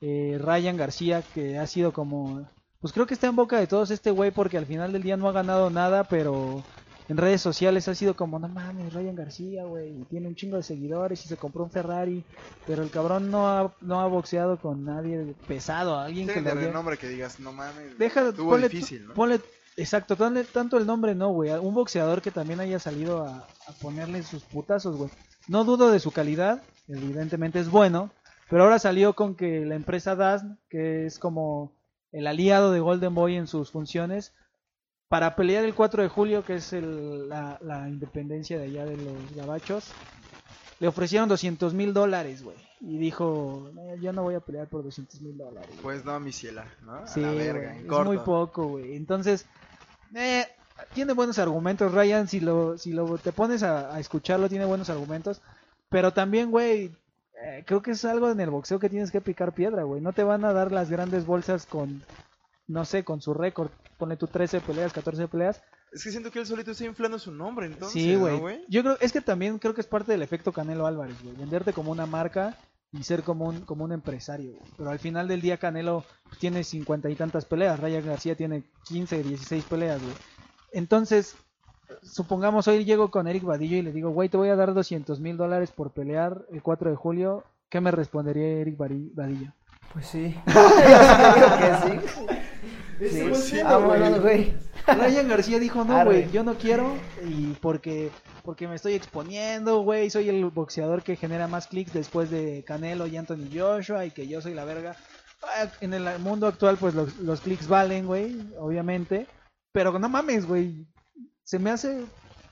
eh, 0.01 0.37
Ryan 0.41 0.77
García, 0.77 1.21
que 1.33 1.57
ha 1.57 1.67
sido 1.67 1.91
como, 1.93 2.47
pues 2.81 2.93
creo 2.93 3.05
que 3.07 3.13
está 3.13 3.27
en 3.27 3.35
boca 3.35 3.59
de 3.59 3.67
todos 3.67 3.91
este 3.91 4.11
güey, 4.11 4.31
porque 4.31 4.57
al 4.57 4.65
final 4.65 4.91
del 4.93 5.03
día 5.03 5.17
no 5.17 5.27
ha 5.27 5.33
ganado 5.33 5.69
nada, 5.69 6.05
pero 6.05 6.63
en 7.09 7.17
redes 7.17 7.41
sociales 7.41 7.87
ha 7.87 7.95
sido 7.95 8.15
como, 8.15 8.37
no 8.39 8.47
mames, 8.47 8.93
Ryan 8.93 9.15
García, 9.15 9.65
güey, 9.65 9.93
tiene 10.09 10.27
un 10.27 10.35
chingo 10.35 10.57
de 10.57 10.63
seguidores 10.63 11.25
y 11.25 11.27
se 11.27 11.37
compró 11.37 11.63
un 11.63 11.71
Ferrari, 11.71 12.23
pero 12.67 12.83
el 12.83 12.91
cabrón 12.91 13.31
no 13.31 13.47
ha, 13.49 13.73
no 13.81 13.99
ha 13.99 14.05
boxeado 14.07 14.57
con 14.57 14.85
nadie 14.85 15.33
pesado, 15.47 15.97
alguien 15.99 16.27
que 16.27 16.33
Tienen 16.33 16.43
le 16.45 16.55
de 16.55 16.59
haya- 16.61 16.67
renombre 16.71 16.97
que 16.97 17.07
digas, 17.09 17.39
no 17.39 17.51
mames, 17.51 17.97
Deja, 17.97 18.29
estuvo 18.29 18.51
ponle, 18.51 18.69
difícil, 18.69 19.07
¿no? 19.07 19.15
ponle- 19.15 19.41
exacto, 19.75 20.15
ponle 20.15 20.43
tanto 20.43 20.77
el 20.77 20.85
nombre 20.85 21.15
no, 21.15 21.29
güey, 21.29 21.51
un 21.51 21.73
boxeador 21.73 22.21
que 22.21 22.31
también 22.31 22.59
haya 22.59 22.79
salido 22.79 23.23
a, 23.25 23.37
a 23.67 23.71
ponerle 23.81 24.21
sus 24.23 24.43
putazos, 24.43 24.95
güey. 24.95 25.09
No 25.47 25.63
dudo 25.63 25.89
de 25.91 25.99
su 25.99 26.11
calidad, 26.11 26.61
evidentemente 26.87 27.59
es 27.59 27.69
bueno, 27.71 28.11
pero 28.49 28.63
ahora 28.63 28.79
salió 28.79 29.13
con 29.13 29.35
que 29.35 29.65
la 29.65 29.75
empresa 29.75 30.15
DASN, 30.15 30.57
que 30.69 31.05
es 31.05 31.19
como 31.19 31.71
el 32.11 32.27
aliado 32.27 32.71
de 32.71 32.79
Golden 32.79 33.13
Boy 33.13 33.35
en 33.35 33.47
sus 33.47 33.71
funciones, 33.71 34.33
para 35.07 35.35
pelear 35.35 35.65
el 35.65 35.73
4 35.75 36.03
de 36.03 36.09
julio, 36.09 36.43
que 36.45 36.55
es 36.55 36.73
el- 36.73 37.27
la, 37.29 37.57
la 37.61 37.89
independencia 37.89 38.57
de 38.59 38.65
allá 38.65 38.85
de 38.85 38.97
los 38.97 39.33
gabachos, 39.35 39.91
le 40.79 40.87
ofrecieron 40.87 41.27
200 41.27 41.73
mil 41.73 41.93
dólares, 41.93 42.43
güey. 42.43 42.57
Y 42.81 42.97
dijo, 42.97 43.69
"Eh, 43.77 43.97
yo 44.01 44.13
no 44.13 44.23
voy 44.23 44.35
a 44.35 44.39
pelear 44.39 44.67
por 44.67 44.83
200 44.83 45.19
mil 45.21 45.37
dólares. 45.37 45.69
güey". 45.71 45.81
Pues 45.81 46.05
no, 46.05 46.19
mi 46.19 46.31
ciela, 46.31 46.65
¿no? 46.83 46.93
A 46.95 47.07
Sí, 47.07 47.21
la 47.21 47.31
verga, 47.31 47.75
en 47.75 47.81
es 47.81 47.87
corto. 47.87 48.05
muy 48.09 48.17
poco, 48.19 48.67
güey. 48.67 48.95
Entonces, 48.95 49.47
eh, 50.15 50.45
tiene 50.93 51.13
buenos 51.13 51.37
argumentos, 51.39 51.91
Ryan. 51.91 52.27
Si 52.27 52.39
lo, 52.39 52.77
si 52.77 52.93
lo 52.93 53.17
te 53.17 53.33
pones 53.33 53.63
a, 53.63 53.93
a 53.93 53.99
escucharlo, 53.99 54.47
tiene 54.47 54.65
buenos 54.65 54.89
argumentos. 54.89 55.41
Pero 55.89 56.13
también, 56.13 56.49
güey, 56.51 56.91
eh, 57.41 57.63
creo 57.65 57.81
que 57.81 57.91
es 57.91 58.03
algo 58.05 58.29
en 58.29 58.39
el 58.39 58.49
boxeo 58.49 58.79
que 58.79 58.89
tienes 58.89 59.11
que 59.11 59.21
picar 59.21 59.53
piedra, 59.53 59.83
güey. 59.83 60.01
No 60.01 60.13
te 60.13 60.23
van 60.23 60.43
a 60.45 60.53
dar 60.53 60.71
las 60.71 60.89
grandes 60.89 61.25
bolsas 61.25 61.65
con, 61.65 62.03
no 62.67 62.85
sé, 62.85 63.03
con 63.03 63.21
su 63.21 63.33
récord. 63.33 63.69
Ponle 63.97 64.17
tú 64.17 64.27
13 64.27 64.61
peleas, 64.61 64.93
14 64.93 65.27
peleas. 65.27 65.61
Es 65.91 66.03
que 66.03 66.11
siento 66.11 66.31
que 66.31 66.39
él 66.39 66.45
solito 66.45 66.71
está 66.71 66.85
inflando 66.85 67.17
su 67.17 67.31
nombre, 67.31 67.65
entonces, 67.65 67.93
sí, 68.01 68.13
¿no, 68.15 68.37
güey. 68.39 68.63
Yo 68.67 68.83
creo, 68.83 68.97
es 68.99 69.11
que 69.11 69.21
también 69.21 69.57
creo 69.57 69.73
que 69.73 69.81
es 69.81 69.87
parte 69.87 70.11
del 70.11 70.21
efecto 70.21 70.51
Canelo 70.51 70.85
Álvarez, 70.85 71.21
güey. 71.23 71.35
Venderte 71.35 71.73
como 71.73 71.91
una 71.91 72.05
marca 72.05 72.57
y 72.91 73.03
ser 73.03 73.23
como 73.23 73.45
un, 73.45 73.61
como 73.61 73.85
un 73.85 73.91
empresario. 73.91 74.51
güey. 74.51 74.71
Pero 74.77 74.91
al 74.91 74.99
final 74.99 75.27
del 75.27 75.41
día 75.41 75.57
Canelo 75.57 76.05
tiene 76.39 76.63
cincuenta 76.63 77.09
y 77.09 77.15
tantas 77.15 77.45
peleas, 77.45 77.79
Ryan 77.79 78.05
García 78.05 78.35
tiene 78.35 78.63
15, 78.87 79.23
16 79.23 79.63
peleas, 79.63 80.01
güey. 80.01 80.13
Entonces, 80.71 81.35
supongamos 82.01 82.67
hoy 82.67 82.85
llego 82.85 83.11
con 83.11 83.27
Eric 83.27 83.43
Vadillo 83.43 83.77
y 83.77 83.81
le 83.81 83.91
digo, 83.91 84.09
güey, 84.11 84.29
te 84.29 84.37
voy 84.37 84.49
a 84.49 84.55
dar 84.55 84.73
200 84.73 85.19
mil 85.19 85.37
dólares 85.37 85.71
por 85.71 85.91
pelear 85.91 86.45
el 86.51 86.61
4 86.61 86.89
de 86.89 86.95
julio. 86.95 87.43
¿Qué 87.69 87.81
me 87.81 87.91
respondería 87.91 88.47
Eric 88.47 88.77
Vadillo? 88.77 89.53
Pues 89.93 90.07
sí. 90.07 90.35
Yo 90.47 90.53
digo 91.35 91.57
que 91.57 91.99
sí. 91.99 92.25
Ese 92.99 93.33
Sí, 93.33 93.59
güey 94.19 94.43
sí. 94.43 94.53
Ryan 94.87 95.27
García 95.27 95.59
dijo, 95.59 95.83
no, 95.85 96.03
güey, 96.03 96.29
yo 96.31 96.43
no 96.43 96.55
quiero 96.55 96.95
y 97.25 97.53
porque 97.61 98.09
porque 98.43 98.67
me 98.67 98.75
estoy 98.75 98.93
exponiendo, 98.93 99.81
güey, 99.81 100.09
soy 100.09 100.29
el 100.29 100.43
boxeador 100.45 101.03
que 101.03 101.15
genera 101.15 101.47
más 101.47 101.67
clics 101.67 101.93
después 101.93 102.29
de 102.29 102.63
Canelo 102.65 103.05
y 103.07 103.15
Anthony 103.15 103.47
Joshua 103.53 104.05
y 104.05 104.11
que 104.11 104.27
yo 104.27 104.41
soy 104.41 104.53
la 104.53 104.65
verga. 104.65 104.95
Ah, 105.43 105.67
En 105.81 105.93
el 105.93 106.19
mundo 106.19 106.47
actual, 106.47 106.77
pues 106.77 106.95
los, 106.95 107.17
los 107.17 107.41
clics 107.41 107.67
valen, 107.67 108.07
güey, 108.07 108.35
obviamente, 108.57 109.27
pero 109.71 109.97
no 109.99 110.09
mames, 110.09 110.45
güey, 110.47 110.85
se 111.49 111.57
me 111.57 111.71
hace, 111.71 112.05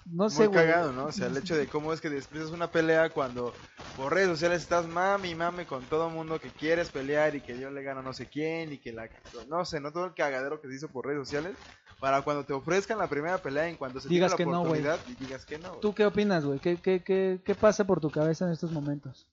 no 0.07 0.27
sé, 0.27 0.47
Muy 0.47 0.57
cagado, 0.57 0.91
¿no? 0.91 1.05
O 1.05 1.11
sea, 1.11 1.27
el 1.27 1.37
hecho 1.37 1.55
de 1.55 1.67
cómo 1.67 1.93
es 1.93 2.01
que 2.01 2.09
desprecias 2.09 2.49
una 2.49 2.71
pelea 2.71 3.11
cuando 3.11 3.53
por 3.95 4.11
redes 4.11 4.27
sociales 4.27 4.63
estás 4.63 4.87
mami 4.87 5.29
y 5.29 5.35
mame 5.35 5.67
con 5.67 5.83
todo 5.83 6.09
mundo 6.09 6.39
que 6.39 6.49
quieres 6.49 6.89
pelear 6.89 7.35
y 7.35 7.41
que 7.41 7.59
yo 7.59 7.69
le 7.69 7.83
gano 7.83 7.99
a 7.99 8.03
no 8.03 8.13
sé 8.13 8.25
quién 8.25 8.73
y 8.73 8.79
que 8.79 8.93
la... 8.93 9.07
No 9.49 9.65
sé, 9.65 9.79
no 9.81 9.91
todo 9.91 10.05
el 10.05 10.15
cagadero 10.15 10.59
que 10.59 10.67
se 10.67 10.77
hizo 10.77 10.87
por 10.87 11.05
redes 11.05 11.27
sociales 11.27 11.55
para 11.99 12.23
cuando 12.23 12.43
te 12.43 12.53
ofrezcan 12.53 12.97
la 12.97 13.07
primera 13.07 13.37
pelea 13.37 13.67
en 13.67 13.75
cuanto 13.75 13.99
se 13.99 14.09
Digas 14.09 14.35
tiene 14.35 14.49
que 14.49 14.51
la 14.51 14.57
no, 14.57 14.63
oportunidad 14.63 14.99
y 15.07 15.13
digas 15.23 15.45
que 15.45 15.59
no. 15.59 15.69
güey. 15.69 15.81
¿Tú 15.81 15.93
qué 15.93 16.03
opinas, 16.03 16.43
güey? 16.43 16.57
¿Qué, 16.57 16.77
qué, 16.77 17.03
qué, 17.03 17.39
¿Qué 17.45 17.53
pasa 17.53 17.85
por 17.85 18.01
tu 18.01 18.09
cabeza 18.09 18.45
en 18.45 18.51
estos 18.51 18.71
momentos? 18.71 19.27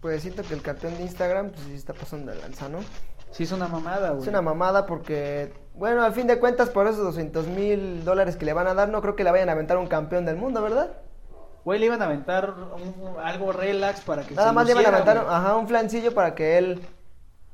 Pues 0.00 0.22
siento 0.22 0.42
que 0.42 0.54
el 0.54 0.62
campeón 0.62 0.96
de 0.96 1.02
Instagram, 1.02 1.50
pues 1.50 1.66
sí 1.66 1.74
está 1.74 1.92
pasando 1.92 2.32
de 2.32 2.38
lanza, 2.38 2.70
¿no? 2.70 2.78
Sí, 3.30 3.42
es 3.44 3.52
una 3.52 3.68
mamada, 3.68 4.10
güey. 4.10 4.22
Es 4.22 4.28
una 4.28 4.40
mamada 4.42 4.86
porque, 4.86 5.52
bueno, 5.74 6.02
al 6.02 6.12
fin 6.14 6.26
de 6.26 6.38
cuentas, 6.38 6.70
por 6.70 6.86
esos 6.86 6.98
200 7.04 7.46
mil 7.48 8.04
dólares 8.04 8.36
que 8.36 8.46
le 8.46 8.52
van 8.54 8.66
a 8.66 8.74
dar, 8.74 8.88
no 8.88 9.02
creo 9.02 9.14
que 9.16 9.24
le 9.24 9.30
vayan 9.30 9.48
a 9.48 9.52
aventar 9.52 9.76
un 9.78 9.88
campeón 9.88 10.24
del 10.24 10.36
mundo, 10.36 10.62
¿verdad? 10.62 10.92
Güey, 11.64 11.80
le 11.80 11.86
iban 11.86 12.00
a 12.00 12.04
aventar 12.06 12.54
un- 12.54 13.16
algo 13.22 13.52
relax 13.52 14.00
para 14.02 14.22
que 14.22 14.34
Nada 14.34 14.48
se 14.50 14.54
más 14.54 14.66
le 14.66 14.72
iban 14.72 14.84
a 14.86 14.88
luciera, 14.90 15.10
aventar, 15.12 15.24
güey. 15.26 15.36
ajá, 15.36 15.56
un 15.56 15.68
flancillo 15.68 16.14
para 16.14 16.34
que 16.34 16.56
él, 16.58 16.80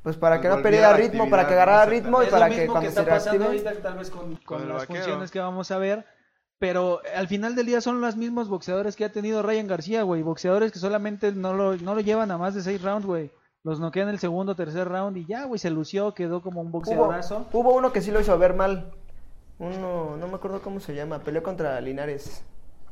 pues 0.03 0.17
para 0.17 0.41
que 0.41 0.49
no 0.49 0.55
volviera 0.57 0.63
perdiera 0.63 0.89
a 0.89 0.91
la 0.93 0.97
ritmo, 0.99 1.31
para 1.31 1.43
que 1.49 1.55
actividad, 1.55 1.63
agarrara 1.63 1.85
¿no? 1.87 1.91
ritmo 1.91 2.23
y 2.23 2.27
es 2.27 2.31
para 2.31 2.49
que 2.51 2.57
mismo 2.57 2.73
cuando 2.73 2.89
que 2.89 2.95
se 2.95 3.01
está 3.01 3.11
pasando 3.15 3.39
reactive... 3.45 3.69
ahorita 3.71 3.89
tal 3.89 3.99
vez 3.99 4.11
con, 4.11 4.37
con 4.45 4.63
el 4.63 4.69
las 4.69 4.77
vaquero. 4.79 4.99
funciones 5.01 5.31
que 5.31 5.41
vamos 5.41 5.71
a 5.71 5.79
ver 5.79 6.05
pero 6.59 7.01
al 7.17 7.27
final 7.27 7.57
del 7.57 7.67
día 7.67 7.81
son 7.81 8.01
los 8.01 8.15
mismos 8.17 8.49
boxeadores 8.49 8.95
que 8.95 9.05
ha 9.05 9.11
tenido 9.11 9.43
Ryan 9.43 9.67
García 9.67 10.03
güey 10.05 10.23
boxeadores 10.23 10.71
que 10.73 10.79
solamente 10.79 11.33
no 11.33 11.55
lo, 11.55 11.77
no 11.77 11.95
lo 11.95 12.01
llevan 12.03 12.31
a 12.31 12.39
más 12.39 12.55
de 12.55 12.63
seis 12.63 12.81
rounds 12.83 13.07
güey 13.07 13.31
los 13.65 13.79
noquean 13.81 14.09
el 14.09 14.19
segundo 14.19 14.55
tercer 14.57 14.89
round 14.89 15.17
y 15.17 15.25
ya 15.27 15.45
güey 15.45 15.59
se 15.59 15.71
lució 15.71 16.15
quedó 16.15 16.43
como 16.43 16.61
un 16.61 16.69
Hubo, 16.69 16.79
boxeadorazo 16.79 17.47
hubo 17.53 17.75
uno 17.75 17.93
que 17.93 18.01
sí 18.01 18.11
lo 18.11 18.21
hizo 18.21 18.37
ver 18.39 18.55
mal. 18.55 18.93
Uno, 19.59 20.17
no 20.17 20.27
me 20.27 20.35
acuerdo 20.35 20.61
cómo 20.61 20.81
se 20.81 20.95
llama, 20.95 21.21
peleó 21.21 21.43
contra 21.45 21.81
Linares. 21.81 22.43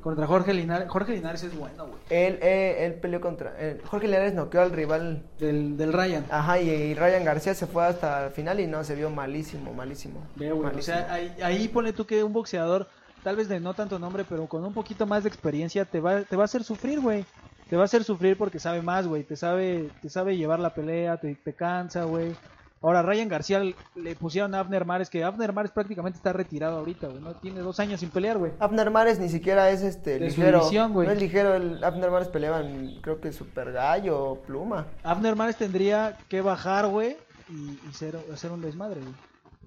contra 0.00 0.27
Jorge 0.27 0.55
Linares 0.55 0.89
Jorge 0.89 1.12
Linares 1.15 1.43
es 1.43 1.59
bueno 1.59 1.87
güey 1.89 1.99
Él, 2.09 2.39
eh, 2.41 2.87
él 2.87 2.95
peleó 2.95 3.21
contra... 3.21 3.55
eh, 3.59 3.81
Jorge 3.85 4.07
Linares 4.07 4.35
noqueó 4.35 4.61
al 4.62 4.71
rival. 4.71 5.23
del, 5.41 5.77
del 5.77 5.93
Ryan 5.93 6.25
Ajá, 6.31 6.61
y, 6.61 6.71
y 6.71 6.95
Ryan 6.95 7.25
García 7.25 7.55
se 7.55 7.67
fue 7.67 7.85
hasta 7.85 8.27
el 8.27 8.31
final 8.33 8.61
y 8.61 8.67
no, 8.69 8.85
se 8.85 8.95
vio 8.95 9.11
malísimo, 9.11 9.75
malísimo. 9.75 10.21
Ve, 10.37 10.53
güey, 10.53 10.75
o 10.77 10.83
sea, 10.83 11.12
ahí, 11.12 11.35
ahí 11.43 11.67
pone 11.69 11.93
tú 11.93 12.07
que 12.07 12.23
un 12.23 12.33
boxeador, 12.33 12.87
tal 13.25 13.35
vez 13.35 13.49
de 13.49 13.59
no 13.59 13.75
tanto 13.75 13.99
nombre, 13.99 14.25
pero 14.29 14.47
con 14.47 14.65
un 14.65 14.73
poquito 14.73 15.05
más 15.07 15.25
de 15.25 15.29
experiencia, 15.31 15.85
te 15.85 15.99
va, 15.99 16.23
te 16.23 16.37
va 16.37 16.43
a 16.43 16.47
hacer 16.47 16.62
sufrir, 16.62 17.00
güey. 17.00 17.27
Te 17.71 17.77
va 17.77 17.83
a 17.83 17.85
hacer 17.87 18.05
sufrir 18.05 18.37
porque 18.37 18.59
sabe 18.59 18.83
más, 18.83 19.07
güey. 19.07 19.23
Te 19.23 19.37
sabe, 19.37 19.91
te 20.03 20.11
sabe 20.11 20.37
llevar 20.37 20.59
la 20.61 20.75
pelea, 20.75 21.17
te, 21.19 21.35
te 21.37 21.55
cansa, 21.55 22.05
güey. 22.05 22.35
Ahora, 22.83 23.03
Ryan 23.03 23.29
García 23.29 23.62
le 23.95 24.15
pusieron 24.17 24.55
a 24.55 24.59
Abner 24.61 24.87
Mares, 24.87 25.11
que 25.11 25.23
Abner 25.23 25.53
Mares 25.53 25.71
prácticamente 25.71 26.17
está 26.17 26.33
retirado 26.33 26.79
ahorita, 26.79 27.09
güey. 27.09 27.21
No 27.23 27.35
tiene 27.35 27.61
dos 27.61 27.79
años 27.79 28.00
sin 28.00 28.09
pelear, 28.09 28.39
güey. 28.39 28.53
Abner 28.59 28.91
Mares 28.91 29.19
ni 29.21 29.29
siquiera 29.29 29.71
es 29.71 29.83
este 29.83 30.19
De 30.19 30.31
su 30.31 30.39
ligero. 30.41 30.59
división. 30.61 30.93
No 30.95 31.03
es 31.03 31.21
ligero, 31.21 31.55
el 31.55 31.85
Abner 31.85 32.11
Mares 32.11 32.29
peleaba 32.29 32.61
en, 32.61 33.00
creo 33.03 33.21
que 33.21 33.33
Super 33.33 33.71
Gallo 33.73 34.19
o 34.31 34.41
Pluma. 34.41 34.87
Abner 35.02 35.37
Mares 35.37 35.56
tendría 35.56 36.17
que 36.28 36.41
bajar, 36.41 36.87
güey, 36.89 37.19
y, 37.50 37.78
y 37.89 37.93
ser, 37.93 38.19
hacer 38.33 38.50
un 38.50 38.63
desmadre, 38.63 39.00
güey. 39.00 39.15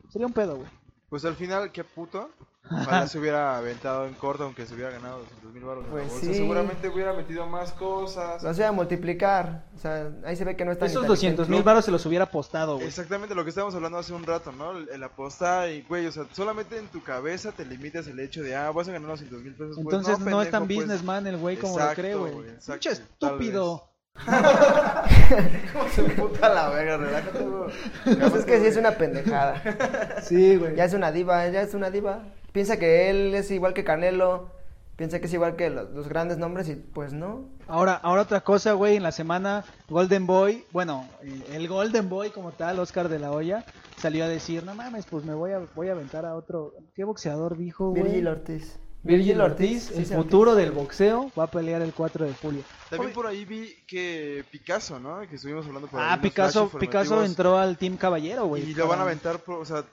Sería 0.09 0.25
un 0.27 0.33
pedo, 0.33 0.55
güey. 0.57 0.67
Pues 1.09 1.23
al 1.23 1.35
final, 1.35 1.71
qué 1.71 1.83
puto. 1.83 2.31
Ojalá 2.69 3.07
se 3.07 3.19
hubiera 3.19 3.57
aventado 3.57 4.07
en 4.07 4.13
corto 4.13 4.45
aunque 4.45 4.65
se 4.65 4.73
hubiera 4.73 4.91
ganado 4.91 5.19
200 5.19 5.53
mil 5.53 5.63
baros. 5.63 5.85
Pues 5.89 6.03
en 6.03 6.07
la 6.07 6.13
bolsa. 6.13 6.27
sí. 6.27 6.33
Seguramente 6.35 6.89
hubiera 6.89 7.13
metido 7.13 7.45
más 7.45 7.71
cosas. 7.73 8.41
Lo 8.41 8.49
hacía 8.49 8.71
multiplicar. 8.71 9.65
O 9.75 9.79
sea, 9.79 10.11
ahí 10.25 10.35
se 10.35 10.45
ve 10.45 10.55
que 10.55 10.65
no 10.65 10.71
está 10.71 10.85
Esos 10.85 11.05
200 11.05 11.49
mil 11.49 11.63
baros 11.63 11.85
se 11.85 11.91
los 11.91 12.05
hubiera 12.05 12.25
apostado, 12.25 12.75
güey. 12.75 12.87
Exactamente 12.87 13.35
lo 13.35 13.43
que 13.43 13.49
estábamos 13.49 13.75
hablando 13.75 13.97
hace 13.97 14.13
un 14.13 14.23
rato, 14.23 14.51
¿no? 14.51 14.77
El, 14.77 14.89
el 14.89 15.03
apostar 15.03 15.69
y, 15.69 15.81
güey, 15.83 16.05
o 16.05 16.11
sea, 16.11 16.25
solamente 16.31 16.77
en 16.77 16.87
tu 16.87 17.03
cabeza 17.03 17.51
te 17.51 17.65
limitas 17.65 18.07
el 18.07 18.19
hecho 18.19 18.41
de, 18.41 18.55
ah, 18.55 18.71
vas 18.71 18.87
a 18.87 18.91
ganar 18.91 19.09
200 19.09 19.43
mil 19.43 19.53
pesos. 19.53 19.75
Pues, 19.75 19.95
Entonces 19.95 20.19
no, 20.19 20.41
es 20.41 20.49
tan 20.49 20.65
pues. 20.65 20.79
businessman 20.79 21.27
el 21.27 21.37
güey 21.37 21.57
como 21.57 21.77
lo 21.77 21.81
Exacto, 21.81 22.01
cree, 22.01 22.15
güey. 22.15 22.33
güey, 22.33 22.49
exacto, 22.49 22.89
Pinche 22.89 23.03
tal 23.19 23.29
estúpido. 23.31 23.89
¿Cómo 25.73 25.89
se 25.89 26.03
puta 26.03 26.49
la 26.49 26.69
verga? 26.69 26.97
Relájate, 26.97 27.39
güey. 27.39 27.71
Pues 28.03 28.35
es 28.35 28.45
que 28.45 28.59
sí 28.59 28.67
es 28.67 28.77
una 28.77 28.91
pendejada. 28.91 30.21
Sí, 30.21 30.55
güey. 30.55 30.75
Ya 30.75 30.85
es 30.85 30.93
una 30.93 31.11
diva, 31.11 31.47
ya 31.49 31.61
es 31.61 31.73
una 31.73 31.89
diva. 31.89 32.23
Piensa 32.53 32.77
que 32.79 33.09
él 33.09 33.33
es 33.35 33.51
igual 33.51 33.73
que 33.73 33.83
Canelo. 33.83 34.49
Piensa 34.95 35.19
que 35.19 35.25
es 35.25 35.33
igual 35.33 35.55
que 35.55 35.71
los, 35.71 35.89
los 35.89 36.07
grandes 36.07 36.37
nombres 36.37 36.69
y 36.69 36.75
pues 36.75 37.13
no. 37.13 37.49
Ahora, 37.67 37.95
ahora 37.95 38.21
otra 38.21 38.41
cosa, 38.41 38.73
güey, 38.73 38.95
en 38.95 39.01
la 39.03 39.11
semana 39.11 39.65
Golden 39.89 40.27
Boy, 40.27 40.63
bueno, 40.71 41.09
el- 41.51 41.67
Golden 41.67 42.07
Boy 42.09 42.29
como 42.29 42.51
tal, 42.51 42.77
Oscar 42.77 43.09
de 43.09 43.17
la 43.17 43.31
Hoya, 43.31 43.65
salió 43.97 44.23
a 44.23 44.27
decir, 44.27 44.63
no 44.63 44.75
mames, 44.75 45.07
pues 45.07 45.25
me 45.25 45.33
voy 45.33 45.51
a, 45.51 45.61
voy 45.73 45.89
a 45.89 45.93
aventar 45.93 46.27
a 46.27 46.35
otro, 46.35 46.73
¿qué 46.95 47.03
boxeador 47.05 47.57
dijo, 47.57 47.89
güey? 47.89 48.03
Virgil 48.03 48.27
Ortiz. 48.27 48.79
Virgil 49.01 49.41
Ortiz, 49.41 49.89
el 49.97 50.05
sí, 50.05 50.13
futuro 50.13 50.53
del 50.53 50.71
boxeo, 50.71 51.31
va 51.37 51.45
a 51.45 51.51
pelear 51.51 51.81
el 51.81 51.91
4 51.91 52.25
de 52.25 52.33
julio. 52.35 52.61
También 52.91 53.07
Oye, 53.07 53.15
por 53.15 53.25
ahí 53.27 53.45
vi 53.45 53.73
que 53.87 54.45
Picasso, 54.51 54.99
¿no? 54.99 55.21
Que 55.27 55.35
estuvimos 55.37 55.65
hablando 55.65 55.87
por 55.87 55.99
ahí. 55.99 56.07
ah, 56.11 56.21
Picasso, 56.21 56.69
Picasso 56.69 57.25
entró 57.25 57.57
al 57.57 57.77
Team 57.79 57.97
Caballero, 57.97 58.45
güey. 58.45 58.61
Y 58.69 58.73
lo 58.75 58.87
van 58.87 58.99
a 58.99 59.01
aventar, 59.01 59.39
por- 59.39 59.59
o 59.59 59.65
sea, 59.65 59.83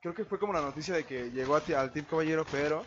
creo 0.00 0.14
que 0.14 0.24
fue 0.24 0.38
como 0.38 0.52
la 0.52 0.60
noticia 0.62 0.94
de 0.94 1.04
que 1.04 1.30
llegó 1.30 1.56
a 1.56 1.60
ti- 1.60 1.74
al 1.74 1.92
Team 1.92 2.06
Caballero, 2.08 2.44
pero 2.50 2.82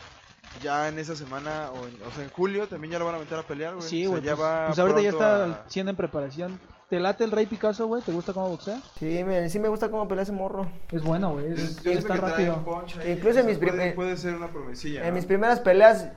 ya 0.61 0.87
en 0.87 0.99
esa 0.99 1.15
semana, 1.15 1.69
o, 1.71 1.87
en, 1.87 1.95
o 2.07 2.11
sea, 2.13 2.23
en 2.23 2.29
julio 2.31 2.67
también 2.67 2.91
ya 2.93 2.99
lo 2.99 3.05
van 3.05 3.15
a 3.15 3.17
aventar 3.17 3.39
a 3.39 3.43
pelear, 3.43 3.75
güey. 3.75 3.87
Sí, 3.87 4.05
O 4.05 4.09
sea, 4.09 4.11
güey, 4.11 4.23
ya 4.23 4.35
pues, 4.35 4.47
va 4.47 4.65
pues 4.67 4.79
ahorita 4.79 5.01
ya 5.01 5.09
está 5.09 5.45
a- 5.45 5.63
siendo 5.67 5.89
en 5.91 5.95
preparación. 5.95 6.59
¿Te 6.89 6.99
late 6.99 7.23
el 7.23 7.31
Rey 7.31 7.45
Picasso, 7.47 7.87
güey? 7.87 8.03
¿Te 8.03 8.11
gusta 8.11 8.33
cómo 8.33 8.49
boxea? 8.49 8.79
Sí, 8.99 9.23
me, 9.23 9.49
sí 9.49 9.57
me 9.59 9.67
gusta 9.67 9.89
cómo 9.89 10.07
pelea 10.07 10.23
ese 10.23 10.31
morro. 10.31 10.67
Es 10.91 11.01
bueno, 11.03 11.31
güey, 11.33 11.53
es- 11.53 11.81
yo 11.81 11.91
está 11.91 12.15
rápido. 12.15 12.63
ahí, 13.03 13.11
Incluso 13.13 13.39
en 13.39 13.45
mis 13.47 13.57
prim- 13.57 13.95
puede, 13.95 14.17
ser 14.17 14.35
una 14.35 14.47
promesilla. 14.47 15.01
En 15.01 15.09
¿no? 15.09 15.13
mis 15.15 15.25
primeras 15.25 15.59
peleas 15.59 16.09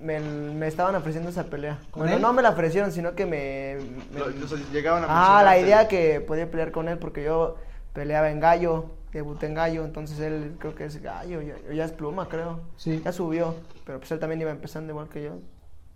me, 0.00 0.20
me 0.20 0.66
estaban 0.66 0.94
ofreciendo 0.96 1.30
esa 1.30 1.44
pelea. 1.44 1.78
¿Con 1.90 2.02
Bueno, 2.02 2.16
él? 2.16 2.22
no 2.22 2.32
me 2.32 2.42
la 2.42 2.50
ofrecieron, 2.50 2.92
sino 2.92 3.14
que 3.14 3.24
me... 3.26 3.78
me- 4.12 4.18
Lo- 4.18 4.44
o 4.44 4.48
sea, 4.48 4.58
llegaban 4.72 5.04
a 5.04 5.38
ah, 5.38 5.42
la 5.42 5.58
idea 5.58 5.88
que 5.88 6.20
podía 6.20 6.50
pelear 6.50 6.72
con 6.72 6.88
él 6.88 6.98
porque 6.98 7.24
yo 7.24 7.56
peleaba 7.92 8.30
en 8.30 8.40
gallo, 8.40 8.86
debuté 9.12 9.46
en 9.46 9.54
gallo, 9.54 9.84
entonces 9.84 10.18
él 10.20 10.56
creo 10.58 10.74
que 10.74 10.84
es 10.84 11.00
gallo, 11.02 11.40
ya, 11.42 11.56
ya 11.72 11.84
es 11.84 11.92
pluma, 11.92 12.28
creo. 12.28 12.60
Sí, 12.76 13.00
Ya 13.04 13.12
subió, 13.12 13.54
pero 13.84 13.98
pues 13.98 14.10
él 14.12 14.18
también 14.18 14.40
iba 14.40 14.50
empezando 14.50 14.92
igual 14.92 15.08
que 15.08 15.24
yo. 15.24 15.38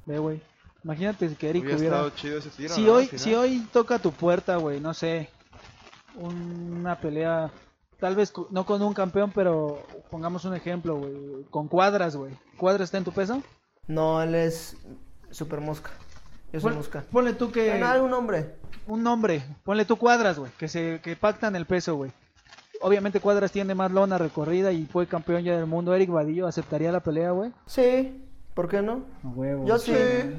ve, 0.06 0.18
güey. 0.18 0.40
Imagínate 0.84 1.32
que 1.36 1.50
Eric 1.50 1.62
Hubiera 1.62 1.78
hubiera... 1.78 1.96
estado 1.96 2.10
chido 2.16 2.38
ese 2.38 2.50
tiro, 2.50 2.74
Si 2.74 2.82
¿no? 2.82 2.94
hoy, 2.94 3.06
si 3.06 3.34
hoy 3.34 3.66
toca 3.72 3.98
tu 4.00 4.10
puerta, 4.10 4.56
güey, 4.56 4.80
no 4.80 4.92
sé, 4.94 5.28
una 6.16 6.98
pelea, 7.00 7.50
tal 8.00 8.16
vez 8.16 8.32
no 8.50 8.66
con 8.66 8.82
un 8.82 8.92
campeón, 8.94 9.30
pero 9.32 9.86
pongamos 10.10 10.44
un 10.44 10.54
ejemplo, 10.54 10.96
güey, 10.96 11.44
con 11.50 11.68
cuadras, 11.68 12.16
güey. 12.16 12.32
¿Cuadras 12.56 12.86
está 12.88 12.98
en 12.98 13.04
tu 13.04 13.12
peso? 13.12 13.42
No, 13.86 14.22
él 14.22 14.34
es 14.34 14.76
super 15.30 15.60
mosca. 15.60 15.90
Soy 16.60 16.70
Pon- 16.70 16.74
mosca. 16.76 17.04
Ponle 17.10 17.32
tú 17.34 17.50
que 17.50 17.68
Bueno, 17.70 17.86
algún 17.86 18.12
hombre. 18.12 18.54
un 18.86 19.02
nombre, 19.02 19.42
ponle 19.64 19.84
tú 19.84 19.96
cuadras, 19.96 20.38
güey, 20.38 20.50
que 20.58 20.68
se 20.68 21.00
que 21.02 21.16
pactan 21.16 21.56
el 21.56 21.66
peso, 21.66 21.94
güey. 21.96 22.10
Obviamente 22.80 23.20
Cuadras 23.20 23.52
tiene 23.52 23.74
más 23.76 23.92
lona 23.92 24.18
recorrida 24.18 24.72
y 24.72 24.86
fue 24.86 25.06
campeón 25.06 25.44
ya 25.44 25.54
del 25.56 25.66
mundo. 25.66 25.94
Eric 25.94 26.10
Vadillo 26.10 26.48
aceptaría 26.48 26.90
la 26.90 26.98
pelea, 26.98 27.30
güey. 27.30 27.52
Sí, 27.66 28.24
¿por 28.54 28.68
qué 28.68 28.82
no? 28.82 29.04
A 29.24 29.28
huevo. 29.28 29.64
Yo 29.66 29.78
sí. 29.78 29.94
Sí. 29.94 30.36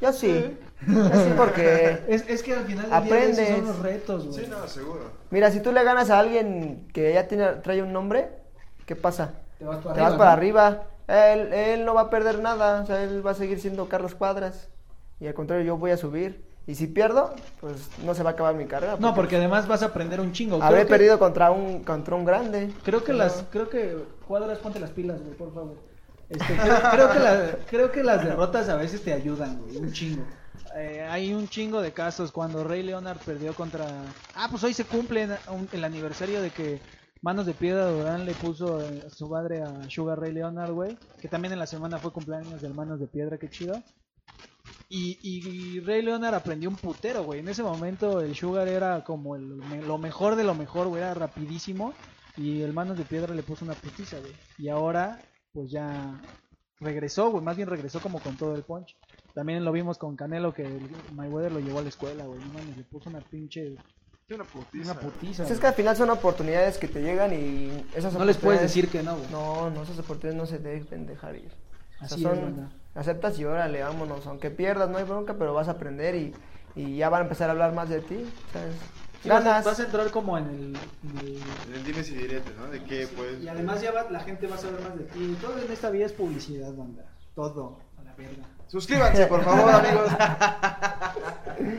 Yo 0.00 0.12
sí. 0.12 0.56
Yo 0.88 1.04
sí 1.04 1.32
porque... 1.36 2.02
Es, 2.08 2.28
es 2.28 2.42
que 2.42 2.54
al 2.54 2.64
final 2.64 2.86
del 2.86 2.92
Aprendes. 2.94 3.36
día 3.36 3.44
esos 3.46 3.58
son 3.58 3.66
los 3.68 3.78
retos, 3.78 4.26
güey. 4.26 4.44
Sí, 4.44 4.50
no, 4.50 4.66
seguro. 4.66 5.12
Mira, 5.30 5.52
si 5.52 5.60
tú 5.60 5.70
le 5.70 5.84
ganas 5.84 6.10
a 6.10 6.18
alguien 6.18 6.88
que 6.92 7.14
ya 7.14 7.28
tiene, 7.28 7.46
trae 7.62 7.80
un 7.80 7.92
nombre, 7.92 8.28
¿qué 8.86 8.96
pasa? 8.96 9.34
Te 9.58 9.64
vas 9.64 9.78
para 9.78 9.94
Te 9.94 10.00
vas 10.00 10.08
arriba, 10.10 10.18
para 10.18 10.30
¿no? 10.30 10.36
arriba. 10.36 10.82
Él, 11.06 11.52
él 11.52 11.84
no 11.84 11.94
va 11.94 12.00
a 12.02 12.10
perder 12.10 12.40
nada. 12.40 12.82
O 12.82 12.86
sea, 12.86 13.04
él 13.04 13.24
va 13.24 13.30
a 13.30 13.34
seguir 13.34 13.60
siendo 13.60 13.88
Carlos 13.88 14.16
Cuadras. 14.16 14.68
Y 15.24 15.26
al 15.26 15.32
contrario, 15.32 15.64
yo 15.64 15.78
voy 15.78 15.90
a 15.90 15.96
subir. 15.96 16.44
Y 16.66 16.74
si 16.74 16.86
pierdo, 16.86 17.34
pues 17.62 17.88
no 18.04 18.14
se 18.14 18.22
va 18.22 18.30
a 18.30 18.32
acabar 18.34 18.54
mi 18.54 18.66
carrera. 18.66 18.96
No, 18.98 19.14
porque 19.14 19.36
además 19.36 19.66
vas 19.66 19.82
a 19.82 19.86
aprender 19.86 20.20
un 20.20 20.32
chingo. 20.32 20.56
Habré 20.62 20.80
Creo 20.80 20.86
que- 20.86 20.90
perdido 20.90 21.18
contra 21.18 21.50
un, 21.50 21.82
contra 21.82 22.14
un 22.14 22.26
grande. 22.26 22.70
Creo 22.84 23.02
que 23.02 23.12
No. 23.12 23.18
las, 23.18 23.44
creo 23.50 23.70
que 23.70 23.96
cuadras, 24.28 24.58
ponte 24.58 24.78
las 24.80 24.90
pilas, 24.90 25.20
güey, 25.22 25.34
por 25.34 25.54
favor. 25.54 25.76
Este, 26.28 26.44
creo, 26.56 26.76
creo 26.90 27.10
que 27.12 27.18
la- 27.18 27.50
creo 27.70 27.92
que 27.92 28.02
las 28.02 28.22
derrotas 28.24 28.68
a 28.68 28.76
veces 28.76 29.02
te 29.02 29.14
ayudan, 29.14 29.60
güey, 29.62 29.76
un 29.78 29.92
chingo. 29.92 30.24
Eh, 30.76 31.06
hay 31.10 31.32
un 31.32 31.48
chingo 31.48 31.80
de 31.80 31.92
casos 31.92 32.30
cuando 32.32 32.64
Rey 32.64 32.82
Leonard 32.82 33.18
perdió 33.24 33.54
contra... 33.54 33.86
Ah, 34.34 34.48
pues 34.50 34.62
hoy 34.64 34.74
se 34.74 34.84
cumple 34.84 35.26
un- 35.50 35.68
el 35.72 35.84
aniversario 35.84 36.42
de 36.42 36.50
que 36.50 36.80
Manos 37.22 37.46
de 37.46 37.54
Piedra 37.54 37.86
Durán 37.90 38.24
le 38.26 38.32
puso 38.34 38.80
eh, 38.82 39.02
su 39.10 39.28
madre 39.28 39.62
a 39.62 39.88
Sugar 39.88 40.20
Ray 40.20 40.32
Leonard, 40.32 40.72
güey. 40.72 40.98
Que 41.20 41.28
también 41.28 41.52
en 41.52 41.58
la 41.58 41.66
semana 41.66 41.98
fue 41.98 42.12
cumpleaños 42.12 42.60
del 42.60 42.74
Manos 42.74 43.00
de 43.00 43.06
Piedra, 43.06 43.38
qué 43.38 43.48
chido. 43.48 43.80
Y, 44.96 45.18
y 45.22 45.80
Ray 45.80 46.02
Leonard 46.02 46.34
aprendió 46.34 46.68
un 46.68 46.76
putero, 46.76 47.24
güey. 47.24 47.40
En 47.40 47.48
ese 47.48 47.62
momento 47.62 48.20
el 48.20 48.34
Sugar 48.34 48.68
era 48.68 49.02
como 49.02 49.34
el, 49.34 49.42
me- 49.42 49.82
lo 49.82 49.98
mejor 49.98 50.36
de 50.36 50.44
lo 50.44 50.54
mejor, 50.54 50.86
güey. 50.88 51.02
Era 51.02 51.14
rapidísimo. 51.14 51.92
Y 52.36 52.62
el 52.62 52.72
Manos 52.72 52.96
de 52.98 53.04
Piedra 53.04 53.34
le 53.34 53.42
puso 53.42 53.64
una 53.64 53.74
putiza, 53.74 54.18
güey. 54.20 54.32
Y 54.58 54.68
ahora, 54.68 55.20
pues 55.52 55.70
ya 55.70 56.20
regresó, 56.80 57.30
güey. 57.30 57.42
Más 57.44 57.56
bien 57.56 57.68
regresó 57.68 58.00
como 58.00 58.20
con 58.20 58.36
todo 58.36 58.54
el 58.54 58.62
punch. 58.62 58.96
También 59.34 59.64
lo 59.64 59.72
vimos 59.72 59.98
con 59.98 60.14
Canelo, 60.16 60.52
que 60.54 60.68
Mayweather 61.12 61.52
lo 61.52 61.60
llevó 61.60 61.80
a 61.80 61.82
la 61.82 61.88
escuela, 61.88 62.24
güey. 62.26 62.38
No 62.40 62.46
mames, 62.52 62.76
le 62.76 62.84
puso 62.84 63.08
una 63.10 63.20
pinche... 63.20 63.76
Una 64.30 64.44
putiza. 64.44 64.92
Una 64.92 65.00
putiza. 65.00 65.42
Pues 65.42 65.50
es 65.52 65.60
que 65.60 65.66
al 65.66 65.74
final 65.74 65.96
son 65.96 66.08
oportunidades 66.10 66.78
que 66.78 66.88
te 66.88 67.02
llegan 67.02 67.32
y 67.34 67.84
esas 67.94 68.14
No 68.14 68.24
les 68.24 68.36
puedes 68.38 68.60
decir 68.62 68.88
que 68.88 69.02
no, 69.02 69.16
güey. 69.16 69.30
No, 69.30 69.70
no, 69.70 69.82
esas 69.82 69.98
oportunidades 69.98 70.36
no 70.40 70.46
se 70.46 70.58
deben 70.62 71.04
dejar 71.06 71.36
ir. 71.36 71.50
O 72.00 72.06
sea, 72.06 72.16
Así 72.16 72.24
es. 72.24 72.30
Aceptas 72.94 73.38
y 73.38 73.44
órale, 73.44 73.82
vámonos. 73.82 74.26
Aunque 74.26 74.50
pierdas, 74.50 74.88
no 74.90 74.98
hay 74.98 75.04
bronca, 75.04 75.34
pero 75.38 75.54
vas 75.54 75.68
a 75.68 75.72
aprender 75.72 76.14
y, 76.14 76.34
y 76.76 76.96
ya 76.96 77.08
van 77.08 77.20
a 77.20 77.24
empezar 77.24 77.48
a 77.48 77.52
hablar 77.52 77.72
más 77.74 77.88
de 77.88 78.00
ti. 78.00 78.24
¿sabes? 78.52 78.74
Sí, 79.22 79.28
vas, 79.30 79.40
a, 79.40 79.44
Ganas. 79.44 79.64
vas 79.64 79.80
a 79.80 79.84
entrar 79.84 80.10
como 80.10 80.36
en 80.36 80.44
el... 80.44 80.54
en 81.10 81.18
el- 81.18 81.36
En 81.68 81.74
el 81.74 81.84
dime 81.84 82.02
si 82.04 82.14
diretes, 82.14 82.54
¿no? 82.58 82.66
De 82.66 82.82
qué, 82.84 83.08
pues. 83.16 83.42
Y 83.42 83.48
además 83.48 83.80
ya 83.80 83.90
va- 83.92 84.10
la 84.10 84.20
gente 84.20 84.46
va 84.46 84.56
a 84.56 84.58
saber 84.58 84.80
más 84.82 84.96
de 84.98 85.04
ti. 85.04 85.36
Todo 85.40 85.58
en 85.62 85.72
esta 85.72 85.88
vida 85.90 86.04
es 86.06 86.12
publicidad, 86.12 86.72
banda. 86.74 87.04
Todo, 87.34 87.78
a 87.98 88.02
la 88.04 88.14
verga. 88.14 88.44
Suscríbanse, 88.66 89.26
por 89.26 89.42
favor, 89.42 89.70
amigos. 89.74 90.10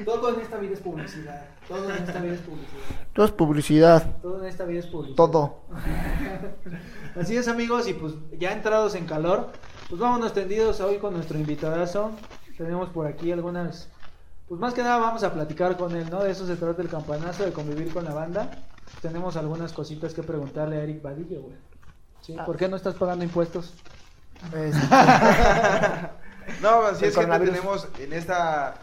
Todo 0.05 0.33
en 0.35 0.41
esta 0.41 0.57
vida 0.57 0.73
es 0.73 0.79
publicidad. 0.79 1.45
Todo 1.67 1.89
en 1.89 2.03
esta 2.03 2.19
vida 2.19 2.33
es 2.33 2.39
publicidad. 2.41 3.07
Todo 3.13 3.25
es 3.25 3.31
publicidad. 3.31 4.15
Todo 4.21 4.39
en 4.41 4.45
esta 4.47 4.65
vida 4.65 4.79
es 4.79 4.87
publicidad. 4.87 5.15
Todo. 5.15 5.59
Así 7.19 7.37
es, 7.37 7.47
amigos, 7.47 7.87
y 7.87 7.93
pues 7.93 8.13
ya 8.37 8.51
entrados 8.53 8.95
en 8.95 9.05
calor, 9.05 9.51
pues 9.89 10.01
vámonos 10.01 10.33
tendidos 10.33 10.79
hoy 10.81 10.97
con 10.97 11.13
nuestro 11.13 11.37
invitadazo. 11.37 12.11
Tenemos 12.57 12.89
por 12.89 13.07
aquí 13.07 13.31
algunas, 13.31 13.89
pues 14.47 14.59
más 14.59 14.73
que 14.73 14.81
nada 14.81 14.97
vamos 14.97 15.23
a 15.23 15.33
platicar 15.33 15.77
con 15.77 15.95
él, 15.95 16.09
¿no? 16.09 16.23
De 16.23 16.31
eso 16.31 16.47
se 16.47 16.55
trata 16.55 16.81
el 16.81 16.89
campanazo, 16.89 17.45
de 17.45 17.51
convivir 17.51 17.93
con 17.93 18.05
la 18.05 18.13
banda. 18.13 18.49
Tenemos 19.01 19.35
algunas 19.35 19.73
cositas 19.73 20.13
que 20.13 20.23
preguntarle 20.23 20.77
a 20.77 20.83
Eric 20.83 21.01
Vadillo, 21.01 21.41
güey. 21.41 21.55
¿Sí? 22.21 22.35
Ah. 22.39 22.45
¿Por 22.45 22.57
qué 22.57 22.67
no 22.67 22.77
estás 22.77 22.95
pagando 22.95 23.23
impuestos? 23.23 23.73
Este, 24.53 24.87
No, 26.61 26.83
así 26.83 27.05
El 27.05 27.09
es 27.11 27.17
que 27.17 27.25
tenemos 27.25 27.87
en 27.99 28.13
esta. 28.13 28.75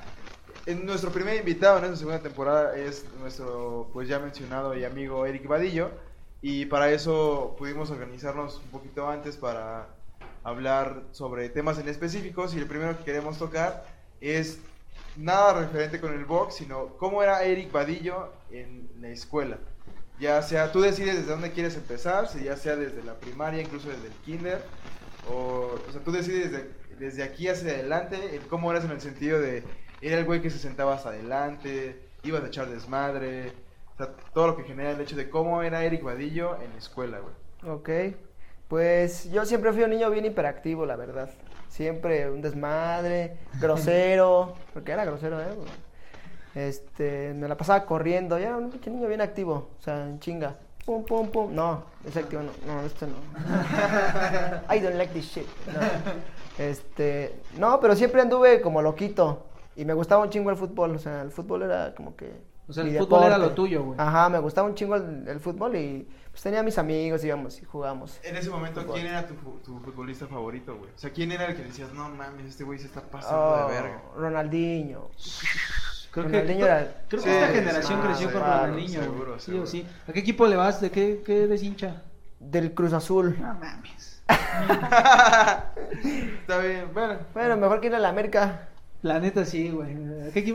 En 0.67 0.87
nuestro 0.87 1.11
primer 1.11 1.37
invitado 1.37 1.79
en 1.79 1.85
esta 1.85 1.97
segunda 1.97 2.21
temporada 2.21 2.77
es 2.77 3.05
nuestro, 3.19 3.91
pues 3.93 4.09
ya 4.09 4.21
mencionado 4.21 4.77
y 4.77 4.85
amigo 4.85 5.27
Eric 5.27 5.47
Vadillo. 5.49 5.91
Y 6.41 6.67
para 6.67 6.91
eso 6.91 7.55
pudimos 7.59 7.91
organizarnos 7.91 8.57
un 8.57 8.71
poquito 8.71 9.09
antes 9.09 9.37
para 9.37 9.89
hablar 10.45 11.03
sobre 11.13 11.49
temas 11.49 11.79
en 11.79 11.89
específicos. 11.89 12.55
Y 12.55 12.59
el 12.59 12.67
primero 12.67 12.97
que 12.97 13.05
queremos 13.05 13.39
tocar 13.39 13.85
es 14.21 14.59
nada 15.17 15.61
referente 15.61 16.01
con 16.01 16.13
el 16.13 16.25
box, 16.25 16.57
sino 16.57 16.97
cómo 16.99 17.23
era 17.23 17.43
Eric 17.45 17.73
Vadillo 17.73 18.33
en 18.51 18.89
la 19.01 19.09
escuela. 19.09 19.59
Ya 20.19 20.41
sea, 20.43 20.71
tú 20.73 20.81
decides 20.81 21.17
desde 21.17 21.31
dónde 21.31 21.53
quieres 21.53 21.77
empezar, 21.77 22.29
si 22.29 22.45
ya 22.45 22.57
sea 22.57 22.77
desde 22.77 23.03
la 23.03 23.15
primaria, 23.15 23.63
incluso 23.63 23.89
desde 23.89 24.07
el 24.07 24.13
kinder, 24.25 24.63
o, 25.29 25.79
o 25.89 25.93
sea, 25.93 26.01
tú 26.03 26.13
decides 26.13 26.53
desde, 26.53 26.71
desde 26.99 27.23
aquí 27.23 27.49
hacia 27.49 27.73
adelante, 27.73 28.37
el 28.37 28.47
cómo 28.47 28.71
eras 28.71 28.85
en 28.85 28.93
el 28.93 29.01
sentido 29.01 29.41
de, 29.41 29.65
era 30.01 30.19
el 30.19 30.25
güey 30.25 30.41
que 30.41 30.51
se 30.51 30.59
sentaba 30.59 30.95
hasta 30.95 31.09
adelante, 31.09 32.01
ibas 32.23 32.45
a 32.45 32.47
echar 32.47 32.69
desmadre, 32.69 33.53
o 33.95 33.97
sea, 33.97 34.15
todo 34.33 34.49
lo 34.49 34.57
que 34.57 34.65
genera 34.65 34.93
el 34.93 35.01
hecho 35.01 35.17
de 35.17 35.29
cómo 35.29 35.63
era 35.63 35.85
Eric 35.85 36.03
Vadillo 36.03 36.61
en 36.63 36.71
la 36.71 36.79
escuela, 36.79 37.19
güey. 37.19 37.35
ok. 37.75 38.17
Pues 38.73 39.31
yo 39.31 39.45
siempre 39.45 39.71
fui 39.71 39.83
un 39.83 39.91
niño 39.91 40.09
bien 40.09 40.25
hiperactivo, 40.25 40.87
la 40.87 40.97
verdad. 40.97 41.29
Siempre 41.69 42.31
un 42.31 42.41
desmadre, 42.41 43.37
grosero, 43.61 44.55
porque 44.73 44.93
era 44.93 45.05
grosero, 45.05 45.43
¿eh? 45.43 45.55
Este, 46.55 47.35
me 47.35 47.49
la 47.49 47.59
pasaba 47.59 47.85
corriendo, 47.85 48.39
ya 48.39 48.47
era 48.47 48.57
un 48.57 48.71
pinche 48.71 48.89
niño 48.91 49.09
bien 49.09 49.21
activo, 49.21 49.69
o 49.79 49.83
sea, 49.83 50.07
en 50.07 50.21
chinga. 50.21 50.57
Pum, 50.87 51.05
pum, 51.05 51.29
pum. 51.29 51.55
No, 51.55 51.85
ese 52.09 52.21
activo 52.21 52.41
no, 52.45 52.53
no, 52.67 52.81
este 52.87 53.09
no. 53.09 53.17
I 54.75 54.81
don't 54.81 54.97
like 54.97 55.13
this 55.13 55.27
shit. 55.27 55.47
No. 55.67 56.65
Este, 56.65 57.43
no, 57.59 57.79
pero 57.79 57.95
siempre 57.95 58.23
anduve 58.23 58.63
como 58.63 58.81
loquito. 58.81 59.49
Y 59.77 59.85
me 59.85 59.93
gustaba 59.93 60.23
un 60.23 60.31
chingo 60.31 60.49
el 60.49 60.57
fútbol, 60.57 60.97
o 60.97 60.99
sea, 60.99 61.21
el 61.21 61.31
fútbol 61.31 61.65
era 61.65 61.95
como 61.95 62.17
que. 62.17 62.33
O 62.67 62.73
sea, 62.73 62.85
el 62.85 62.97
fútbol 62.97 63.25
era 63.25 63.37
lo 63.37 63.51
tuyo, 63.51 63.85
güey. 63.85 64.01
Ajá, 64.01 64.31
me 64.31 64.39
gustaba 64.39 64.67
un 64.67 64.75
chingo 64.75 64.97
el, 64.97 65.29
el 65.29 65.41
fútbol 65.41 65.77
y 65.77 66.09
pues 66.33 66.43
tenía 66.43 66.63
mis 66.65 66.77
amigos, 66.79 67.23
íbamos 67.25 67.61
y 67.63 67.65
jugamos. 67.65 68.19
En 68.25 68.37
ese 68.37 68.51
momento, 68.51 68.81
Fútbol. 68.81 68.95
¿quién 68.97 69.07
era 69.07 69.27
tu, 69.27 69.35
fu- 69.35 69.59
tu 69.65 69.79
futbolista 69.81 70.27
favorito, 70.27 70.77
güey? 70.77 70.91
O 70.91 70.99
sea, 70.99 71.11
¿quién 71.11 71.31
era 71.31 71.45
el 71.47 71.55
que 71.57 71.63
decías, 71.63 71.93
no 71.93 72.09
mames, 72.09 72.47
este 72.47 72.65
güey 72.65 72.79
se 72.79 72.87
está 72.87 73.01
pasando 73.03 73.39
Oh, 73.65 73.69
de 73.69 73.75
verga? 73.75 74.03
Ronaldinho. 74.17 75.11
Creo 76.11 76.27
que, 76.27 76.33
Ronaldinho 76.33 76.67
era- 76.67 77.05
creo 77.09 77.23
que 77.23 77.29
Sí, 77.31 77.35
esta 77.35 77.49
generación 77.55 78.01
creció 78.03 78.33
con 78.33 78.41
Ronaldinho, 78.43 79.01
seguro, 79.03 79.39
Sí 79.39 79.45
seguro. 79.47 79.65
o 79.65 79.67
sí. 79.67 79.87
¿A 80.09 80.13
qué 80.13 80.19
equipo 80.21 80.47
le 80.47 80.57
vas? 80.57 80.81
¿De 80.81 80.91
qué, 80.91 81.23
qué 81.25 81.45
eres 81.45 81.63
hincha? 81.63 82.03
Del 82.39 82.75
Cruz 82.75 82.93
Azul. 82.93 83.35
No 83.41 83.55
mames. 83.55 84.23
Está 86.41 86.59
bien, 86.59 86.89
bueno. 86.93 87.19
Bueno, 87.33 87.57
mejor 87.57 87.81
que 87.81 87.87
ir 87.87 87.95
a 87.95 87.99
la 87.99 88.09
América. 88.11 88.69
La 89.03 89.19
neta 89.19 89.45
sí, 89.45 89.69
güey. 89.71 89.97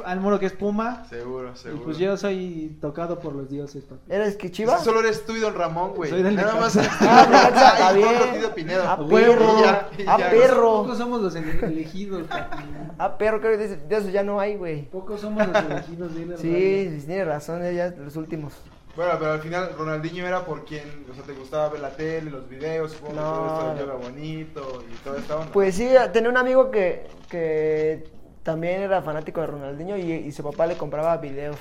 ¿A? 0.06 0.10
Al 0.10 0.22
muro 0.22 0.40
que 0.40 0.46
es 0.46 0.54
Puma. 0.54 1.04
Seguro, 1.10 1.52
Y 1.54 1.58
seguro. 1.58 1.84
pues 1.84 1.98
yo 1.98 2.16
soy 2.16 2.78
tocado 2.80 3.20
por 3.20 3.34
los 3.36 3.50
dioses, 3.50 3.84
papi. 3.84 4.02
¿Eres 4.10 4.38
que 4.38 4.50
Chivas? 4.50 4.86
Solo 4.86 5.02
eres 5.02 5.26
tú 5.26 5.36
y 5.36 5.40
Don 5.42 5.54
Ramón, 5.54 5.92
güey. 5.96 6.10
Soy 6.10 6.24
del 6.24 6.36
Nada 6.36 6.56
más. 6.56 6.78
Ah, 6.78 7.50
está 7.54 7.92
bien. 7.94 8.52
Pinedo. 8.56 8.88
A 8.90 8.98
perro. 9.08 9.58
Y 9.60 9.62
ya, 9.62 9.90
y 9.98 10.02
A 10.08 10.18
ya. 10.18 10.30
perro. 10.30 10.84
Pocos 10.84 10.98
somos 10.98 11.22
los 11.22 11.36
ele- 11.36 11.60
elegidos, 11.66 12.24
papi. 12.28 12.64
Ah, 13.00 13.18
perro, 13.18 13.40
creo 13.42 13.58
que 13.58 13.68
de, 13.68 13.76
de 13.78 13.96
eso 13.98 14.10
ya 14.10 14.24
no 14.24 14.40
hay, 14.40 14.56
güey. 14.56 14.84
Pocos 14.90 15.20
somos 15.22 15.46
los 15.46 15.56
elegidos, 15.66 16.16
dile 16.16 16.38
Sí, 16.38 17.00
sí, 17.02 17.06
tienes 17.06 17.28
razón, 17.28 17.62
ya 17.76 17.90
los 17.90 18.16
últimos. 18.16 18.54
Bueno, 18.96 19.12
pero 19.20 19.34
al 19.34 19.42
final 19.42 19.70
Ronaldinho 19.78 20.26
era 20.26 20.44
por 20.44 20.66
quien, 20.66 20.82
o 21.12 21.14
sea, 21.14 21.24
te 21.24 21.34
gustaba 21.34 21.70
ver 21.70 21.82
la 21.82 21.92
tele, 21.92 22.32
los 22.32 22.50
videos, 22.50 22.94
supongo 22.94 23.14
que 23.14 23.20
No. 23.20 23.32
todo 23.32 23.72
esto 23.74 23.86
yoga 23.86 23.94
bonito 23.94 24.84
y 24.92 24.96
toda 25.04 25.20
esta 25.20 25.36
onda. 25.36 25.52
Pues 25.52 25.76
sí, 25.76 25.88
tenía 26.12 26.30
un 26.32 26.38
amigo 26.38 26.72
que, 26.72 27.06
que 27.30 28.10
también 28.48 28.80
era 28.80 29.02
fanático 29.02 29.42
de 29.42 29.48
Ronaldinho 29.48 29.98
y, 29.98 30.10
y 30.10 30.32
su 30.32 30.42
papá 30.42 30.68
le 30.68 30.78
compraba 30.78 31.18
videos 31.18 31.58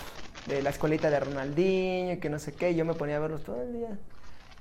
de 0.46 0.62
la 0.62 0.70
escuelita 0.70 1.10
de 1.10 1.18
Ronaldinho 1.18 2.12
y 2.12 2.18
que 2.18 2.30
no 2.30 2.38
sé 2.38 2.52
qué, 2.52 2.70
y 2.70 2.76
yo 2.76 2.84
me 2.84 2.94
ponía 2.94 3.16
a 3.16 3.18
verlos 3.18 3.42
todo 3.42 3.60
el 3.60 3.72
día. 3.72 3.98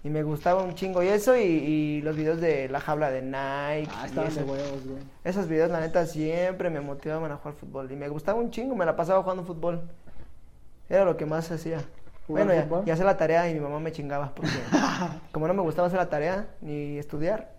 Y 0.04 0.10
me 0.10 0.24
gustaba 0.24 0.64
un 0.64 0.74
chingo 0.74 1.04
y 1.04 1.10
eso, 1.10 1.38
y, 1.38 1.44
y 1.44 2.02
los 2.02 2.16
videos 2.16 2.42
de 2.42 2.68
la 2.68 2.80
jaula 2.80 3.12
de 3.12 3.22
Nike. 3.22 3.92
Ah, 3.96 4.08
estaban 4.08 4.34
de 4.34 4.42
huevos, 4.42 4.88
güey. 4.88 5.04
Esos 5.24 5.48
videos, 5.48 5.70
la 5.70 5.80
neta, 5.80 6.08
siempre 6.08 6.72
me 6.72 6.82
motivaban 6.82 7.32
a 7.32 7.36
jugar 7.36 7.54
fútbol. 7.54 7.92
Y 7.92 7.96
me 7.96 8.10
gustaba 8.10 8.40
un 8.40 8.50
chingo, 8.50 8.76
me 8.76 8.88
la 8.88 8.96
pasaba 8.96 9.22
jugando 9.22 9.44
fútbol. 9.44 9.84
Era 10.90 11.06
lo 11.06 11.18
que 11.18 11.28
más 11.28 11.52
hacía. 11.52 11.78
¿Jugar 12.26 12.48
Bueno, 12.48 12.82
y, 12.86 12.90
y 12.90 12.92
hacer 12.92 13.06
la 13.06 13.18
tarea 13.18 13.48
y 13.52 13.54
mi 13.54 13.60
mamá 13.60 13.80
me 13.80 13.92
chingaba 13.92 14.34
porque 14.34 14.50
como 15.32 15.48
no 15.48 15.54
me 15.54 15.62
gustaba 15.62 15.90
hacer 15.90 16.00
la 16.00 16.10
tarea 16.10 16.48
ni 16.60 16.98
estudiar. 16.98 17.55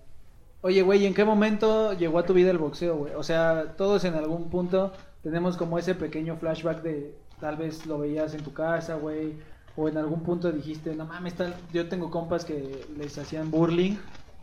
Oye, 0.67 0.83
güey, 0.83 1.05
¿y 1.05 1.07
en 1.07 1.15
qué 1.15 1.25
momento 1.25 1.93
llegó 1.93 2.19
a 2.19 2.27
tu 2.27 2.35
vida 2.35 2.51
el 2.51 2.59
boxeo, 2.59 2.97
güey? 2.97 3.15
O 3.15 3.23
sea, 3.23 3.77
todos 3.77 4.05
en 4.05 4.15
algún 4.15 4.51
punto 4.51 4.93
tenemos 5.23 5.57
como 5.57 5.79
ese 5.79 5.95
pequeño 5.95 6.39
flashback 6.39 6.83
de 6.83 7.15
tal 7.39 7.57
vez 7.57 7.87
lo 7.87 7.99
veías 7.99 8.35
en 8.35 8.43
tu 8.43 8.53
casa, 8.53 8.97
güey, 8.97 9.35
o 9.77 9.89
en 9.89 9.97
algún 9.97 10.25
punto 10.25 10.51
dijiste, 10.51 10.97
no 10.97 11.05
mames, 11.05 11.35
tal... 11.35 11.55
yo 11.73 11.89
tengo 11.89 12.11
compas 12.11 12.45
que 12.45 12.85
les 12.99 13.17
hacían 13.17 13.49
burling 13.53 13.97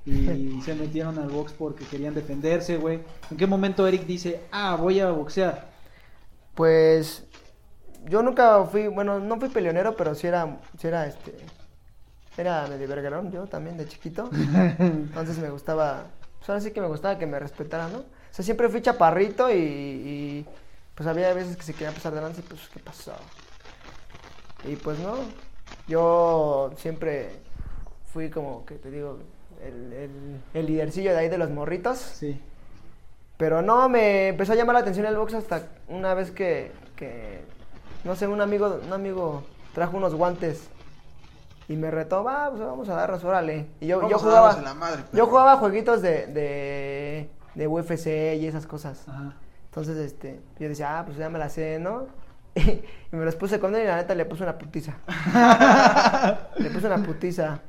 y 0.06 0.62
se 0.66 0.76
metieron 0.76 1.20
al 1.20 1.28
box 1.28 1.52
porque 1.52 1.84
querían 1.84 2.14
defenderse, 2.16 2.78
güey. 2.78 3.02
¿En 3.30 3.36
qué 3.36 3.46
momento 3.46 3.86
Eric 3.86 4.06
dice, 4.06 4.44
ah, 4.54 4.78
voy 4.80 5.02
a 5.02 5.12
boxear? 5.12 5.68
Pues 6.56 7.26
yo 8.10 8.24
nunca 8.24 8.64
fui, 8.64 8.88
bueno, 8.88 9.20
no 9.20 9.42
fui 9.42 9.50
peleonero, 9.50 9.98
pero 9.98 10.16
sí 10.16 10.28
era, 10.28 10.58
sí 10.80 10.88
era 10.88 11.06
este, 11.06 11.36
era 12.38 12.68
medio 12.68 12.88
verguerón 12.88 13.32
yo 13.32 13.46
también 13.46 13.78
de 13.78 13.88
chiquito. 13.88 14.30
Entonces 14.80 15.38
me 15.38 15.50
gustaba, 15.50 16.06
pues 16.40 16.50
ahora 16.50 16.62
sí 16.62 16.72
que 16.72 16.82
me 16.82 16.88
gustaba 16.88 17.18
que 17.18 17.26
me 17.26 17.40
respetaran, 17.40 17.92
¿no? 17.94 18.00
O 18.00 18.36
sea, 18.36 18.44
siempre 18.44 18.70
fui 18.70 18.82
chaparrito 18.82 19.52
y, 19.52 19.56
y, 19.56 20.46
pues 20.96 21.08
había 21.08 21.34
veces 21.34 21.56
que 21.56 21.64
se 21.64 21.74
quería 21.74 21.92
pasar 21.92 22.14
delante 22.14 22.40
y 22.40 22.44
pues, 22.44 22.68
¿qué 22.74 22.80
pasó? 22.80 23.14
Y 24.66 24.76
pues 24.76 24.98
no, 25.00 25.18
yo 25.88 26.72
siempre 26.78 27.30
fui 28.12 28.30
como 28.30 28.66
que 28.66 28.76
te 28.76 28.90
digo, 28.90 29.20
el, 29.64 29.94
el, 29.94 30.42
el 30.54 30.66
lidercillo 30.66 31.12
de 31.12 31.20
ahí 31.20 31.30
de 31.30 31.38
los 31.38 31.50
morritos. 31.50 31.98
Sí. 31.98 32.40
Pero 33.38 33.62
no, 33.62 33.90
me 33.90 34.30
empezó 34.30 34.54
a 34.54 34.56
llamar 34.56 34.76
la 34.76 34.82
atención 34.82 35.06
el 35.06 35.18
box 35.18 35.34
hasta 35.34 35.68
una 35.88 36.14
vez 36.14 36.32
que, 36.32 36.72
que 36.96 37.44
no 38.04 38.16
sé, 38.16 38.28
un 38.28 38.42
amigo, 38.42 38.80
un 38.86 38.94
amigo 38.94 39.44
trajo 39.74 39.98
unos 39.98 40.14
guantes 40.14 40.70
Y 41.68 41.76
me 41.76 41.92
retó, 41.92 42.24
va, 42.24 42.50
pues 42.50 42.62
vamos 42.62 42.90
a 42.90 42.96
darnos, 42.96 43.24
órale. 43.24 43.68
Y 43.80 43.88
yo, 43.88 44.02
yo 44.02 44.08
Vamos 44.08 44.22
jugaba, 44.22 44.62
la 44.62 44.74
madre, 44.74 45.04
yo 45.14 45.28
jugaba 45.28 45.58
jueguitos 45.58 46.02
de, 46.02 46.28
de, 46.28 47.30
de 47.56 47.68
UFC 47.68 48.08
y 48.40 48.48
esas 48.48 48.68
cosas. 48.68 49.08
Ajá. 49.08 49.34
Entonces, 49.74 49.98
este, 49.98 50.40
yo 50.60 50.70
decía, 50.70 51.00
ah, 51.00 51.04
pues 51.04 51.18
ya 51.18 51.32
me 51.32 51.40
la 51.40 51.50
sé, 51.50 51.80
¿no? 51.80 52.06
y 52.56 53.16
me 53.16 53.26
los 53.26 53.36
puse 53.36 53.60
con 53.60 53.74
él 53.76 53.82
y 53.82 53.88
la 53.88 53.96
neta 53.96 54.14
le 54.14 54.24
puse 54.24 54.44
una 54.44 54.56
putiza. 54.56 54.94
le 56.58 56.70
puse 56.70 56.86
una 56.86 57.02
putiza. 57.02 57.60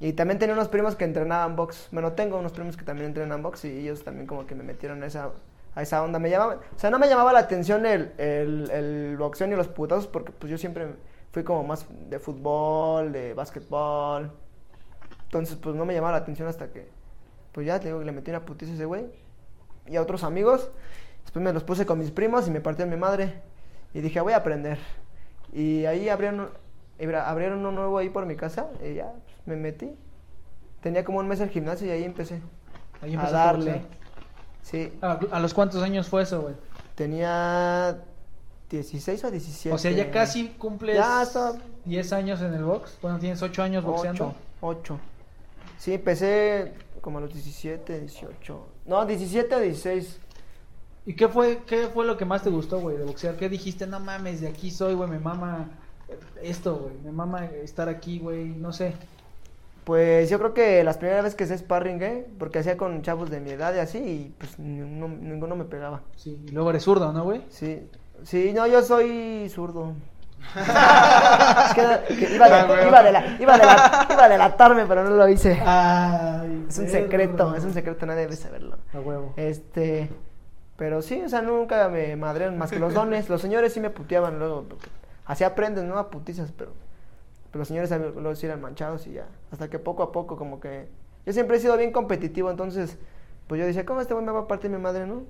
Y 0.00 0.14
también 0.14 0.38
tenía 0.38 0.54
unos 0.54 0.68
primos 0.68 0.96
que 0.96 1.04
entrenaban 1.04 1.54
box. 1.54 1.88
Bueno, 1.92 2.12
tengo 2.12 2.38
unos 2.38 2.52
primos 2.52 2.78
que 2.78 2.84
también 2.84 3.08
entrenan 3.08 3.42
box 3.42 3.66
y 3.66 3.80
ellos 3.80 4.02
también 4.02 4.26
como 4.26 4.46
que 4.46 4.54
me 4.54 4.64
metieron 4.64 5.02
a 5.02 5.06
esa, 5.06 5.28
a 5.74 5.82
esa 5.82 6.02
onda. 6.02 6.18
Me 6.18 6.30
llamaba, 6.30 6.54
o 6.54 6.78
sea, 6.78 6.88
no 6.88 6.98
me 6.98 7.06
llamaba 7.06 7.34
la 7.34 7.40
atención 7.40 7.84
el, 7.84 8.12
el, 8.16 8.70
el 8.70 9.16
boxeo 9.18 9.46
ni 9.46 9.54
los 9.54 9.68
putazos 9.68 10.06
porque 10.06 10.32
pues 10.32 10.50
yo 10.50 10.56
siempre 10.56 10.86
fui 11.32 11.42
como 11.42 11.64
más 11.64 11.86
de 12.08 12.18
fútbol, 12.18 13.12
de 13.12 13.34
básquetbol. 13.34 14.30
Entonces, 15.24 15.56
pues 15.56 15.74
no 15.74 15.84
me 15.84 15.94
llamaba 15.94 16.12
la 16.12 16.18
atención 16.18 16.46
hasta 16.48 16.68
que, 16.70 16.88
pues 17.52 17.66
ya 17.66 17.80
te 17.80 17.88
digo 17.88 17.98
que 17.98 18.04
le 18.04 18.12
metí 18.12 18.30
una 18.30 18.44
putiza 18.44 18.72
a 18.72 18.74
ese 18.74 18.84
güey. 18.84 19.06
Y 19.86 19.96
a 19.96 20.02
otros 20.02 20.24
amigos. 20.24 20.70
Después 21.22 21.42
me 21.42 21.52
los 21.52 21.64
puse 21.64 21.86
con 21.86 21.98
mis 21.98 22.10
primos 22.10 22.46
y 22.46 22.50
me 22.50 22.60
partió 22.60 22.86
mi 22.86 22.96
madre. 22.96 23.42
Y 23.94 24.00
dije, 24.00 24.20
voy 24.20 24.32
a 24.32 24.36
aprender. 24.38 24.78
Y 25.52 25.84
ahí 25.86 26.08
abrieron, 26.08 26.50
abrieron 27.24 27.58
uno 27.60 27.72
nuevo 27.72 27.98
ahí 27.98 28.08
por 28.08 28.26
mi 28.26 28.36
casa. 28.36 28.68
Y 28.84 28.94
ya, 28.94 29.12
pues, 29.24 29.36
me 29.46 29.56
metí. 29.56 29.94
Tenía 30.80 31.04
como 31.04 31.18
un 31.18 31.28
mes 31.28 31.40
el 31.40 31.50
gimnasio 31.50 31.86
y 31.86 31.90
ahí 31.90 32.04
empecé. 32.04 32.40
Ahí 33.00 33.14
a 33.16 33.26
a 33.26 33.30
darle. 33.30 33.82
Sí, 34.62 34.92
¿A, 35.00 35.18
a 35.32 35.40
los 35.40 35.54
cuántos 35.54 35.82
años 35.82 36.08
fue 36.08 36.22
eso, 36.22 36.42
güey? 36.42 36.54
tenía 36.94 37.98
16 38.76 39.24
o 39.24 39.30
17. 39.30 39.74
O 39.74 39.78
sea, 39.78 39.90
ya 39.90 40.10
casi 40.10 40.48
cumples 40.50 40.96
Ya 40.96 41.22
está. 41.22 41.54
10 41.84 42.12
años 42.12 42.40
en 42.40 42.54
el 42.54 42.64
box. 42.64 42.98
Bueno, 43.00 43.18
tienes 43.18 43.42
8 43.42 43.62
años 43.62 43.84
boxeando. 43.84 44.34
8, 44.60 44.94
8. 44.94 45.00
Sí, 45.78 45.94
empecé 45.94 46.74
como 47.00 47.18
a 47.18 47.20
los 47.22 47.32
17, 47.32 48.00
18. 48.00 48.66
No, 48.86 49.04
17 49.04 49.54
a 49.54 49.58
16. 49.58 50.18
¿Y 51.04 51.14
qué 51.14 51.28
fue, 51.28 51.62
qué 51.66 51.88
fue 51.88 52.06
lo 52.06 52.16
que 52.16 52.24
más 52.24 52.42
te 52.42 52.50
gustó, 52.50 52.80
güey, 52.80 52.96
de 52.96 53.04
boxear? 53.04 53.36
¿Qué 53.36 53.48
dijiste? 53.48 53.86
No 53.86 53.98
mames, 53.98 54.40
de 54.40 54.48
aquí 54.48 54.70
soy, 54.70 54.94
güey, 54.94 55.10
me 55.10 55.18
mama 55.18 55.68
esto, 56.42 56.76
güey, 56.76 56.94
me 57.04 57.10
mama 57.10 57.46
estar 57.46 57.88
aquí, 57.88 58.18
güey, 58.18 58.46
no 58.46 58.72
sé. 58.72 58.94
Pues 59.84 60.30
yo 60.30 60.38
creo 60.38 60.54
que 60.54 60.84
las 60.84 60.98
primeras 60.98 61.24
veces 61.24 61.36
que 61.36 61.44
hice 61.44 61.58
sparring, 61.58 62.02
¿eh? 62.02 62.26
Porque 62.38 62.60
hacía 62.60 62.76
con 62.76 63.02
chavos 63.02 63.30
de 63.30 63.40
mi 63.40 63.50
edad 63.50 63.74
y 63.74 63.78
así, 63.80 63.98
y 63.98 64.34
pues 64.38 64.58
ninguno, 64.60 65.08
ninguno 65.08 65.56
me 65.56 65.64
pegaba. 65.64 66.02
Sí, 66.16 66.38
y 66.46 66.50
luego 66.52 66.70
eres 66.70 66.84
zurdo, 66.84 67.12
¿no, 67.12 67.24
güey? 67.24 67.42
Sí, 67.48 67.82
sí, 68.24 68.52
no, 68.52 68.66
yo 68.66 68.82
soy 68.82 69.48
zurdo. 69.48 69.92
Es 70.56 71.74
que, 71.74 72.14
que 72.16 72.34
iba, 72.34 72.48
de, 72.48 72.66
güey. 72.66 72.88
iba, 72.88 73.02
de 73.02 73.12
la- 73.12 73.36
iba, 73.40 73.58
de 73.58 73.64
la- 73.64 74.06
iba 74.10 74.24
a 74.24 74.28
delatarme, 74.28 74.86
pero 74.86 75.04
no 75.04 75.10
lo 75.10 75.28
hice. 75.28 75.60
Ay, 75.64 76.66
Es 76.68 76.78
un 76.78 76.88
secreto, 76.88 77.54
es 77.54 77.64
un 77.64 77.72
secreto, 77.72 78.06
nadie 78.06 78.22
debe 78.22 78.36
saberlo. 78.36 78.76
A 78.92 79.00
huevo. 79.00 79.32
Este, 79.36 80.10
pero 80.76 81.00
sí, 81.00 81.22
o 81.22 81.28
sea, 81.28 81.42
nunca 81.42 81.88
me 81.88 82.16
madrearon 82.16 82.58
más 82.58 82.70
que 82.70 82.78
los 82.80 82.92
dones. 82.94 83.28
Los 83.28 83.40
señores 83.40 83.72
sí 83.72 83.80
me 83.80 83.90
puteaban 83.90 84.38
luego. 84.38 84.66
Así 85.24 85.44
aprendes, 85.44 85.84
¿no? 85.84 85.96
A 85.98 86.10
putizas, 86.10 86.50
pero, 86.52 86.72
pero 87.50 87.60
los 87.60 87.68
señores 87.68 87.90
sí 88.38 88.46
eran 88.46 88.60
manchados 88.60 89.06
y 89.06 89.12
ya. 89.12 89.26
Hasta 89.52 89.70
que 89.70 89.78
poco 89.78 90.02
a 90.02 90.10
poco, 90.12 90.36
como 90.36 90.58
que. 90.60 90.88
Yo 91.24 91.32
siempre 91.32 91.56
he 91.56 91.60
sido 91.60 91.76
bien 91.76 91.92
competitivo, 91.92 92.50
entonces, 92.50 92.98
pues 93.46 93.60
yo 93.60 93.66
decía, 93.66 93.86
¿cómo 93.86 94.00
este 94.00 94.12
güey 94.12 94.26
me 94.26 94.32
va 94.32 94.40
a 94.40 94.48
partir 94.48 94.70
mi 94.70 94.78
madre, 94.78 95.06
no? 95.06 95.22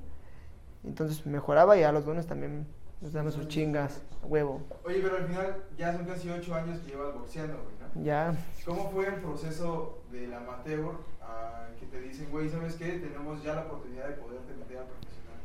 Entonces 0.84 1.26
mejoraba 1.26 1.76
y 1.76 1.82
a 1.82 1.92
los 1.92 2.06
dones 2.06 2.26
también 2.26 2.66
les 3.02 3.12
daban 3.12 3.32
sus 3.32 3.48
chingas, 3.48 4.00
a 4.22 4.26
huevo. 4.26 4.62
Oye, 4.84 5.00
pero 5.02 5.16
al 5.16 5.26
final 5.26 5.56
ya 5.76 5.92
son 5.92 6.06
casi 6.06 6.30
8 6.30 6.54
años 6.54 6.78
que 6.80 6.92
llevas 6.92 7.14
boxeando, 7.14 7.54
güey, 7.54 7.74
¿no? 7.80 8.04
Ya. 8.04 8.34
¿Cómo 8.64 8.90
fue 8.90 9.08
el 9.08 9.16
proceso 9.16 9.98
del 10.12 10.32
amateur 10.32 10.92
a 11.20 11.66
que 11.80 11.86
te 11.86 12.00
dicen, 12.00 12.30
güey, 12.30 12.48
¿sabes 12.48 12.76
qué? 12.76 12.92
Tenemos 12.92 13.42
ya 13.42 13.54
la 13.54 13.62
oportunidad 13.62 14.06
de 14.06 14.14
poderte 14.14 14.54
meter 14.54 14.78
a 14.78 14.84
profesional. 14.84 15.40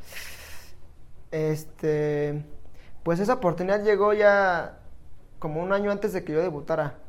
Este, 1.31 2.45
pues 3.03 3.19
esa 3.19 3.33
oportunidad 3.33 3.83
llegó 3.83 4.13
ya 4.13 4.79
como 5.39 5.61
un 5.61 5.73
año 5.73 5.91
antes 5.91 6.13
de 6.13 6.23
que 6.23 6.33
yo 6.33 6.41
debutara. 6.41 6.99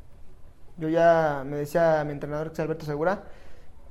Yo 0.78 0.88
ya 0.88 1.42
me 1.44 1.56
decía 1.58 2.02
mi 2.04 2.12
entrenador, 2.12 2.48
que 2.48 2.54
es 2.54 2.60
Alberto 2.60 2.86
Segura, 2.86 3.24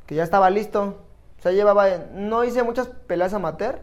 que 0.07 0.15
ya 0.15 0.23
estaba 0.23 0.49
listo. 0.49 1.03
O 1.37 1.41
sea, 1.41 1.51
llevaba, 1.51 1.87
no 2.13 2.43
hice 2.43 2.63
muchas 2.63 2.87
peleas 2.87 3.33
amateur, 3.33 3.81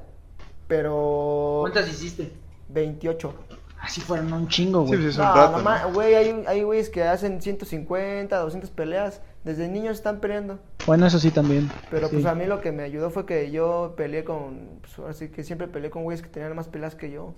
pero 0.66 1.58
¿Cuántas 1.60 1.88
hiciste? 1.88 2.43
28. 2.68 3.34
Así 3.80 4.00
fueron 4.00 4.32
un 4.32 4.48
chingo, 4.48 4.82
Sí, 4.82 4.88
güey. 4.88 5.00
pues 5.02 5.14
es 5.14 5.18
un 5.18 5.64
No, 5.64 5.92
güey, 5.92 6.14
hay, 6.14 6.44
hay 6.46 6.62
güeyes 6.62 6.88
que 6.88 7.02
hacen 7.02 7.42
150, 7.42 8.36
200 8.38 8.70
peleas. 8.70 9.20
Desde 9.44 9.68
niños 9.68 9.96
están 9.96 10.20
peleando. 10.20 10.58
Bueno, 10.86 11.06
eso 11.06 11.18
sí 11.18 11.30
también. 11.30 11.70
Pero 11.90 12.08
Sí. 12.08 12.14
pues 12.14 12.24
a 12.26 12.34
mí 12.34 12.46
lo 12.46 12.62
que 12.62 12.72
me 12.72 12.82
ayudó 12.82 13.10
fue 13.10 13.26
que 13.26 13.50
yo 13.50 13.92
peleé 13.94 14.24
con, 14.24 14.80
pues 14.80 15.06
así 15.10 15.28
que 15.28 15.44
siempre 15.44 15.68
peleé 15.68 15.90
con 15.90 16.02
güeyes 16.02 16.22
que 16.22 16.30
tenían 16.30 16.56
más 16.56 16.68
peleas 16.68 16.94
que 16.94 17.10
yo. 17.10 17.34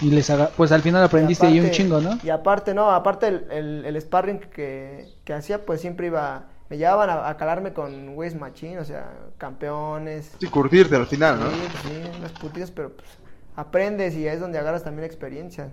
Y 0.00 0.08
les 0.10 0.30
haga... 0.30 0.48
Pues 0.56 0.72
al 0.72 0.80
final 0.80 1.04
aprendiste 1.04 1.46
Y 1.46 1.52
ahí 1.54 1.60
un 1.60 1.70
chingo, 1.70 2.00
¿no? 2.00 2.18
Y 2.22 2.30
aparte, 2.30 2.72
no, 2.72 2.90
aparte 2.90 3.28
el, 3.28 3.46
el, 3.50 3.84
el 3.84 4.00
sparring 4.00 4.38
que, 4.38 5.08
que 5.24 5.34
hacía, 5.34 5.66
pues 5.66 5.82
siempre 5.82 6.06
iba, 6.06 6.46
me 6.70 6.78
llevaban 6.78 7.10
a, 7.10 7.28
a 7.28 7.36
calarme 7.36 7.74
con 7.74 8.14
güeyes 8.14 8.34
machín, 8.34 8.78
o 8.78 8.84
sea, 8.86 9.12
campeones. 9.36 10.32
Sí, 10.40 10.46
curtirte 10.46 10.96
al 10.96 11.06
final, 11.06 11.38
¿no? 11.38 11.50
Sí, 11.50 11.56
pues, 11.70 11.82
sí, 11.82 12.10
unas 12.18 12.32
putitas, 12.32 12.70
pero 12.70 12.92
pues 12.96 13.08
aprendes 13.56 14.14
y 14.14 14.26
es 14.28 14.40
donde 14.40 14.58
agarras 14.58 14.84
también 14.84 15.04
experiencia. 15.04 15.72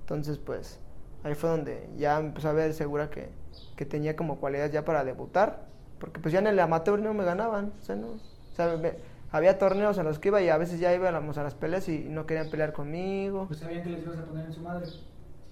Entonces, 0.00 0.38
pues, 0.38 0.80
ahí 1.22 1.34
fue 1.34 1.48
donde 1.50 1.88
ya 1.96 2.20
me 2.20 2.26
empezó 2.28 2.48
a 2.50 2.52
ver 2.52 2.74
segura 2.74 3.10
que, 3.10 3.28
que 3.76 3.86
tenía 3.86 4.16
como 4.16 4.36
cualidades 4.38 4.72
ya 4.72 4.84
para 4.84 5.04
debutar, 5.04 5.66
porque 5.98 6.20
pues 6.20 6.32
ya 6.32 6.40
en 6.40 6.46
el 6.48 6.58
amateur 6.60 6.98
no 7.00 7.14
me 7.14 7.24
ganaban, 7.24 7.72
o 7.80 7.84
sea, 7.84 7.96
no, 7.96 8.08
o 8.08 8.54
sea, 8.54 8.76
me- 8.76 8.94
había 9.32 9.58
torneos 9.58 9.98
en 9.98 10.04
los 10.04 10.18
que 10.18 10.28
iba 10.28 10.40
y 10.42 10.48
a 10.48 10.58
veces 10.58 10.78
ya 10.78 10.94
íbamos 10.94 11.38
a 11.38 11.42
las 11.42 11.54
peleas 11.54 11.88
y 11.88 12.00
no 12.08 12.24
querían 12.26 12.50
pelear 12.50 12.72
conmigo 12.72 13.46
Pues 13.48 13.60
sabían 13.60 13.82
que 13.82 13.90
les 13.90 14.02
ibas 14.04 14.18
a 14.18 14.24
poner 14.26 14.46
en 14.46 14.52
su 14.52 14.60
madre. 14.60 14.86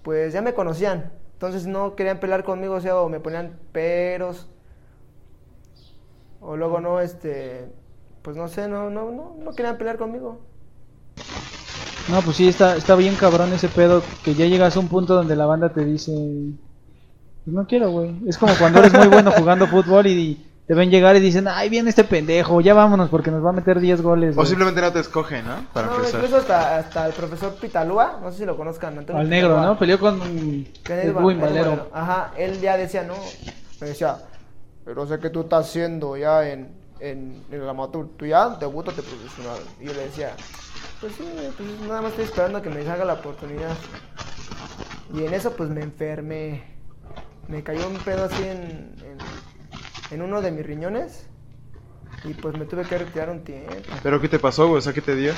pues 0.03 0.33
ya 0.33 0.41
me 0.41 0.53
conocían. 0.53 1.11
Entonces 1.33 1.67
no 1.67 1.95
querían 1.95 2.19
pelear 2.19 2.43
conmigo, 2.45 2.75
o 2.75 2.79
sea, 2.81 2.97
o 3.01 3.09
me 3.09 3.19
ponían 3.19 3.59
peros. 3.73 4.47
O 6.41 6.57
luego 6.57 6.79
no, 6.81 6.99
este, 6.99 7.67
pues 8.21 8.35
no 8.35 8.47
sé, 8.47 8.67
no, 8.67 8.89
no, 8.89 9.11
no, 9.11 9.35
no 9.39 9.55
querían 9.55 9.77
pelear 9.77 9.97
conmigo. 9.97 10.39
No, 12.09 12.21
pues 12.21 12.37
sí, 12.37 12.47
está, 12.47 12.75
está 12.75 12.95
bien 12.95 13.15
cabrón 13.15 13.53
ese 13.53 13.69
pedo 13.69 14.03
que 14.23 14.35
ya 14.35 14.45
llegas 14.45 14.75
a 14.75 14.79
un 14.79 14.89
punto 14.89 15.15
donde 15.15 15.35
la 15.35 15.45
banda 15.45 15.69
te 15.69 15.85
dice, 15.85 16.11
pues 17.45 17.55
no 17.55 17.65
quiero, 17.65 17.91
güey. 17.91 18.15
Es 18.27 18.37
como 18.37 18.53
cuando 18.55 18.79
eres 18.79 18.93
muy 18.93 19.07
bueno 19.07 19.31
jugando 19.31 19.67
fútbol 19.67 20.07
y 20.07 20.45
te 20.67 20.73
ven 20.73 20.89
llegar 20.89 21.15
y 21.15 21.19
dicen, 21.19 21.47
ay, 21.47 21.69
viene 21.69 21.89
este 21.89 22.03
pendejo, 22.03 22.61
ya 22.61 22.73
vámonos 22.73 23.09
porque 23.09 23.31
nos 23.31 23.43
va 23.43 23.49
a 23.49 23.53
meter 23.53 23.79
10 23.79 24.01
goles. 24.01 24.31
O 24.33 24.35
güey". 24.35 24.47
simplemente 24.47 24.81
no 24.81 24.91
te 24.91 24.99
escogen, 24.99 25.45
¿no? 25.45 25.65
Para 25.73 25.87
no, 25.87 25.95
empezar. 25.95 26.21
incluso 26.21 26.37
hasta, 26.37 26.77
hasta 26.77 27.07
el 27.07 27.13
profesor 27.13 27.55
Pitalúa, 27.55 28.19
no 28.21 28.31
sé 28.31 28.39
si 28.39 28.45
lo 28.45 28.55
conozcan. 28.55 28.97
Antonio 28.97 29.21
Al 29.21 29.29
negro, 29.29 29.49
Pitalúa. 29.49 29.65
¿no? 29.65 29.79
Peleó 29.79 29.99
con 29.99 30.21
el 30.21 31.37
Valero. 31.39 31.89
Ajá, 31.93 32.31
él 32.37 32.59
ya 32.61 32.77
decía, 32.77 33.03
no, 33.03 33.15
me 33.81 33.87
decía, 33.87 34.17
pero 34.85 35.05
sé 35.07 35.19
que 35.19 35.29
tú 35.29 35.41
estás 35.41 35.67
haciendo 35.67 36.15
ya 36.15 36.49
en, 36.49 36.69
en, 36.99 37.43
en 37.51 37.61
el 37.61 37.67
amateur, 37.67 38.07
tú 38.17 38.25
ya 38.25 38.49
debútate 38.49 39.01
profesional. 39.01 39.59
Y 39.81 39.85
yo 39.85 39.93
le 39.93 40.05
decía, 40.05 40.31
pues 40.99 41.13
sí, 41.15 41.23
pues 41.57 41.69
nada 41.81 42.01
más 42.01 42.11
estoy 42.11 42.25
esperando 42.25 42.57
a 42.57 42.61
que 42.61 42.69
me 42.69 42.83
salga 42.83 43.05
la 43.05 43.13
oportunidad. 43.13 43.75
Y 45.13 45.25
en 45.25 45.33
eso 45.33 45.51
pues 45.55 45.69
me 45.69 45.81
enfermé, 45.81 46.63
me 47.47 47.63
cayó 47.63 47.87
un 47.87 47.97
pedo 47.97 48.25
así 48.25 48.43
en, 48.43 48.95
en, 49.01 49.17
en 50.11 50.21
uno 50.21 50.41
de 50.41 50.51
mis 50.51 50.65
riñones 50.65 51.27
y 52.25 52.33
pues 52.33 52.57
me 52.57 52.65
tuve 52.65 52.83
que 52.83 52.97
retirar 52.97 53.29
un 53.29 53.43
tiempo. 53.43 53.73
¿Pero 54.01 54.21
qué 54.21 54.29
te 54.29 54.39
pasó, 54.39 54.67
güey? 54.67 54.79
O 54.79 54.81
sea, 54.81 54.93
¿qué 54.93 55.01
te 55.01 55.15
dio? 55.15 55.33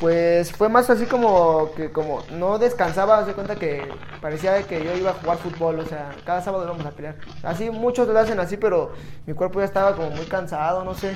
Pues 0.00 0.52
fue 0.52 0.68
más 0.68 0.88
así 0.88 1.04
como 1.04 1.72
que 1.76 1.92
como 1.92 2.22
no 2.32 2.58
descansaba, 2.58 3.24
se 3.26 3.34
cuenta 3.34 3.56
que 3.56 3.88
parecía 4.20 4.62
que 4.62 4.82
yo 4.82 4.96
iba 4.96 5.10
a 5.10 5.14
jugar 5.14 5.38
fútbol, 5.38 5.80
o 5.80 5.86
sea, 5.86 6.12
cada 6.24 6.40
sábado 6.40 6.64
íbamos 6.64 6.86
a 6.86 6.92
pelear. 6.92 7.16
Así 7.42 7.70
muchos 7.70 8.08
lo 8.08 8.18
hacen 8.18 8.40
así, 8.40 8.56
pero 8.56 8.92
mi 9.26 9.34
cuerpo 9.34 9.60
ya 9.60 9.66
estaba 9.66 9.94
como 9.94 10.10
muy 10.10 10.24
cansado, 10.26 10.84
no 10.84 10.94
sé. 10.94 11.14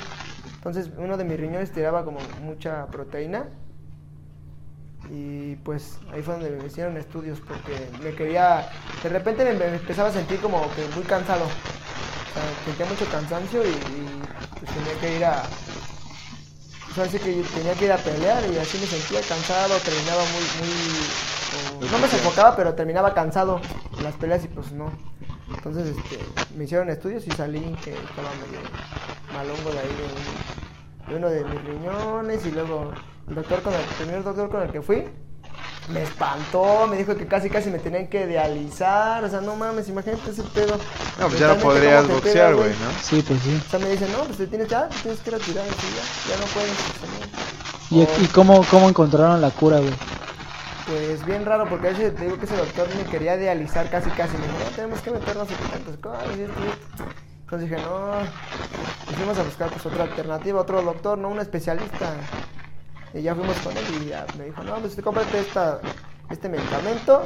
Entonces 0.56 0.90
uno 0.98 1.16
de 1.16 1.24
mis 1.24 1.40
riñones 1.40 1.72
tiraba 1.72 2.04
como 2.04 2.18
mucha 2.42 2.86
proteína. 2.86 3.48
Y 5.10 5.56
pues 5.56 5.98
ahí 6.12 6.22
fue 6.22 6.34
donde 6.34 6.50
me 6.50 6.66
hicieron 6.66 6.96
estudios 6.96 7.40
porque 7.40 7.88
me 8.02 8.14
quería, 8.14 8.68
de 9.02 9.08
repente 9.08 9.44
me, 9.44 9.64
empezaba 9.66 10.08
a 10.08 10.12
sentir 10.12 10.40
como 10.40 10.62
que 10.74 10.86
muy 10.94 11.04
cansado. 11.04 11.44
O 11.44 12.34
sea, 12.34 12.42
sentía 12.64 12.86
mucho 12.86 13.04
cansancio 13.10 13.62
y, 13.64 13.68
y, 13.68 14.22
pues 14.58 14.70
tenía 14.72 15.00
que 15.00 15.16
ir 15.16 15.24
a, 15.24 15.42
sea, 16.94 17.04
así 17.04 17.18
que 17.18 17.36
yo 17.36 17.42
tenía 17.42 17.74
que 17.74 17.86
ir 17.86 17.92
a 17.92 17.96
pelear 17.96 18.44
y 18.52 18.56
así 18.58 18.78
me 18.78 18.86
sentía 18.86 19.20
cansado, 19.22 19.76
terminaba 19.78 20.22
muy, 20.32 21.80
muy... 21.80 21.90
no 21.90 21.98
me 21.98 22.08
sofocaba, 22.08 22.54
pero 22.54 22.74
terminaba 22.74 23.12
cansado 23.12 23.60
en 23.98 24.04
las 24.04 24.14
peleas 24.14 24.44
y 24.44 24.48
pues 24.48 24.70
no. 24.72 24.92
Entonces 25.52 25.96
este, 25.96 26.20
me 26.56 26.64
hicieron 26.64 26.88
estudios 26.90 27.26
y 27.26 27.30
salí 27.32 27.60
que 27.82 27.94
estaba 27.94 28.30
medio 28.46 28.60
malongo 29.32 29.72
de 29.72 29.78
ahí 29.80 31.08
de 31.08 31.16
uno 31.16 31.28
de 31.28 31.44
mis 31.44 31.64
riñones 31.64 32.46
y 32.46 32.50
luego 32.52 32.92
el 33.28 33.34
doctor 33.34 33.62
con 33.62 33.72
el, 33.74 33.80
el 33.80 33.86
primer 33.86 34.22
doctor 34.24 34.50
con 34.50 34.62
el 34.62 34.70
que 34.70 34.82
fui 34.82 35.04
me 35.88 36.02
espantó, 36.02 36.86
me 36.86 36.96
dijo 36.96 37.14
que 37.14 37.26
casi 37.26 37.50
casi 37.50 37.68
me 37.68 37.78
tenían 37.78 38.06
que 38.08 38.26
dializar, 38.26 39.22
o 39.22 39.28
sea, 39.28 39.42
no 39.42 39.54
mames, 39.54 39.86
imagínate 39.88 40.30
ese 40.30 40.42
pedo. 40.42 40.78
No, 41.18 41.26
pues 41.28 41.38
ya 41.38 41.48
no 41.48 41.56
podrías 41.56 42.04
¿cómo 42.04 42.06
te 42.08 42.14
boxear, 42.14 42.54
güey, 42.54 42.70
¿no? 42.70 42.90
Sí, 43.02 43.22
pues 43.26 43.40
sí. 43.42 43.62
O 43.66 43.70
sea, 43.70 43.78
me 43.80 43.90
dicen, 43.90 44.10
no, 44.12 44.18
pues 44.24 44.38
te 44.38 44.46
tienes 44.46 44.68
ya, 44.68 44.88
te 44.88 44.96
tienes 45.00 45.20
que 45.20 45.30
retirar, 45.30 45.64
así, 45.68 45.86
ya, 45.94 46.34
ya 46.34 46.40
no 46.40 46.46
puedes. 46.46 46.72
¿Y, 47.90 48.00
O- 48.00 48.24
y 48.24 48.28
cómo, 48.28 48.64
cómo 48.70 48.88
encontraron 48.88 49.40
la 49.42 49.50
cura, 49.50 49.78
güey? 49.78 49.92
Pues 50.86 51.24
bien 51.26 51.44
raro, 51.44 51.68
porque 51.68 51.88
a 51.88 51.90
veces 51.90 52.14
te 52.16 52.24
digo 52.24 52.38
que 52.38 52.46
ese 52.46 52.56
doctor 52.56 52.88
me 52.96 53.04
quería 53.04 53.36
dializar 53.36 53.88
casi 53.90 54.08
casi. 54.10 54.36
Me 54.38 54.46
dijo, 54.46 54.58
no, 54.64 54.70
tenemos 54.76 55.00
que 55.00 55.10
meternos 55.10 55.48
en 55.50 55.70
tantas 55.70 55.96
cosas. 55.98 56.24
y 56.38 56.42
esto 56.42 56.60
y 56.64 56.68
esto". 56.68 57.04
Entonces 57.44 57.70
dije, 57.70 57.82
no. 57.82 58.22
Y 59.10 59.14
fuimos 59.14 59.38
a 59.38 59.42
buscar 59.42 59.68
pues 59.70 59.84
otra 59.84 60.04
alternativa, 60.04 60.60
otro 60.62 60.82
doctor, 60.82 61.18
no 61.18 61.28
un 61.28 61.40
especialista. 61.40 62.14
Y 63.14 63.22
ya 63.22 63.34
fuimos 63.34 63.56
con 63.58 63.76
él 63.76 63.84
y 64.02 64.06
ya 64.08 64.26
me 64.36 64.46
dijo, 64.46 64.62
no, 64.64 64.74
pues 64.76 64.96
cómprate 65.02 65.38
esta, 65.40 65.80
este 66.30 66.48
medicamento 66.48 67.24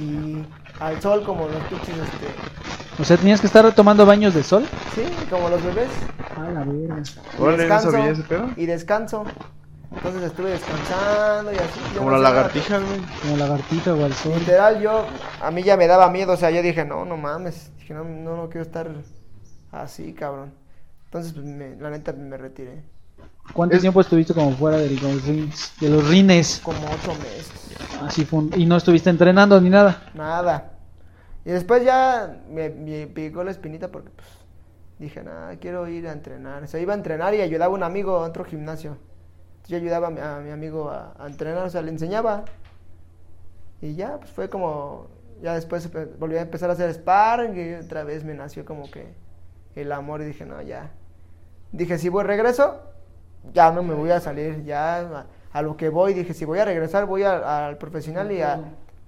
y 0.00 0.44
al 0.80 1.00
sol 1.00 1.24
como 1.24 1.48
los 1.48 1.62
pinches, 1.64 1.96
este, 1.96 3.00
O 3.00 3.04
sea, 3.04 3.16
tenías 3.16 3.40
que 3.40 3.46
estar 3.46 3.72
tomando 3.74 4.04
baños 4.04 4.34
de 4.34 4.42
sol. 4.42 4.66
sí, 4.94 5.02
como 5.30 5.48
los 5.48 5.62
bebés. 5.64 5.88
Ah, 6.36 6.50
la 6.52 6.60
verga. 6.64 7.02
Y 7.38 7.40
Órale, 7.42 7.56
no 7.56 7.62
descanso, 7.62 7.90
sabía 7.90 8.10
ese 8.10 8.22
pedo. 8.22 8.50
Y 8.56 8.66
descanso. 8.66 9.24
Entonces 9.90 10.22
estuve 10.24 10.50
descansando 10.50 11.50
y 11.52 11.56
así. 11.56 11.80
yo 11.94 11.98
Como 12.00 12.10
no 12.10 12.18
las 12.18 12.28
sé 12.30 12.34
nada. 12.34 12.36
lagartijas, 12.36 12.82
güey. 12.84 13.00
Como 13.22 13.36
lagartija 13.38 13.94
o 13.94 14.04
al 14.04 14.12
sol. 14.12 14.32
Literal, 14.38 14.80
yo, 14.82 15.06
a 15.40 15.50
mí 15.50 15.62
ya 15.62 15.76
me 15.78 15.86
daba 15.86 16.10
miedo, 16.10 16.34
o 16.34 16.36
sea, 16.36 16.50
yo 16.50 16.60
dije, 16.60 16.84
no, 16.84 17.06
no 17.06 17.16
mames, 17.16 17.72
dije, 17.78 17.94
no, 17.94 18.04
no, 18.04 18.36
no 18.36 18.48
quiero 18.50 18.62
estar 18.62 18.90
así, 19.72 20.12
cabrón. 20.12 20.52
Entonces, 21.06 21.32
pues, 21.32 21.46
me- 21.46 21.76
la 21.76 21.88
neta, 21.90 22.12
me 22.12 22.36
retiré. 22.36 22.82
¿Cuánto 23.52 23.76
Es- 23.76 23.82
tiempo 23.82 24.00
estuviste 24.00 24.34
como 24.34 24.52
fuera 24.52 24.76
de 24.78 24.90
los 24.90 25.24
rines? 25.24 25.72
De 25.80 25.88
los 25.88 26.08
rines. 26.08 26.60
Como 26.64 26.78
ocho 26.78 27.12
meses, 27.22 27.52
Así 28.02 28.24
fue. 28.24 28.40
un- 28.40 28.50
Y 28.56 28.66
no 28.66 28.76
estuviste 28.76 29.10
entrenando 29.10 29.60
ni 29.60 29.70
nada. 29.70 30.02
nada. 30.14 30.72
Y 31.44 31.50
después 31.50 31.84
ya 31.84 32.40
me, 32.50 32.68
me 32.70 33.06
picó 33.06 33.42
la 33.42 33.50
espinita 33.50 33.88
porque, 33.88 34.10
pues, 34.10 34.28
dije, 34.98 35.22
nada, 35.22 35.56
quiero 35.56 35.88
ir 35.88 36.06
a 36.08 36.12
entrenar. 36.12 36.62
O 36.62 36.66
sea, 36.66 36.78
iba 36.80 36.92
a 36.92 36.96
entrenar 36.96 37.34
y 37.34 37.40
ayudaba 37.40 37.72
a 37.72 37.76
un 37.76 37.82
amigo 37.82 38.16
a 38.16 38.20
otro 38.28 38.44
gimnasio. 38.44 38.96
Yo 39.66 39.76
ayudaba 39.76 40.08
a 40.08 40.10
mi, 40.10 40.20
a 40.20 40.38
mi 40.38 40.50
amigo 40.50 40.90
a, 40.90 41.14
a 41.18 41.26
entrenar, 41.26 41.64
o 41.64 41.70
sea, 41.70 41.82
le 41.82 41.90
enseñaba. 41.90 42.44
Y 43.80 43.94
ya, 43.94 44.18
pues 44.18 44.30
fue 44.30 44.48
como, 44.48 45.06
ya 45.42 45.54
después 45.54 45.88
volví 46.18 46.36
a 46.36 46.42
empezar 46.42 46.68
a 46.70 46.72
hacer 46.74 46.92
sparring 46.94 47.56
y 47.56 47.74
otra 47.84 48.02
vez 48.04 48.24
me 48.24 48.34
nació 48.34 48.64
como 48.64 48.90
que 48.90 49.06
el 49.76 49.92
amor 49.92 50.20
y 50.22 50.24
dije, 50.26 50.44
no, 50.44 50.60
ya. 50.62 50.90
Dije, 51.72 51.98
si 51.98 52.08
voy 52.08 52.24
regreso, 52.24 52.80
ya 53.52 53.70
no 53.70 53.82
me 53.82 53.94
voy 53.94 54.10
a 54.10 54.20
salir, 54.20 54.64
ya 54.64 54.98
a, 55.00 55.26
a 55.52 55.62
lo 55.62 55.76
que 55.76 55.88
voy. 55.88 56.14
Dije, 56.14 56.34
si 56.34 56.44
voy 56.44 56.58
a 56.58 56.64
regresar, 56.64 57.06
voy 57.06 57.22
a- 57.22 57.66
al 57.68 57.78
profesional 57.78 58.30
y 58.32 58.40
a, 58.42 58.60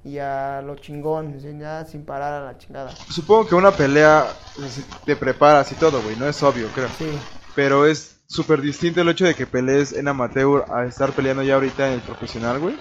y 0.04 0.18
a 0.18 0.62
lo 0.62 0.76
chingón, 0.76 1.38
ya 1.38 1.84
sin 1.84 2.04
parar 2.04 2.32
a 2.42 2.44
la 2.46 2.58
chingada. 2.58 2.90
Supongo 2.90 3.46
que 3.48 3.54
una 3.54 3.70
pelea 3.70 4.26
pues, 4.56 4.84
te 5.04 5.16
preparas 5.16 5.70
y 5.72 5.74
todo, 5.74 6.00
güey. 6.02 6.16
No 6.16 6.26
es 6.26 6.42
obvio, 6.42 6.68
creo. 6.74 6.88
Sí, 6.98 7.10
Pero 7.54 7.86
es 7.86 8.20
súper 8.26 8.60
distinto 8.60 9.00
el 9.00 9.08
hecho 9.08 9.24
de 9.24 9.34
que 9.34 9.46
pelees 9.46 9.92
en 9.92 10.08
amateur 10.08 10.64
a 10.70 10.84
estar 10.84 11.10
peleando 11.12 11.42
ya 11.42 11.54
ahorita 11.54 11.88
en 11.88 11.94
el 11.94 12.00
profesional, 12.00 12.58
güey. 12.60 12.76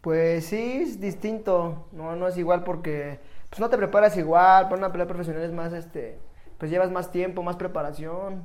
pues 0.00 0.46
sí, 0.46 0.80
es 0.82 1.00
distinto, 1.00 1.86
no, 1.92 2.16
no 2.16 2.26
es 2.28 2.36
igual 2.36 2.64
porque 2.64 3.20
pues 3.48 3.60
no 3.60 3.68
te 3.70 3.76
preparas 3.76 4.16
igual, 4.16 4.64
para 4.64 4.76
una 4.76 4.90
pelea 4.92 5.06
profesional 5.06 5.42
es 5.44 5.52
más, 5.52 5.72
este, 5.72 6.18
pues 6.58 6.70
llevas 6.70 6.90
más 6.90 7.10
tiempo, 7.12 7.42
más 7.42 7.56
preparación, 7.56 8.42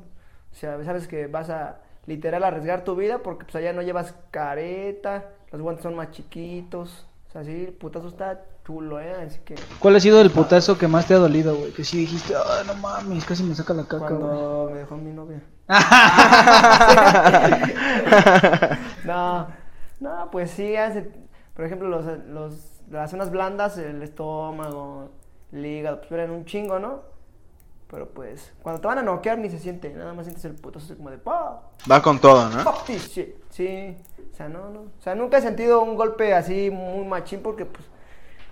o 0.51 0.55
sea, 0.55 0.83
sabes 0.83 1.07
que 1.07 1.27
vas 1.27 1.49
a 1.49 1.79
literal 2.05 2.43
arriesgar 2.43 2.83
tu 2.83 2.95
vida 2.95 3.19
porque 3.19 3.45
pues 3.45 3.55
allá 3.55 3.73
no 3.73 3.81
llevas 3.81 4.15
careta, 4.31 5.25
los 5.51 5.61
guantes 5.61 5.83
son 5.83 5.95
más 5.95 6.11
chiquitos, 6.11 7.07
o 7.27 7.31
sea, 7.31 7.43
sí, 7.43 7.65
el 7.67 7.73
putazo 7.73 8.07
está 8.07 8.41
chulo, 8.65 8.99
eh, 8.99 9.13
así 9.25 9.39
que 9.45 9.55
¿Cuál 9.79 9.95
ha 9.95 9.99
sido 9.99 10.21
el 10.21 10.31
putazo 10.31 10.77
que 10.77 10.87
más 10.87 11.07
te 11.07 11.13
ha 11.13 11.17
dolido, 11.17 11.55
güey? 11.55 11.71
Que 11.71 11.83
sí 11.83 11.99
dijiste, 11.99 12.33
ah, 12.35 12.63
no 12.65 12.73
mames, 12.75 13.25
casi 13.25 13.43
me 13.43 13.55
saca 13.55 13.73
la 13.73 13.83
caca, 13.83 14.09
güey. 14.09 14.19
cuando 14.19 14.69
me 14.73 14.79
dejó 14.79 14.97
mi 14.97 15.11
novia. 15.11 15.41
No, 19.05 19.47
no, 20.01 20.29
pues 20.31 20.51
sí, 20.51 20.75
hace, 20.75 21.09
por 21.53 21.63
ejemplo, 21.65 21.87
los, 21.87 22.05
los, 22.27 22.81
las 22.89 23.09
zonas 23.09 23.31
blandas, 23.31 23.77
el 23.77 24.03
estómago, 24.03 25.11
el 25.53 25.65
hígado, 25.65 25.99
pues 26.01 26.11
eran 26.11 26.31
un 26.31 26.43
chingo, 26.43 26.77
¿no? 26.79 27.03
Pero 27.89 28.09
pues, 28.09 28.53
cuando 28.61 28.81
te 28.81 28.87
van 28.87 28.97
a 28.97 29.01
noquear 29.03 29.37
ni 29.37 29.49
se 29.49 29.59
siente, 29.59 29.93
nada 29.93 30.13
más 30.13 30.25
sientes 30.25 30.43
el 30.45 30.55
putazo 30.55 30.85
así 30.85 30.95
como 30.95 31.09
de 31.09 31.17
¡pah! 31.17 31.61
Va 31.89 32.01
con 32.01 32.19
todo, 32.19 32.49
¿no? 32.49 32.59
Fuck 32.63 32.85
this 32.85 33.09
shit. 33.09 33.35
Sí, 33.49 33.95
o 34.31 34.35
sea, 34.35 34.49
no, 34.49 34.69
no. 34.69 34.81
O 34.81 35.01
sea, 35.01 35.15
nunca 35.15 35.37
he 35.37 35.41
sentido 35.41 35.81
un 35.81 35.95
golpe 35.95 36.33
así 36.33 36.69
muy 36.69 37.05
machín 37.05 37.39
porque, 37.41 37.65
pues, 37.65 37.85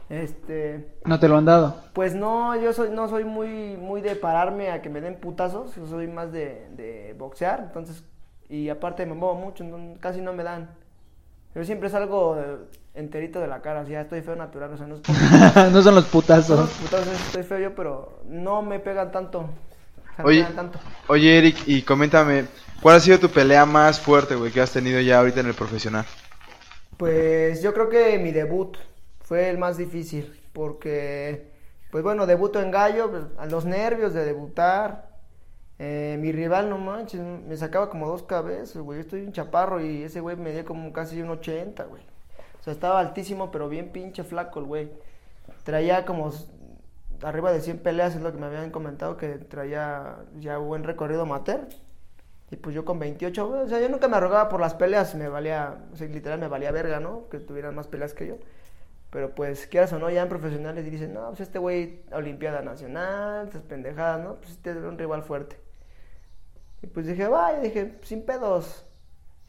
este, 0.10 0.96
No 1.04 1.20
te 1.20 1.28
lo 1.28 1.36
han 1.38 1.46
dado. 1.46 1.76
pues 1.94 2.16
no, 2.16 2.56
yo 2.56 2.72
soy, 2.74 2.90
no 2.92 3.10
soy 3.10 3.26
muy, 3.26 3.76
muy 3.76 4.02
de 4.02 4.16
pararme 4.16 4.70
a 4.72 4.82
que 4.82 4.90
me 4.90 5.02
den 5.02 5.20
putazos, 5.20 5.76
yo 5.76 5.86
soy 5.88 6.08
más 6.08 6.32
de, 6.32 6.68
de 6.72 7.14
boxear, 7.18 7.60
entonces, 7.60 8.04
y 8.48 8.70
aparte 8.70 9.06
me 9.06 9.16
muevo 9.16 9.36
mucho, 9.36 9.64
entonces 9.64 9.98
casi 10.00 10.22
no 10.22 10.32
me 10.34 10.44
dan. 10.44 10.70
Yo 11.56 11.64
siempre 11.66 11.90
salgo 11.90 12.38
eh, 12.40 12.58
enterito 12.96 13.40
de 13.40 13.48
la 13.48 13.62
cara, 13.62 13.82
o 13.82 13.86
sea, 13.86 14.02
estoy 14.02 14.22
feo 14.22 14.36
natural, 14.36 14.74
o 14.74 14.78
sea, 14.78 14.88
no 14.88 14.96
es 14.96 15.04
no 15.72 15.82
son 15.82 15.96
los 15.96 16.10
no 16.12 16.12
putazos. 16.12 16.60
los 16.60 16.72
putazos, 16.74 17.22
estoy 17.22 17.44
feo 17.44 17.60
yo, 17.60 17.76
pero 17.76 18.22
no 18.26 18.62
me 18.62 18.80
pegan 18.80 19.12
tanto. 19.12 19.40
O 20.10 20.16
sea, 20.16 20.26
no 20.26 20.32
Oye. 20.32 20.36
me 20.36 20.40
pegan 20.40 20.56
tanto. 20.56 20.80
Oye, 21.08 21.38
Eric, 21.38 21.64
y 21.66 21.84
coméntame, 21.84 22.48
¿cuál 22.82 22.98
ha 22.98 23.00
sido 23.00 23.20
tu 23.20 23.30
pelea 23.30 23.66
más 23.66 24.00
fuerte, 24.02 24.36
güey, 24.36 24.52
que 24.52 24.62
has 24.62 24.72
tenido 24.72 25.00
ya 25.02 25.20
ahorita 25.20 25.42
en 25.42 25.48
el 25.48 25.56
profesional? 25.56 26.06
Pues 26.98 27.62
yo 27.62 27.74
creo 27.74 27.90
que 27.90 28.18
mi 28.20 28.32
debut 28.32 28.78
fue 29.22 29.50
el 29.50 29.58
más 29.58 29.78
difícil, 29.78 30.40
porque, 30.54 31.52
pues 31.92 32.04
bueno, 32.04 32.26
debuto 32.26 32.62
en 32.62 32.72
gallo, 32.72 33.10
pues, 33.12 33.24
a 33.38 33.46
los 33.48 33.66
nervios 33.66 34.14
de 34.14 34.26
debutar. 34.26 35.10
Eh, 35.80 36.18
mi 36.22 36.32
rival, 36.32 36.70
no 36.70 36.78
manches, 36.78 37.22
me 37.22 37.58
sacaba 37.58 37.90
como 37.90 38.08
dos 38.08 38.24
cabezas, 38.24 38.82
güey. 38.82 39.00
Yo 39.00 39.02
estoy 39.02 39.22
un 39.22 39.34
chaparro 39.34 39.82
y 39.82 40.04
ese 40.04 40.22
güey 40.22 40.38
me 40.38 40.54
dio 40.54 40.64
como 40.66 40.94
casi 40.94 41.22
un 41.22 41.30
80, 41.32 41.84
güey. 41.86 42.04
O 42.66 42.68
sea, 42.68 42.74
estaba 42.74 43.00
altísimo, 43.00 43.52
pero 43.52 43.70
bien 43.70 43.90
pinche 43.90 44.24
flaco 44.24 44.60
el 44.60 44.66
güey. 44.66 44.92
Traía 45.64 46.04
como 46.04 46.32
arriba 47.22 47.52
de 47.52 47.62
100 47.62 47.78
peleas, 47.78 48.16
es 48.16 48.22
lo 48.24 48.32
que 48.32 48.40
me 48.40 48.48
habían 48.48 48.72
comentado, 48.72 49.18
que 49.18 49.38
traía 49.38 50.16
ya 50.40 50.58
buen 50.58 50.84
recorrido 50.84 51.22
amateur. 51.22 51.68
Y 52.50 52.56
pues 52.56 52.74
yo 52.74 52.84
con 52.84 52.98
28, 52.98 53.48
güey, 53.48 53.62
o 53.62 53.68
sea, 53.68 53.80
yo 53.80 53.88
nunca 53.88 54.08
me 54.08 54.18
arrogaba 54.18 54.50
por 54.50 54.62
las 54.62 54.74
peleas, 54.74 55.14
me 55.14 55.28
valía, 55.28 55.78
o 55.94 55.96
sea, 55.96 56.08
literal 56.08 56.40
me 56.40 56.48
valía 56.48 56.72
verga, 56.72 57.00
¿no? 57.00 57.30
Que 57.30 57.38
tuvieran 57.38 57.76
más 57.76 57.86
peleas 57.86 58.16
que 58.16 58.26
yo. 58.26 58.38
Pero 59.12 59.36
pues, 59.36 59.68
quieras 59.68 59.94
o 59.94 60.00
no, 60.00 60.10
ya 60.10 60.24
en 60.24 60.30
profesionales 60.30 60.90
dicen, 60.90 61.14
no, 61.14 61.28
pues 61.28 61.42
este 61.42 61.60
güey, 61.60 62.02
Olimpiada 62.14 62.64
Nacional, 62.64 63.48
esas 63.48 63.62
pendejadas, 63.62 64.24
¿no? 64.24 64.38
Pues 64.38 64.54
este 64.54 64.72
es 64.72 64.78
un 64.78 64.98
rival 64.98 65.22
fuerte. 65.22 65.60
Y 66.82 66.88
pues 66.88 67.06
dije, 67.06 67.28
vaya, 67.28 67.60
dije, 67.60 68.00
sin 68.02 68.26
pedos. 68.26 68.88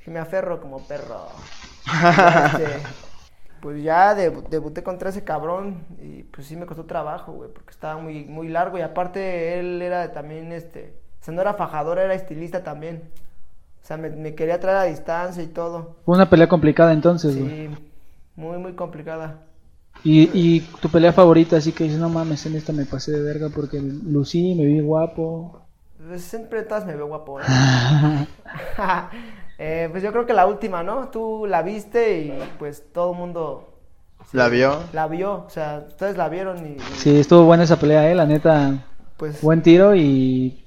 Dije, 0.00 0.10
me 0.10 0.18
aferro 0.18 0.60
como 0.60 0.86
perro. 0.86 1.28
Este, 1.86 3.05
pues 3.66 3.82
ya 3.82 4.14
debu- 4.16 4.46
debuté 4.48 4.84
contra 4.84 5.10
ese 5.10 5.24
cabrón 5.24 5.84
y 6.00 6.22
pues 6.22 6.46
sí 6.46 6.54
me 6.54 6.66
costó 6.66 6.84
trabajo, 6.84 7.32
güey, 7.32 7.50
porque 7.52 7.72
estaba 7.72 8.00
muy, 8.00 8.24
muy 8.24 8.46
largo 8.48 8.78
y 8.78 8.80
aparte 8.80 9.58
él 9.58 9.82
era 9.82 10.12
también, 10.12 10.52
este, 10.52 10.94
o 11.20 11.24
sea, 11.24 11.34
no 11.34 11.40
era 11.40 11.54
fajador, 11.54 11.98
era 11.98 12.14
estilista 12.14 12.62
también. 12.62 13.02
O 13.82 13.84
sea, 13.84 13.96
me, 13.96 14.08
me 14.10 14.36
quería 14.36 14.60
traer 14.60 14.76
a 14.76 14.84
distancia 14.84 15.42
y 15.42 15.48
todo. 15.48 15.96
Fue 16.04 16.14
una 16.14 16.30
pelea 16.30 16.48
complicada 16.48 16.92
entonces, 16.92 17.36
güey. 17.36 17.50
Sí, 17.50 17.68
muy, 18.36 18.56
muy 18.58 18.74
complicada. 18.74 19.40
Y, 20.04 20.30
y 20.32 20.60
tu 20.80 20.88
pelea 20.88 21.12
favorita, 21.12 21.56
así 21.56 21.72
que 21.72 21.82
dices, 21.82 21.98
no 21.98 22.08
mames, 22.08 22.46
en 22.46 22.54
esta 22.54 22.72
me 22.72 22.84
pasé 22.84 23.10
de 23.10 23.20
verga 23.22 23.48
porque 23.52 23.80
lucí, 23.80 24.54
me 24.54 24.64
vi 24.64 24.78
guapo. 24.78 25.60
Pues 26.06 26.22
siempre 26.22 26.62
todas 26.62 26.86
me 26.86 26.94
veo 26.94 27.08
guapo, 27.08 27.40
¿eh? 27.40 27.44
Eh, 29.58 29.88
pues 29.90 30.02
yo 30.02 30.12
creo 30.12 30.26
que 30.26 30.32
la 30.34 30.46
última, 30.46 30.82
¿no? 30.82 31.08
Tú 31.08 31.46
la 31.46 31.62
viste 31.62 32.18
y 32.20 32.38
pues 32.58 32.84
todo 32.92 33.12
el 33.12 33.18
mundo 33.18 33.72
¿La 34.32 34.48
vio? 34.48 34.80
la 34.92 35.06
vio. 35.08 35.44
O 35.46 35.50
sea, 35.50 35.84
ustedes 35.88 36.16
la 36.16 36.28
vieron 36.28 36.66
y, 36.66 36.70
y, 36.76 36.80
Sí, 36.96 37.18
estuvo 37.20 37.44
buena 37.44 37.64
esa 37.64 37.78
pelea, 37.78 38.10
eh, 38.10 38.14
la 38.14 38.26
neta. 38.26 38.84
pues 39.16 39.40
Buen 39.42 39.62
tiro 39.62 39.94
y 39.94 40.62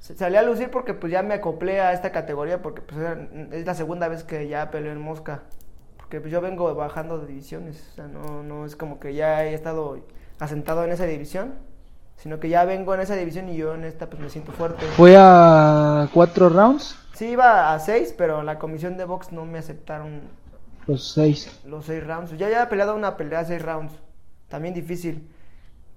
salí 0.00 0.36
a 0.36 0.42
lucir 0.42 0.70
porque 0.70 0.92
pues 0.94 1.10
ya 1.12 1.22
me 1.22 1.34
acoplé 1.34 1.80
a 1.80 1.92
esta 1.92 2.10
categoría 2.12 2.60
porque 2.60 2.82
pues 2.82 3.00
era- 3.00 3.18
es 3.52 3.64
la 3.64 3.74
segunda 3.74 4.08
vez 4.08 4.24
que 4.24 4.48
ya 4.48 4.70
peleo 4.70 4.92
en 4.92 5.00
Mosca. 5.00 5.42
Porque 5.96 6.20
pues 6.20 6.32
yo 6.32 6.40
vengo 6.40 6.74
bajando 6.74 7.18
de 7.18 7.26
divisiones, 7.28 7.88
o 7.92 7.94
sea, 7.94 8.06
no, 8.08 8.42
no 8.42 8.66
es 8.66 8.76
como 8.76 8.98
que 9.00 9.14
ya 9.14 9.44
he 9.44 9.54
estado 9.54 9.98
asentado 10.38 10.84
en 10.84 10.90
esa 10.92 11.06
división, 11.06 11.54
sino 12.16 12.38
que 12.40 12.48
ya 12.48 12.64
vengo 12.64 12.94
en 12.94 13.00
esa 13.00 13.16
división 13.16 13.48
y 13.48 13.56
yo 13.56 13.74
en 13.74 13.84
esta 13.84 14.06
pues 14.08 14.20
me 14.22 14.28
siento 14.30 14.52
fuerte. 14.52 14.84
fue 14.96 15.16
a 15.18 16.08
cuatro 16.12 16.48
rounds, 16.48 16.96
Sí, 17.14 17.26
iba 17.26 17.72
a 17.74 17.78
seis, 17.78 18.14
pero 18.16 18.40
en 18.40 18.46
la 18.46 18.58
comisión 18.58 18.96
de 18.96 19.04
box 19.04 19.32
no 19.32 19.44
me 19.44 19.58
aceptaron 19.58 20.22
los 20.86 21.12
seis. 21.12 21.60
los 21.66 21.84
seis 21.84 22.04
rounds. 22.06 22.36
Ya 22.38 22.48
he 22.62 22.66
peleado 22.66 22.94
una 22.96 23.16
pelea 23.16 23.40
a 23.40 23.44
seis 23.44 23.60
rounds. 23.62 23.92
También 24.48 24.74
difícil. 24.74 25.28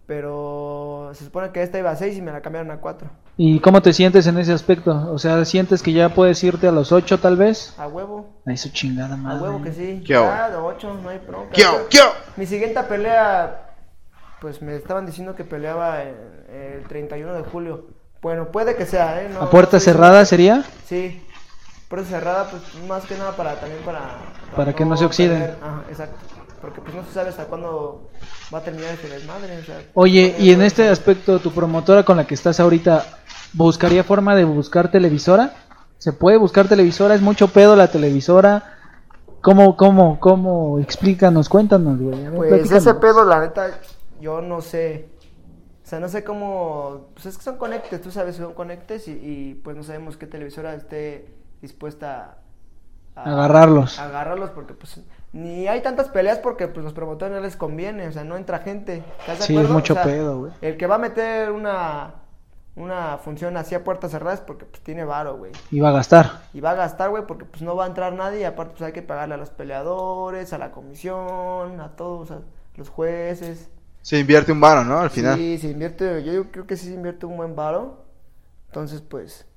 Pero 0.05 1.11
se 1.13 1.23
supone 1.25 1.49
que 1.51 1.63
esta 1.63 1.79
iba 1.79 1.89
a 1.89 1.95
seis 1.95 2.15
y 2.17 2.21
me 2.21 2.31
la 2.31 2.41
cambiaron 2.41 2.69
a 2.71 2.77
cuatro. 2.77 3.09
¿Y 3.37 3.59
cómo 3.59 3.81
te 3.81 3.91
sientes 3.91 4.27
en 4.27 4.37
ese 4.37 4.53
aspecto? 4.53 5.11
O 5.11 5.17
sea, 5.17 5.43
¿sientes 5.45 5.81
que 5.81 5.91
ya 5.93 6.09
puedes 6.09 6.41
irte 6.43 6.67
a 6.67 6.71
los 6.71 6.91
8 6.91 7.19
tal 7.19 7.35
vez? 7.37 7.73
A 7.79 7.87
huevo. 7.87 8.29
A 8.45 8.55
su 8.55 8.69
chingada 8.69 9.15
A 9.15 9.17
madre. 9.17 9.41
huevo 9.43 9.61
que 9.63 9.73
sí. 9.73 10.03
¿Qué 10.05 10.15
hago? 10.15 10.27
Ah, 10.31 10.49
de 10.49 10.55
8, 10.57 10.99
no 11.01 11.09
hay 11.09 11.17
bronca. 11.17 11.49
¿Qué 11.51 11.63
hago? 11.63 11.79
¿Qué 11.89 11.99
hago? 11.99 12.11
Mi 12.37 12.45
siguiente 12.45 12.81
pelea, 12.83 13.64
pues 14.41 14.61
me 14.61 14.75
estaban 14.75 15.05
diciendo 15.05 15.35
que 15.35 15.43
peleaba 15.43 16.03
en- 16.03 16.35
el 16.49 16.83
31 16.87 17.33
de 17.33 17.43
julio. 17.43 17.85
Bueno, 18.21 18.47
puede 18.51 18.75
que 18.75 18.85
sea, 18.85 19.21
¿eh? 19.21 19.29
No- 19.31 19.41
¿A 19.41 19.49
puerta 19.49 19.79
cerrada 19.79 20.25
sería? 20.25 20.63
Sí. 20.87 21.21
Puerta 21.89 22.07
cerrada, 22.09 22.49
pues 22.49 22.61
más 22.87 23.05
que 23.05 23.15
nada 23.17 23.31
para 23.35 23.55
también 23.59 23.81
para... 23.83 23.99
Para 24.55 24.73
que 24.73 24.85
no 24.85 24.97
se 24.97 25.05
oxiden. 25.05 25.39
perder. 25.39 25.57
Ajá, 25.61 25.83
exacto. 25.89 26.15
Porque 26.61 26.81
pues 26.81 26.95
no 26.95 27.03
se 27.03 27.11
sabe 27.13 27.29
hasta 27.29 27.45
cuándo 27.45 28.09
va 28.53 28.57
a 28.59 28.61
terminar 28.61 28.93
este 28.93 29.07
desmadre. 29.09 29.59
o 29.59 29.63
sea, 29.63 29.81
Oye, 29.93 30.35
y 30.39 30.51
en 30.51 30.61
este 30.63 30.83
ser. 30.83 30.91
aspecto, 30.91 31.39
¿tu 31.39 31.51
promotora 31.51 32.03
con 32.03 32.17
la 32.17 32.25
que 32.25 32.33
estás 32.33 32.59
ahorita 32.59 33.05
buscaría 33.53 34.03
forma 34.03 34.35
de 34.35 34.45
buscar 34.45 34.89
televisora? 34.89 35.53
¿Se 35.99 36.11
puede 36.11 36.37
buscar 36.37 36.67
televisora? 36.67 37.13
¿Es 37.13 37.21
mucho 37.21 37.49
pedo 37.49 37.75
la 37.75 37.87
televisora? 37.89 38.63
¿Cómo, 39.41 39.77
cómo, 39.77 40.19
cómo? 40.19 40.79
Explícanos, 40.79 41.49
cuéntanos, 41.49 41.99
güey. 41.99 42.19
Ver, 42.23 42.33
Pues 42.33 42.71
ese 42.71 42.95
pedo, 42.95 43.23
la 43.25 43.41
neta, 43.41 43.67
yo 44.25 44.41
no 44.41 44.61
sé. 44.61 45.07
O 45.83 45.87
sea, 45.87 45.99
no 45.99 46.09
sé 46.09 46.23
cómo. 46.23 47.09
Pues 47.13 47.27
es 47.27 47.37
que 47.37 47.43
son 47.43 47.57
conectes, 47.57 48.01
tú 48.01 48.09
sabes, 48.09 48.35
son 48.35 48.55
conectes 48.55 49.07
y, 49.07 49.11
y, 49.11 49.61
pues 49.63 49.77
no 49.77 49.83
sabemos 49.83 50.17
qué 50.17 50.25
televisora 50.25 50.73
esté 50.73 51.31
dispuesta 51.61 52.39
a. 53.15 53.31
Agarrarlos. 53.31 53.99
a 53.99 54.05
agarrarlos 54.05 54.49
porque 54.49 54.73
pues 54.73 54.99
ni 55.31 55.67
hay 55.67 55.81
tantas 55.81 56.09
peleas 56.09 56.39
porque 56.39 56.67
pues 56.67 56.83
los 56.83 56.93
promotores 56.93 57.35
no 57.35 57.39
les 57.39 57.55
conviene, 57.55 58.07
o 58.07 58.11
sea, 58.11 58.23
no 58.23 58.35
entra 58.35 58.59
gente. 58.59 59.03
¿Estás 59.19 59.39
de 59.39 59.45
Sí, 59.45 59.57
es 59.57 59.69
mucho 59.69 59.93
O 59.93 59.95
sea, 59.95 60.03
pedo, 60.03 60.39
güey. 60.39 60.51
El 60.61 60.75
que 60.75 60.87
va 60.87 60.95
a 60.95 60.99
meter 60.99 61.51
una 61.51 62.15
una 62.75 63.19
función 63.19 63.55
así 63.55 63.73
a 63.73 63.83
puertas 63.83 64.11
cerradas 64.11 64.41
porque 64.41 64.65
pues 64.65 64.81
tiene 64.81 65.05
varo, 65.05 65.37
güey. 65.37 65.51
Iba 65.71 65.89
a 65.89 65.91
gastar. 65.91 66.41
Y 66.51 66.61
va 66.61 66.71
a 66.71 66.75
gastar, 66.75 67.11
güey, 67.11 67.25
porque 67.27 67.45
pues 67.45 67.61
no 67.61 67.75
va 67.75 67.85
a 67.85 67.87
entrar 67.87 68.11
nadie 68.13 68.41
y 68.41 68.43
aparte 68.43 68.71
pues 68.71 68.81
hay 68.81 68.91
que 68.91 69.03
pagarle 69.03 69.35
a 69.35 69.37
los 69.37 69.51
peleadores, 69.51 70.51
a 70.51 70.57
la 70.57 70.71
comisión, 70.71 71.79
a 71.79 71.95
todos, 71.95 72.31
a 72.31 72.39
los 72.75 72.89
jueces. 72.89 73.69
Se 74.05 74.19
invierte 74.19 74.51
un 74.51 74.61
varo, 74.61 74.83
¿no? 74.83 74.99
Al 74.99 75.09
final. 75.09 75.35
Sí, 75.35 75.57
se 75.57 75.71
invierte, 75.71 76.23
yo, 76.23 76.51
creo 76.51 76.67
que 76.67 76.77
sí 76.77 76.89
se 76.89 76.93
invierte 76.93 77.25
un 77.25 77.37
buen 77.37 77.55
varo. 77.55 78.03
Entonces, 78.67 79.01
pues, 79.01 79.47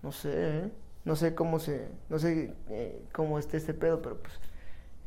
no 0.00 0.12
sé, 0.12 0.30
¿eh? 0.32 0.70
no 1.04 1.16
sé 1.16 1.34
cómo 1.34 1.58
se, 1.58 1.88
no 2.08 2.20
sé 2.20 2.54
eh, 2.68 3.02
cómo 3.10 3.36
esté 3.40 3.56
este 3.56 3.74
pedo, 3.74 4.00
pero 4.00 4.18
pues 4.18 4.32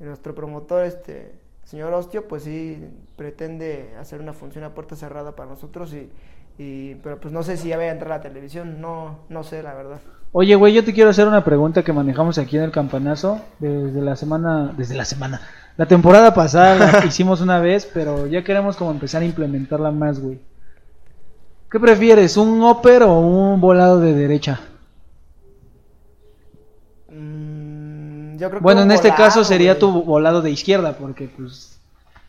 nuestro 0.01 0.36
promotor, 0.36 0.84
este 0.84 1.31
señor 1.63 1.93
Ostio, 1.93 2.27
pues 2.27 2.43
sí 2.43 2.89
pretende 3.15 3.95
hacer 4.01 4.19
una 4.19 4.34
función 4.34 4.65
a 4.65 4.75
puerta 4.75 4.97
cerrada 4.97 5.34
para 5.34 5.51
nosotros 5.51 5.93
y, 5.93 6.09
y 6.57 6.95
pero 6.95 7.21
pues 7.21 7.34
no 7.34 7.41
sé 7.41 7.55
si 7.55 7.69
ya 7.69 7.77
vaya 7.77 7.91
a 7.91 7.93
entrar 7.93 8.11
a 8.11 8.17
la 8.17 8.21
televisión, 8.21 8.81
no, 8.81 9.19
no 9.29 9.45
sé 9.45 9.63
la 9.63 9.75
verdad. 9.75 10.01
Oye, 10.34 10.55
güey, 10.55 10.73
yo 10.73 10.84
te 10.84 10.91
quiero 10.91 11.09
hacer 11.09 11.25
una 11.25 11.45
pregunta 11.45 11.84
que 11.84 11.93
manejamos 11.93 12.38
aquí 12.38 12.57
en 12.57 12.63
el 12.63 12.71
campanazo 12.71 13.39
desde 13.59 14.01
la 14.01 14.17
semana, 14.17 14.73
desde 14.75 14.95
la 14.95 15.05
semana, 15.05 15.39
la 15.78 15.86
temporada 15.88 16.34
pasada 16.34 16.76
la 16.99 17.05
hicimos 17.07 17.41
una 17.41 17.59
vez, 17.59 17.89
pero 17.93 18.28
ya 18.28 18.43
queremos 18.43 18.76
como 18.78 18.91
empezar 18.91 19.21
a 19.21 19.26
implementarla 19.26 19.91
más, 19.91 20.19
güey. 20.19 20.39
¿Qué 21.71 21.80
prefieres, 21.80 22.38
un 22.38 22.61
upper 22.61 23.03
o 23.03 23.19
un 23.19 23.59
volado 23.59 23.99
de 23.99 24.13
derecha? 24.13 24.59
Mm, 27.09 28.38
yo 28.38 28.49
creo 28.49 28.59
que 28.59 28.63
Bueno, 28.63 28.82
en 28.82 28.91
este 28.91 29.09
volado, 29.09 29.24
caso 29.24 29.43
sería 29.43 29.74
güey. 29.74 29.80
tu 29.80 30.03
volado 30.03 30.41
de 30.41 30.51
izquierda, 30.51 30.93
porque 30.97 31.28
pues 31.36 31.80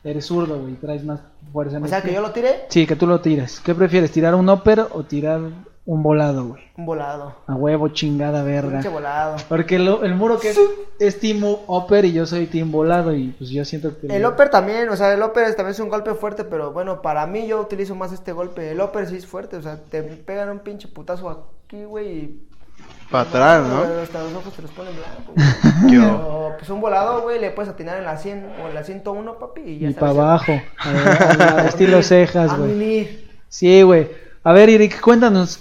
eres 0.02 0.26
zurdo, 0.26 0.58
güey, 0.60 0.74
traes 0.74 1.04
más 1.04 1.20
fuerza. 1.52 1.76
en 1.76 1.84
O 1.84 1.88
sea, 1.88 2.00
que 2.00 2.08
pie. 2.08 2.14
yo 2.14 2.20
lo 2.22 2.30
tire, 2.32 2.66
Sí, 2.68 2.86
que 2.86 2.96
tú 2.96 3.06
lo 3.06 3.20
tires. 3.20 3.60
¿Qué 3.60 3.74
prefieres, 3.74 4.10
tirar 4.12 4.34
un 4.34 4.48
upper 4.48 4.86
o 4.92 5.02
tirar 5.04 5.40
un 5.86 6.02
volado, 6.02 6.46
güey? 6.46 6.62
un 6.76 6.86
volado. 6.86 7.36
A 7.46 7.54
huevo, 7.54 7.88
chingada 7.88 8.42
verga. 8.42 8.72
Pinche 8.78 8.88
volado. 8.88 9.36
Porque 9.48 9.78
lo- 9.78 10.02
el 10.02 10.14
muro 10.14 10.40
que 10.40 10.50
es, 10.50 10.58
es 10.98 11.20
team 11.20 11.44
upper 11.44 12.04
y 12.06 12.12
yo 12.12 12.26
soy 12.26 12.46
team 12.46 12.72
volado 12.72 13.14
y 13.14 13.28
pues 13.38 13.50
yo 13.50 13.64
siento 13.64 13.96
que... 14.00 14.06
El 14.08 14.24
upper 14.26 14.48
también, 14.48 14.88
o 14.88 14.96
sea, 14.96 15.12
el 15.12 15.22
upper 15.22 15.44
es- 15.44 15.56
también 15.56 15.72
es 15.72 15.80
un 15.80 15.88
golpe 15.90 16.14
fuerte, 16.14 16.42
pero 16.44 16.72
bueno, 16.72 17.00
para 17.02 17.26
mí 17.26 17.46
yo 17.46 17.60
utilizo 17.60 17.94
más 17.94 18.12
este 18.12 18.32
golpe. 18.32 18.70
El 18.70 18.80
upper 18.80 19.06
sí 19.08 19.16
es 19.16 19.26
fuerte, 19.26 19.56
o 19.56 19.62
sea, 19.62 19.76
te 19.76 20.02
pegan 20.02 20.48
un 20.48 20.60
pinche 20.60 20.88
putazo 20.88 21.28
aquí, 21.66 21.84
güey, 21.84 22.08
y... 22.08 22.48
Para 23.10 23.28
atrás, 23.28 23.68
¿no? 23.68 23.84
güey, 23.84 24.02
Hasta 24.02 24.22
los 24.24 24.32
ojos 24.34 24.52
te 24.54 24.62
los 24.62 24.70
ponen 24.72 24.94
blancos. 24.96 25.34
güey. 25.36 25.46
¿Qué 25.92 25.98
Pero, 26.00 26.52
pues 26.58 26.70
un 26.70 26.80
volado, 26.80 27.22
güey, 27.22 27.38
le 27.40 27.50
puedes 27.50 27.70
atinar 27.70 27.98
en 27.98 28.04
la 28.04 28.16
100 28.16 28.46
o 28.64 28.68
en 28.68 28.74
la 28.74 28.82
101, 28.82 29.38
papi, 29.38 29.60
y 29.60 29.78
ya 29.80 29.90
Y 29.90 29.94
para 29.94 30.10
abajo. 30.10 30.52
A 30.78 30.90
ver, 30.90 31.42
a 31.42 31.54
ver, 31.56 31.66
estilo 31.66 32.02
cejas, 32.02 32.58
güey. 32.58 33.28
Sí, 33.48 33.82
güey. 33.82 34.10
A 34.42 34.52
ver, 34.52 34.70
Eric, 34.70 35.00
cuéntanos. 35.00 35.60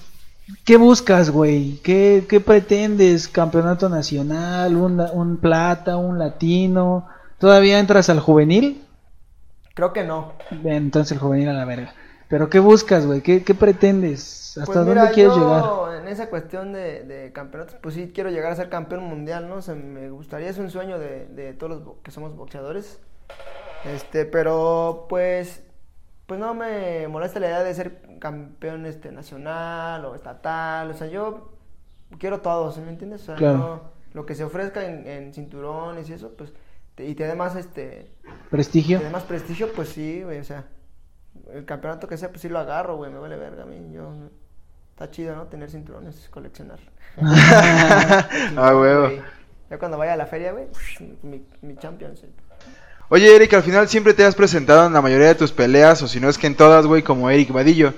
¿Qué 0.65 0.77
buscas, 0.77 1.29
güey? 1.29 1.79
¿Qué, 1.83 2.25
¿Qué 2.27 2.39
pretendes? 2.41 3.27
¿Campeonato 3.29 3.87
nacional? 3.89 4.75
Un, 4.75 4.99
¿Un 4.99 5.37
plata? 5.37 5.97
¿Un 5.97 6.19
latino? 6.19 7.07
¿Todavía 7.37 7.79
entras 7.79 8.09
al 8.09 8.19
juvenil? 8.19 8.85
Creo 9.75 9.93
que 9.93 10.03
no. 10.03 10.33
Entonces 10.63 11.11
el 11.11 11.19
juvenil 11.19 11.49
a 11.49 11.53
la 11.53 11.65
verga. 11.65 11.93
¿Pero 12.27 12.49
qué 12.49 12.59
buscas, 12.59 13.05
güey? 13.05 13.21
¿Qué, 13.21 13.43
¿Qué 13.43 13.53
pretendes? 13.55 14.57
¿Hasta 14.61 14.65
Pues 14.71 14.85
dónde 14.85 14.95
mira, 14.95 15.11
quieres 15.11 15.35
yo 15.35 15.39
llegar? 15.39 15.75
en 15.97 16.07
esa 16.07 16.29
cuestión 16.29 16.71
de, 16.71 17.03
de 17.03 17.33
campeonatos, 17.33 17.75
pues 17.81 17.95
sí 17.95 18.11
quiero 18.13 18.29
llegar 18.29 18.51
a 18.51 18.55
ser 18.55 18.69
campeón 18.69 19.03
mundial, 19.03 19.49
¿no? 19.49 19.55
O 19.55 19.61
sea, 19.61 19.75
me 19.75 20.09
gustaría, 20.09 20.49
es 20.49 20.57
un 20.57 20.69
sueño 20.69 20.99
de, 20.99 21.25
de 21.27 21.53
todos 21.53 21.83
los 21.83 21.95
que 22.03 22.11
somos 22.11 22.35
boxeadores. 22.35 23.01
Este, 23.83 24.25
pero 24.25 25.07
pues, 25.09 25.63
pues 26.25 26.39
no 26.39 26.53
me 26.53 27.07
molesta 27.07 27.39
la 27.39 27.47
idea 27.47 27.63
de 27.63 27.73
ser 27.73 28.01
campeón 28.19 28.85
este, 28.85 29.11
nacional 29.11 30.05
o 30.05 30.15
estatal. 30.15 30.89
O 30.91 30.93
sea, 30.93 31.07
yo 31.07 31.53
quiero 32.19 32.41
todo, 32.41 32.71
¿sí 32.71 32.81
me 32.81 32.89
entiendes? 32.89 33.21
O 33.23 33.25
sea, 33.25 33.35
Claro. 33.35 33.57
no- 33.57 33.93
lo 34.13 34.25
que 34.27 34.35
se 34.35 34.43
ofrezca 34.43 34.85
en, 34.85 35.07
en 35.07 35.33
cinturones 35.33 36.07
y 36.09 36.13
eso, 36.13 36.33
pues, 36.37 36.53
te- 36.95 37.05
y 37.07 37.15
te 37.15 37.25
dé 37.25 37.33
más, 37.35 37.55
este, 37.55 38.11
¿Prestigio? 38.51 38.99
te 38.99 39.05
dé 39.05 39.09
más 39.09 39.23
prestigio, 39.23 39.73
pues 39.73 39.89
sí, 39.89 40.21
güey, 40.23 40.39
o 40.39 40.43
sea, 40.43 40.65
el 41.51 41.65
campeonato 41.65 42.07
que 42.07 42.15
sea, 42.17 42.29
pues 42.29 42.41
sí 42.41 42.47
lo 42.49 42.59
agarro, 42.59 42.95
güey, 42.95 43.11
me 43.11 43.17
vale 43.17 43.35
verga 43.37 43.63
a 43.63 43.65
mí, 43.65 43.91
yo, 43.91 44.11
está 44.91 45.09
chido, 45.09 45.35
¿no? 45.35 45.47
Tener 45.47 45.71
cinturones, 45.71 46.29
coleccionar. 46.29 46.77
Ah, 48.57 48.75
huevo. 48.75 49.05
Güey, 49.07 49.21
Ya 49.69 49.79
cuando 49.79 49.97
vaya 49.97 50.13
a 50.13 50.17
la 50.17 50.27
feria, 50.27 50.51
güey, 50.51 50.67
mi, 51.23 51.43
mi 51.61 51.75
championship. 51.77 52.29
Oye, 53.09 53.35
Eric, 53.35 53.53
al 53.53 53.63
final 53.63 53.87
siempre 53.87 54.13
te 54.13 54.23
has 54.23 54.35
presentado 54.35 54.87
en 54.87 54.93
la 54.93 55.01
mayoría 55.01 55.27
de 55.27 55.35
tus 55.35 55.51
peleas, 55.51 56.01
o 56.01 56.07
si 56.07 56.19
no 56.19 56.29
es 56.29 56.37
que 56.37 56.47
en 56.47 56.55
todas, 56.55 56.85
güey, 56.85 57.03
como 57.03 57.29
Eric 57.29 57.51
Vadillo. 57.51 57.93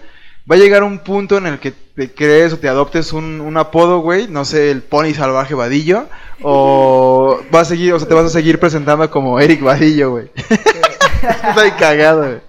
Va 0.49 0.55
a 0.55 0.59
llegar 0.59 0.83
un 0.83 0.99
punto 0.99 1.37
en 1.37 1.47
el 1.47 1.59
que 1.59 1.71
te 1.71 2.13
crees 2.13 2.53
o 2.53 2.59
te 2.59 2.67
adoptes 2.67 3.13
un, 3.13 3.41
un 3.41 3.57
apodo, 3.57 3.99
güey, 3.99 4.27
no 4.27 4.45
sé, 4.45 4.69
el 4.69 4.83
Pony 4.83 5.13
Salvaje 5.15 5.55
Vadillo, 5.55 6.05
o 6.43 7.39
vas 7.51 7.67
a 7.67 7.69
seguir, 7.71 7.93
o 7.93 7.99
sea, 7.99 8.07
te 8.07 8.13
vas 8.13 8.25
a 8.25 8.29
seguir 8.29 8.59
presentando 8.59 9.09
como 9.09 9.39
Eric 9.39 9.63
Vadillo, 9.63 10.11
güey. 10.11 10.31
Estoy 11.49 11.71
cagado, 11.71 12.27
güey. 12.27 12.41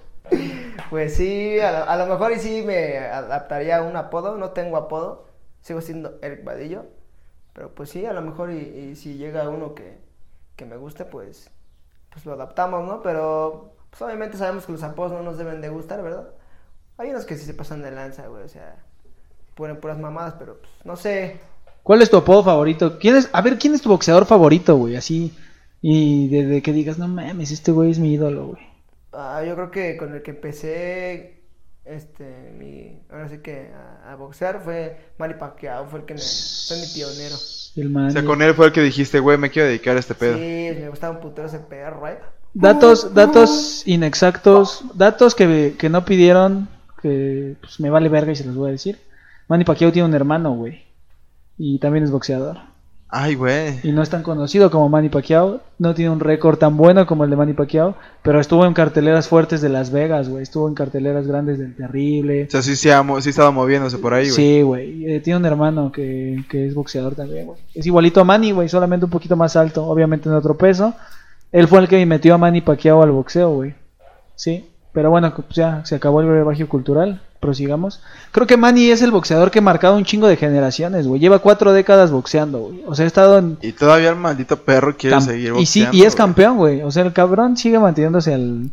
Pues 0.89 1.15
sí, 1.15 1.59
a 1.59 1.71
lo, 1.71 1.89
a 1.89 1.95
lo 1.97 2.05
mejor 2.05 2.31
y 2.33 2.39
sí 2.39 2.63
me 2.65 2.97
adaptaría 2.99 3.77
a 3.77 3.81
un 3.81 3.95
apodo, 3.95 4.37
no 4.37 4.51
tengo 4.51 4.77
apodo, 4.77 5.27
sigo 5.61 5.81
siendo 5.81 6.19
Eric 6.21 6.43
Vadillo, 6.43 6.85
pero 7.53 7.73
pues 7.73 7.89
sí, 7.89 8.05
a 8.05 8.13
lo 8.13 8.21
mejor 8.21 8.51
y, 8.51 8.57
y 8.91 8.95
si 8.95 9.15
llega 9.15 9.49
uno 9.49 9.73
que, 9.73 9.97
que 10.55 10.65
me 10.65 10.77
guste, 10.77 11.03
pues, 11.05 11.49
pues 12.17 12.25
lo 12.25 12.33
adaptamos, 12.33 12.83
¿no? 12.87 13.03
Pero 13.03 13.75
pues 13.91 14.01
obviamente 14.01 14.37
sabemos 14.37 14.65
que 14.65 14.71
los 14.71 14.81
apodos 14.81 15.11
no 15.11 15.21
nos 15.21 15.37
deben 15.37 15.61
de 15.61 15.69
gustar, 15.69 16.01
¿verdad? 16.01 16.29
Hay 16.97 17.11
unos 17.11 17.25
que 17.25 17.37
sí 17.37 17.45
se 17.45 17.53
pasan 17.53 17.83
de 17.83 17.91
lanza, 17.91 18.25
güey, 18.25 18.43
o 18.43 18.49
sea, 18.49 18.75
ponen 19.53 19.79
puras 19.79 19.99
mamadas, 19.99 20.33
pero 20.39 20.57
pues, 20.57 20.71
no 20.83 20.95
sé. 20.95 21.39
¿Cuál 21.83 22.01
es 22.01 22.09
tu 22.09 22.17
apodo 22.17 22.43
favorito? 22.43 22.97
¿Quién 22.97 23.17
es, 23.17 23.29
a 23.33 23.41
ver, 23.41 23.59
¿quién 23.59 23.75
es 23.75 23.83
tu 23.83 23.89
boxeador 23.89 24.25
favorito, 24.25 24.75
güey? 24.77 24.95
Así. 24.95 25.31
Y 25.79 26.27
desde 26.29 26.63
que 26.63 26.73
digas, 26.73 26.97
no 26.97 27.07
mames, 27.07 27.51
este 27.51 27.71
güey 27.71 27.91
es 27.91 27.99
mi 27.99 28.13
ídolo, 28.13 28.47
güey. 28.47 28.67
Ah, 29.13 29.43
yo 29.45 29.53
creo 29.53 29.69
que 29.69 29.95
con 29.95 30.15
el 30.15 30.23
que 30.23 30.31
empecé, 30.31 31.43
este, 31.85 32.51
mi, 32.57 32.99
ahora 33.11 33.29
sí 33.29 33.37
que 33.43 33.71
a, 33.71 34.11
a 34.11 34.15
boxear 34.15 34.59
fue 34.63 35.13
Manny 35.19 35.35
Pacquiao, 35.35 35.85
fue 35.87 35.99
el 35.99 36.05
que 36.07 36.15
me, 36.15 36.19
fue 36.19 36.77
mi 36.77 36.87
pionero. 36.87 37.35
El 37.77 37.89
man. 37.89 38.07
O 38.07 38.11
sea, 38.11 38.25
con 38.25 38.41
él 38.41 38.53
fue 38.53 38.65
el 38.65 38.71
que 38.71 38.81
dijiste, 38.81 39.19
güey, 39.19 39.37
me 39.37 39.51
quiero 39.51 39.67
dedicar 39.67 39.95
a 39.95 39.99
este 39.99 40.15
pedo. 40.15 40.35
Sí, 40.35 40.79
me 40.79 40.89
gustaba 40.89 41.15
un 41.15 41.21
putero 41.21 41.47
ese 41.47 41.59
perro, 41.59 42.07
¿eh? 42.07 42.17
Datos, 42.53 43.13
datos 43.13 43.83
inexactos, 43.85 44.83
datos 44.95 45.35
que, 45.35 45.75
que 45.77 45.89
no 45.89 46.03
pidieron, 46.03 46.67
que 47.01 47.55
pues, 47.61 47.79
me 47.79 47.91
vale 47.91 48.09
verga 48.09 48.31
y 48.31 48.35
se 48.35 48.45
los 48.45 48.55
voy 48.55 48.69
a 48.69 48.71
decir. 48.71 48.97
Manny 49.47 49.63
Pacquiao 49.63 49.91
tiene 49.91 50.07
un 50.07 50.15
hermano, 50.15 50.53
güey. 50.53 50.83
Y 51.57 51.77
también 51.77 52.03
es 52.03 52.11
boxeador. 52.11 52.57
Ay, 53.09 53.35
güey. 53.35 53.79
Y 53.83 53.93
no 53.93 54.01
es 54.01 54.09
tan 54.09 54.21
conocido 54.21 54.69
como 54.69 54.89
Manny 54.89 55.07
Pacquiao. 55.07 55.61
No 55.79 55.93
tiene 55.93 56.11
un 56.11 56.19
récord 56.19 56.57
tan 56.57 56.75
bueno 56.75 57.05
como 57.05 57.23
el 57.23 57.29
de 57.29 57.37
Manny 57.37 57.53
Pacquiao. 57.53 57.95
Pero 58.21 58.41
estuvo 58.41 58.65
en 58.65 58.73
carteleras 58.73 59.29
fuertes 59.29 59.61
de 59.61 59.69
Las 59.69 59.91
Vegas, 59.91 60.27
güey. 60.27 60.43
Estuvo 60.43 60.67
en 60.67 60.75
carteleras 60.75 61.25
grandes 61.25 61.57
del 61.57 61.75
Terrible. 61.75 62.47
O 62.47 62.51
sea, 62.51 62.61
sí, 62.61 62.75
se 62.75 62.91
ha 62.91 63.05
sí 63.21 63.29
estaba 63.29 63.51
moviéndose 63.51 63.97
por 63.97 64.13
ahí, 64.13 64.25
güey. 64.25 64.35
Sí, 64.35 64.61
güey. 64.61 65.05
Eh, 65.05 65.19
tiene 65.21 65.37
un 65.37 65.45
hermano 65.45 65.91
que, 65.91 66.43
que 66.49 66.67
es 66.67 66.73
boxeador 66.73 67.15
también, 67.15 67.45
güey. 67.45 67.59
Es 67.73 67.85
igualito 67.85 68.19
a 68.19 68.25
Manny, 68.25 68.51
güey. 68.51 68.67
Solamente 68.67 69.05
un 69.05 69.11
poquito 69.11 69.37
más 69.37 69.55
alto. 69.55 69.85
Obviamente 69.85 70.27
en 70.27 70.35
otro 70.35 70.57
peso. 70.57 70.93
Él 71.53 71.67
fue 71.69 71.79
el 71.79 71.87
que 71.87 72.05
metió 72.05 72.35
a 72.35 72.37
Manny 72.37 72.59
Pacquiao 72.59 73.01
al 73.01 73.11
boxeo, 73.11 73.51
güey. 73.51 73.73
Sí. 74.35 74.67
Pero 74.91 75.11
bueno, 75.11 75.33
pues 75.33 75.47
ya 75.49 75.85
se 75.85 75.95
acabó 75.95 76.19
el 76.19 76.27
brebaje 76.27 76.65
cultural. 76.65 77.21
Prosigamos. 77.39 78.01
Creo 78.31 78.47
que 78.47 78.57
Manny 78.57 78.89
es 78.91 79.01
el 79.01 79.11
boxeador 79.11 79.51
que 79.51 79.59
ha 79.59 79.61
marcado 79.61 79.95
un 79.97 80.05
chingo 80.05 80.27
de 80.27 80.37
generaciones, 80.37 81.07
güey. 81.07 81.19
Lleva 81.21 81.39
cuatro 81.39 81.73
décadas 81.73 82.11
boxeando, 82.11 82.59
güey. 82.59 82.83
O 82.87 82.95
sea, 82.95 83.05
ha 83.05 83.07
estado 83.07 83.37
en... 83.37 83.57
Y 83.61 83.71
todavía 83.73 84.09
el 84.09 84.15
maldito 84.15 84.57
perro 84.57 84.95
quiere 84.97 85.15
cam- 85.15 85.21
seguir 85.21 85.53
y 85.57 85.65
sí, 85.65 85.81
boxeando. 85.81 85.97
y 85.97 86.01
es 86.01 86.13
güey. 86.13 86.17
campeón, 86.17 86.57
güey. 86.57 86.81
O 86.81 86.91
sea, 86.91 87.03
el 87.03 87.13
cabrón 87.13 87.57
sigue 87.57 87.79
manteniéndose 87.79 88.33
al... 88.33 88.69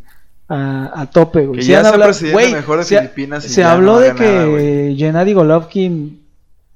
A, 0.47 0.91
a 1.01 1.07
tope, 1.07 1.47
güey. 1.47 1.61
Que 1.61 1.65
ya 1.67 1.81
sea 1.81 1.91
hablado- 1.91 2.11
presidente 2.11 2.33
güey, 2.35 2.53
mejor 2.53 2.79
de 2.79 2.85
se, 2.85 2.99
Filipinas 2.99 3.45
y 3.47 3.49
se 3.49 3.63
ya 3.63 3.73
habló 3.73 3.93
no 3.95 4.01
de 4.01 4.09
nada, 4.13 4.19
que 4.21 4.47
güey. 4.51 4.97
Gennady 4.97 5.33
Golovkin 5.33 6.23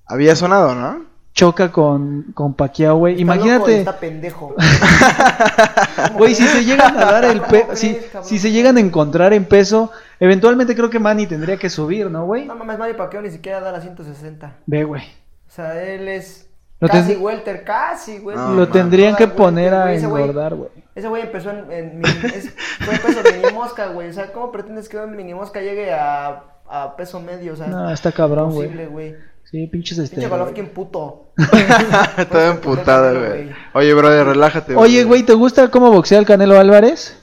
Había 0.06 0.34
sonado, 0.36 0.74
¿no? 0.74 1.06
choca 1.34 1.70
con, 1.70 2.24
con 2.34 2.54
Pacquiao, 2.54 2.96
güey. 2.96 3.20
Imagínate... 3.20 3.78
está 3.80 4.00
pendejo. 4.00 4.54
Güey, 6.16 6.34
si 6.34 6.46
se 6.46 6.64
llegan 6.64 6.96
a 6.96 7.04
dar 7.04 7.24
el 7.24 7.38
¿Cómo 7.40 7.50
pe- 7.50 7.66
si, 7.74 7.96
si 8.22 8.38
se 8.38 8.50
llegan 8.50 8.76
a 8.76 8.80
encontrar 8.80 9.32
en 9.32 9.44
peso, 9.44 9.90
eventualmente 10.20 10.74
creo 10.74 10.90
que 10.90 10.98
Manny 10.98 11.26
tendría 11.26 11.56
que 11.56 11.70
subir, 11.70 12.10
¿no, 12.10 12.24
güey? 12.26 12.46
No 12.46 12.54
mames, 12.56 12.78
Mario 12.78 12.96
Pacquiao 12.96 13.22
ni 13.22 13.30
siquiera 13.30 13.60
da 13.60 13.72
la 13.72 13.80
160. 13.80 14.56
Ve, 14.66 14.84
güey. 14.84 15.02
O 15.46 15.50
sea, 15.50 15.82
él 15.82 16.08
es 16.08 16.48
Lo 16.80 16.88
casi 16.88 17.14
ten- 17.14 17.22
welter, 17.22 17.64
casi, 17.64 18.18
güey. 18.18 18.36
No, 18.36 18.50
Lo 18.50 18.62
man. 18.62 18.70
tendrían 18.70 19.16
que 19.16 19.28
poner 19.28 19.72
a 19.74 19.92
ese 19.92 20.04
engordar, 20.04 20.54
güey. 20.54 20.70
Ese 20.94 21.08
güey 21.08 21.22
empezó 21.22 21.50
en, 21.50 21.70
en 21.72 21.98
mini- 22.00 22.26
es- 22.34 22.52
fue 22.80 22.98
peso 22.98 23.20
mini 23.36 23.52
mosca, 23.54 23.86
güey. 23.88 24.08
O 24.08 24.12
sea, 24.12 24.32
¿cómo 24.32 24.50
pretendes 24.52 24.88
que 24.88 24.96
un 24.98 25.16
mini 25.16 25.32
mosca 25.34 25.60
llegue 25.60 25.92
a, 25.92 26.42
a 26.68 26.96
peso 26.96 27.20
medio? 27.20 27.52
O 27.54 27.56
sea, 27.56 27.66
No, 27.68 27.90
está 27.90 28.12
cabrón, 28.12 28.50
güey. 28.52 28.68
imposible, 28.68 28.86
güey. 28.88 29.14
Sí, 29.44 29.66
pinches 29.66 29.96
Pinche 29.98 30.16
este. 30.16 30.28
Golovkin 30.28 30.68
puto. 30.68 31.32
Estaba 32.18 32.48
emputado, 32.48 33.18
güey. 33.18 33.50
Oye, 33.72 33.94
brother, 33.94 34.26
relájate. 34.26 34.76
Oye, 34.76 35.04
güey, 35.04 35.22
¿te 35.22 35.32
gusta 35.32 35.70
cómo 35.70 35.90
boxea 35.90 36.18
el 36.18 36.26
Canelo 36.26 36.58
Álvarez? 36.58 37.18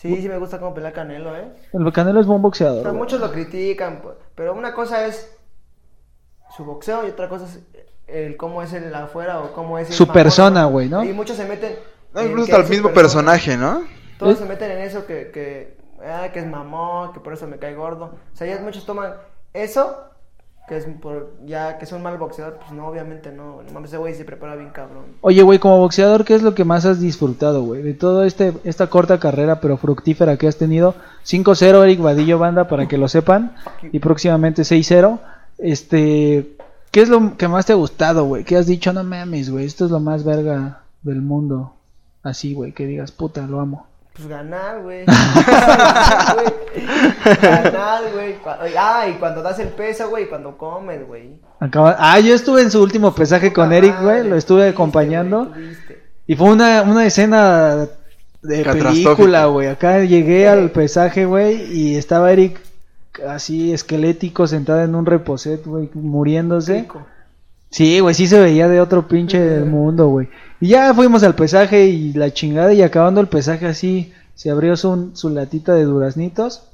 Sí, 0.00 0.22
sí 0.22 0.28
me 0.28 0.38
gusta 0.38 0.58
cómo 0.58 0.72
pelea 0.72 0.92
Canelo, 0.92 1.36
eh. 1.36 1.52
El 1.74 1.92
Canelo 1.92 2.20
es 2.20 2.26
buen 2.26 2.38
O 2.38 2.42
boxeador. 2.42 2.82
sea, 2.82 2.92
muchos 2.92 3.20
lo 3.20 3.30
critican, 3.30 4.00
pues, 4.00 4.16
pero 4.34 4.54
una 4.54 4.72
cosa 4.72 5.04
es 5.04 5.36
su 6.56 6.64
boxeo 6.64 7.06
y 7.06 7.10
otra 7.10 7.28
cosa 7.28 7.44
es 7.44 7.60
el 8.06 8.36
cómo 8.38 8.62
es 8.62 8.72
él 8.72 8.94
afuera 8.94 9.40
o 9.40 9.52
cómo 9.52 9.78
es 9.78 9.88
el 9.88 9.94
Su 9.94 10.04
mamón, 10.06 10.14
persona, 10.14 10.64
güey, 10.64 10.88
¿no? 10.88 11.04
Y 11.04 11.12
muchos 11.12 11.36
se 11.36 11.44
meten 11.44 11.76
No, 12.14 12.22
incluso 12.22 12.56
el 12.56 12.64
su 12.64 12.70
mismo 12.70 12.88
persona. 12.92 13.32
personaje, 13.32 13.56
¿no? 13.56 13.82
Todos 14.18 14.34
¿Eh? 14.34 14.36
se 14.38 14.44
meten 14.46 14.70
en 14.70 14.78
eso 14.78 15.06
que, 15.06 15.30
que, 15.30 15.76
ah, 16.04 16.28
que 16.32 16.40
es 16.40 16.46
mamón, 16.46 17.12
que 17.12 17.20
por 17.20 17.34
eso 17.34 17.46
me 17.46 17.58
cae 17.58 17.74
gordo. 17.74 18.06
O 18.32 18.36
sea, 18.36 18.46
ya 18.46 18.60
muchos 18.62 18.86
toman 18.86 19.14
eso, 19.52 20.09
que 20.70 20.76
es 20.76 20.86
por, 21.00 21.32
ya 21.44 21.78
que 21.78 21.84
es 21.84 21.90
un 21.90 22.00
mal 22.00 22.16
boxeador, 22.16 22.60
pues 22.60 22.70
no, 22.70 22.86
obviamente 22.86 23.32
no. 23.32 23.60
No 23.60 23.72
mames, 23.72 23.90
ese 23.90 23.98
güey 23.98 24.14
se 24.14 24.24
prepara 24.24 24.54
bien 24.54 24.70
cabrón. 24.70 25.02
Oye, 25.20 25.42
güey, 25.42 25.58
como 25.58 25.78
boxeador, 25.78 26.24
¿qué 26.24 26.36
es 26.36 26.44
lo 26.44 26.54
que 26.54 26.64
más 26.64 26.86
has 26.86 27.00
disfrutado, 27.00 27.64
güey? 27.64 27.82
De 27.82 27.92
toda 27.92 28.24
este, 28.24 28.52
esta 28.62 28.86
corta 28.86 29.18
carrera, 29.18 29.60
pero 29.60 29.78
fructífera 29.78 30.36
que 30.36 30.46
has 30.46 30.58
tenido. 30.58 30.94
5-0, 31.26 31.82
Eric 31.82 32.00
Vadillo 32.00 32.38
Banda, 32.38 32.68
para 32.68 32.86
que 32.86 32.98
lo 32.98 33.08
sepan. 33.08 33.56
Y 33.90 33.98
próximamente 33.98 34.62
6-0. 34.62 35.18
Este, 35.58 36.56
¿qué 36.92 37.00
es 37.02 37.08
lo 37.08 37.36
que 37.36 37.48
más 37.48 37.66
te 37.66 37.72
ha 37.72 37.76
gustado, 37.76 38.26
güey? 38.26 38.44
¿Qué 38.44 38.56
has 38.56 38.68
dicho? 38.68 38.92
No 38.92 39.02
mames, 39.02 39.50
güey, 39.50 39.66
esto 39.66 39.86
es 39.86 39.90
lo 39.90 39.98
más 39.98 40.22
verga 40.22 40.82
del 41.02 41.20
mundo. 41.20 41.74
Así, 42.22 42.54
güey, 42.54 42.70
que 42.70 42.86
digas, 42.86 43.10
puta, 43.10 43.44
lo 43.48 43.58
amo. 43.58 43.88
Pues 44.14 44.28
ganar, 44.28 44.82
güey. 44.82 45.04
Ganar, 47.40 48.02
güey. 48.12 48.36
Ah, 48.78 49.06
y 49.08 49.14
cuando 49.14 49.42
das 49.42 49.58
el 49.58 49.68
peso, 49.68 50.08
güey, 50.08 50.24
y 50.24 50.26
cuando 50.28 50.56
comes, 50.58 51.06
güey. 51.06 51.40
Acaba... 51.58 51.96
Ah, 51.98 52.20
yo 52.20 52.34
estuve 52.34 52.62
en 52.62 52.70
su 52.70 52.82
último 52.82 53.14
pesaje 53.14 53.52
con 53.52 53.72
Eric, 53.72 54.00
güey, 54.02 54.28
lo 54.28 54.36
estuve 54.36 54.62
tuviste, 54.62 54.74
acompañando. 54.74 55.52
Y 56.26 56.36
fue 56.36 56.48
una, 56.50 56.82
una 56.82 57.06
escena 57.06 57.88
de 58.42 58.64
película, 58.64 59.46
güey. 59.46 59.68
Acá 59.68 60.00
llegué 60.00 60.48
al 60.48 60.70
pesaje, 60.70 61.26
güey, 61.26 61.72
y 61.72 61.96
estaba 61.96 62.32
Eric 62.32 62.60
así 63.26 63.72
esquelético 63.72 64.46
sentado 64.46 64.82
en 64.82 64.94
un 64.94 65.06
reposet, 65.06 65.64
güey, 65.64 65.90
muriéndose. 65.94 66.80
Rico. 66.80 67.06
Sí, 67.70 68.00
güey, 68.00 68.14
sí 68.14 68.26
se 68.26 68.40
veía 68.40 68.68
de 68.68 68.80
otro 68.80 69.06
pinche 69.06 69.38
del 69.38 69.64
mundo, 69.64 70.08
güey. 70.08 70.28
Y 70.60 70.68
ya 70.68 70.92
fuimos 70.92 71.22
al 71.22 71.34
pesaje 71.34 71.86
y 71.86 72.12
la 72.12 72.32
chingada 72.32 72.72
y 72.72 72.82
acabando 72.82 73.20
el 73.20 73.28
pesaje 73.28 73.66
así, 73.66 74.12
se 74.34 74.50
abrió 74.50 74.76
su, 74.76 75.10
su 75.14 75.30
latita 75.30 75.74
de 75.74 75.84
duraznitos, 75.84 76.64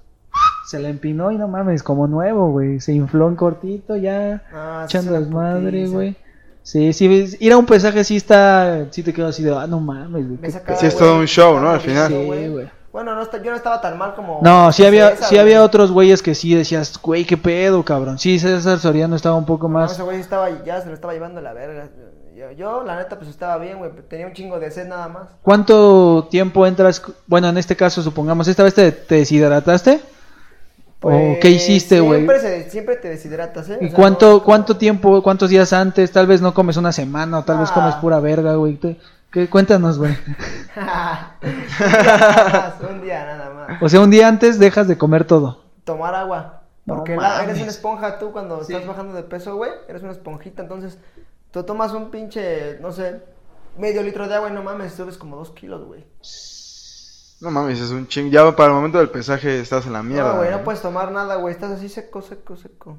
se 0.66 0.78
la 0.80 0.88
empinó 0.88 1.30
y 1.30 1.36
no 1.36 1.48
mames, 1.48 1.82
como 1.82 2.06
nuevo, 2.06 2.50
güey. 2.50 2.80
Se 2.80 2.92
infló 2.92 3.28
en 3.28 3.36
cortito 3.36 3.96
ya, 3.96 4.42
Ah, 4.52 4.86
sí, 4.88 4.96
echando 4.96 5.12
desmadre, 5.20 5.70
putiza. 5.80 5.92
güey. 5.92 6.16
Sí, 6.62 6.92
sí, 6.92 7.36
ir 7.38 7.52
a 7.52 7.58
un 7.58 7.66
pesaje 7.66 8.02
sí 8.02 8.16
está, 8.16 8.86
sí 8.90 9.04
te 9.04 9.12
quedo 9.12 9.28
así 9.28 9.42
de, 9.44 9.54
ah, 9.54 9.66
no 9.68 9.78
mames, 9.78 10.26
güey. 10.26 10.50
Sí, 10.80 10.86
es 10.86 10.96
todo 10.96 11.18
un 11.20 11.26
show, 11.26 11.60
¿no? 11.60 11.70
Al 11.70 11.80
Sí, 11.80 11.88
final. 11.90 12.24
güey. 12.24 12.68
Bueno, 12.96 13.14
no 13.14 13.20
está, 13.20 13.42
yo 13.42 13.50
no 13.50 13.56
estaba 13.58 13.78
tan 13.82 13.98
mal 13.98 14.14
como. 14.14 14.40
No, 14.42 14.72
sí 14.72 14.82
había, 14.86 15.16
sí 15.18 15.36
había 15.36 15.62
otros 15.62 15.92
güeyes 15.92 16.22
que 16.22 16.34
sí 16.34 16.54
decías, 16.54 16.98
güey, 17.02 17.26
qué 17.26 17.36
pedo, 17.36 17.84
cabrón. 17.84 18.18
Sí, 18.18 18.38
César 18.38 18.78
Soriano 18.78 19.14
estaba 19.16 19.36
un 19.36 19.44
poco 19.44 19.68
No, 19.68 19.74
más. 19.74 19.92
ese 19.92 20.02
güey 20.02 20.18
estaba, 20.18 20.48
ya 20.64 20.80
se 20.80 20.88
lo 20.88 20.94
estaba 20.94 21.12
llevando 21.12 21.42
la 21.42 21.52
verga. 21.52 21.90
Yo, 22.34 22.52
yo, 22.52 22.84
la 22.84 22.96
neta, 22.96 23.18
pues 23.18 23.28
estaba 23.28 23.58
bien, 23.58 23.76
güey. 23.76 23.90
Tenía 24.08 24.26
un 24.26 24.32
chingo 24.32 24.58
de 24.58 24.70
sed 24.70 24.86
nada 24.88 25.08
más. 25.08 25.24
¿Cuánto 25.42 26.26
tiempo 26.30 26.66
entras? 26.66 27.02
Bueno, 27.26 27.50
en 27.50 27.58
este 27.58 27.76
caso, 27.76 28.00
supongamos, 28.02 28.48
¿esta 28.48 28.62
vez 28.62 28.72
te, 28.72 28.90
te 28.92 29.16
deshidrataste? 29.16 30.00
¿O 31.02 31.10
Pues, 31.10 31.38
qué 31.42 31.50
hiciste, 31.50 32.00
güey? 32.00 32.20
Siempre, 32.20 32.40
se- 32.40 32.70
siempre 32.70 32.96
te 32.96 33.08
deshidratas, 33.10 33.68
¿eh? 33.68 33.78
¿Y 33.78 33.84
O 33.84 33.88
sea, 33.88 33.96
cuánto, 33.96 34.30
no- 34.30 34.42
cuánto 34.42 34.78
tiempo, 34.78 35.22
cuántos 35.22 35.50
días 35.50 35.74
antes? 35.74 36.10
Tal 36.12 36.26
vez 36.26 36.40
no 36.40 36.54
comes 36.54 36.78
una 36.78 36.92
semana 36.92 37.40
o 37.40 37.44
tal 37.44 37.58
vez 37.58 37.68
Ah. 37.72 37.74
comes 37.74 37.94
pura 37.96 38.20
verga, 38.20 38.54
güey. 38.54 38.78
¿Qué- 39.36 39.42
qué- 39.44 39.50
Cuéntanos, 39.50 39.98
güey. 39.98 40.16
un 40.16 40.82
día 40.82 42.16
nada 42.18 42.48
más, 42.80 42.90
un 42.90 43.02
día 43.02 43.26
nada 43.26 43.50
más. 43.50 43.82
O 43.82 43.88
sea, 43.90 44.00
un 44.00 44.10
día 44.10 44.28
antes 44.28 44.58
dejas 44.58 44.88
de 44.88 44.96
comer 44.96 45.26
todo. 45.26 45.62
Tomar 45.84 46.14
agua. 46.14 46.62
No 46.86 46.96
Porque 46.96 47.16
la- 47.16 47.42
eres 47.44 47.58
una 47.60 47.70
esponja 47.70 48.18
tú 48.18 48.32
cuando 48.32 48.64
Sí. 48.64 48.72
estás 48.72 48.88
bajando 48.88 49.12
de 49.14 49.24
peso, 49.24 49.56
güey. 49.56 49.72
Eres 49.88 50.02
una 50.02 50.12
esponjita, 50.12 50.62
entonces 50.62 50.98
tú 51.50 51.62
tomas 51.64 51.92
un 51.92 52.10
pinche, 52.10 52.78
no 52.80 52.92
sé, 52.92 53.22
medio 53.76 54.02
litro 54.02 54.26
de 54.26 54.36
agua 54.36 54.48
y 54.48 54.52
no 54.52 54.62
mames, 54.62 54.94
subes 54.94 55.18
como 55.18 55.36
dos 55.36 55.50
kilos, 55.50 55.84
güey. 55.84 56.06
No 57.42 57.50
mames, 57.50 57.78
es 57.80 57.90
un 57.90 58.08
ching. 58.08 58.30
Ya 58.30 58.50
para 58.56 58.68
el 58.70 58.74
momento 58.74 58.96
del 58.98 59.10
pesaje 59.10 59.60
estás 59.60 59.84
en 59.86 59.92
la 59.92 60.02
mierda. 60.02 60.32
No, 60.32 60.38
güey, 60.38 60.50
no 60.50 60.64
puedes 60.64 60.80
tomar 60.80 61.12
nada, 61.12 61.34
güey. 61.36 61.52
Estás 61.52 61.72
así 61.72 61.90
seco, 61.90 62.22
seco, 62.22 62.56
seco. 62.56 62.96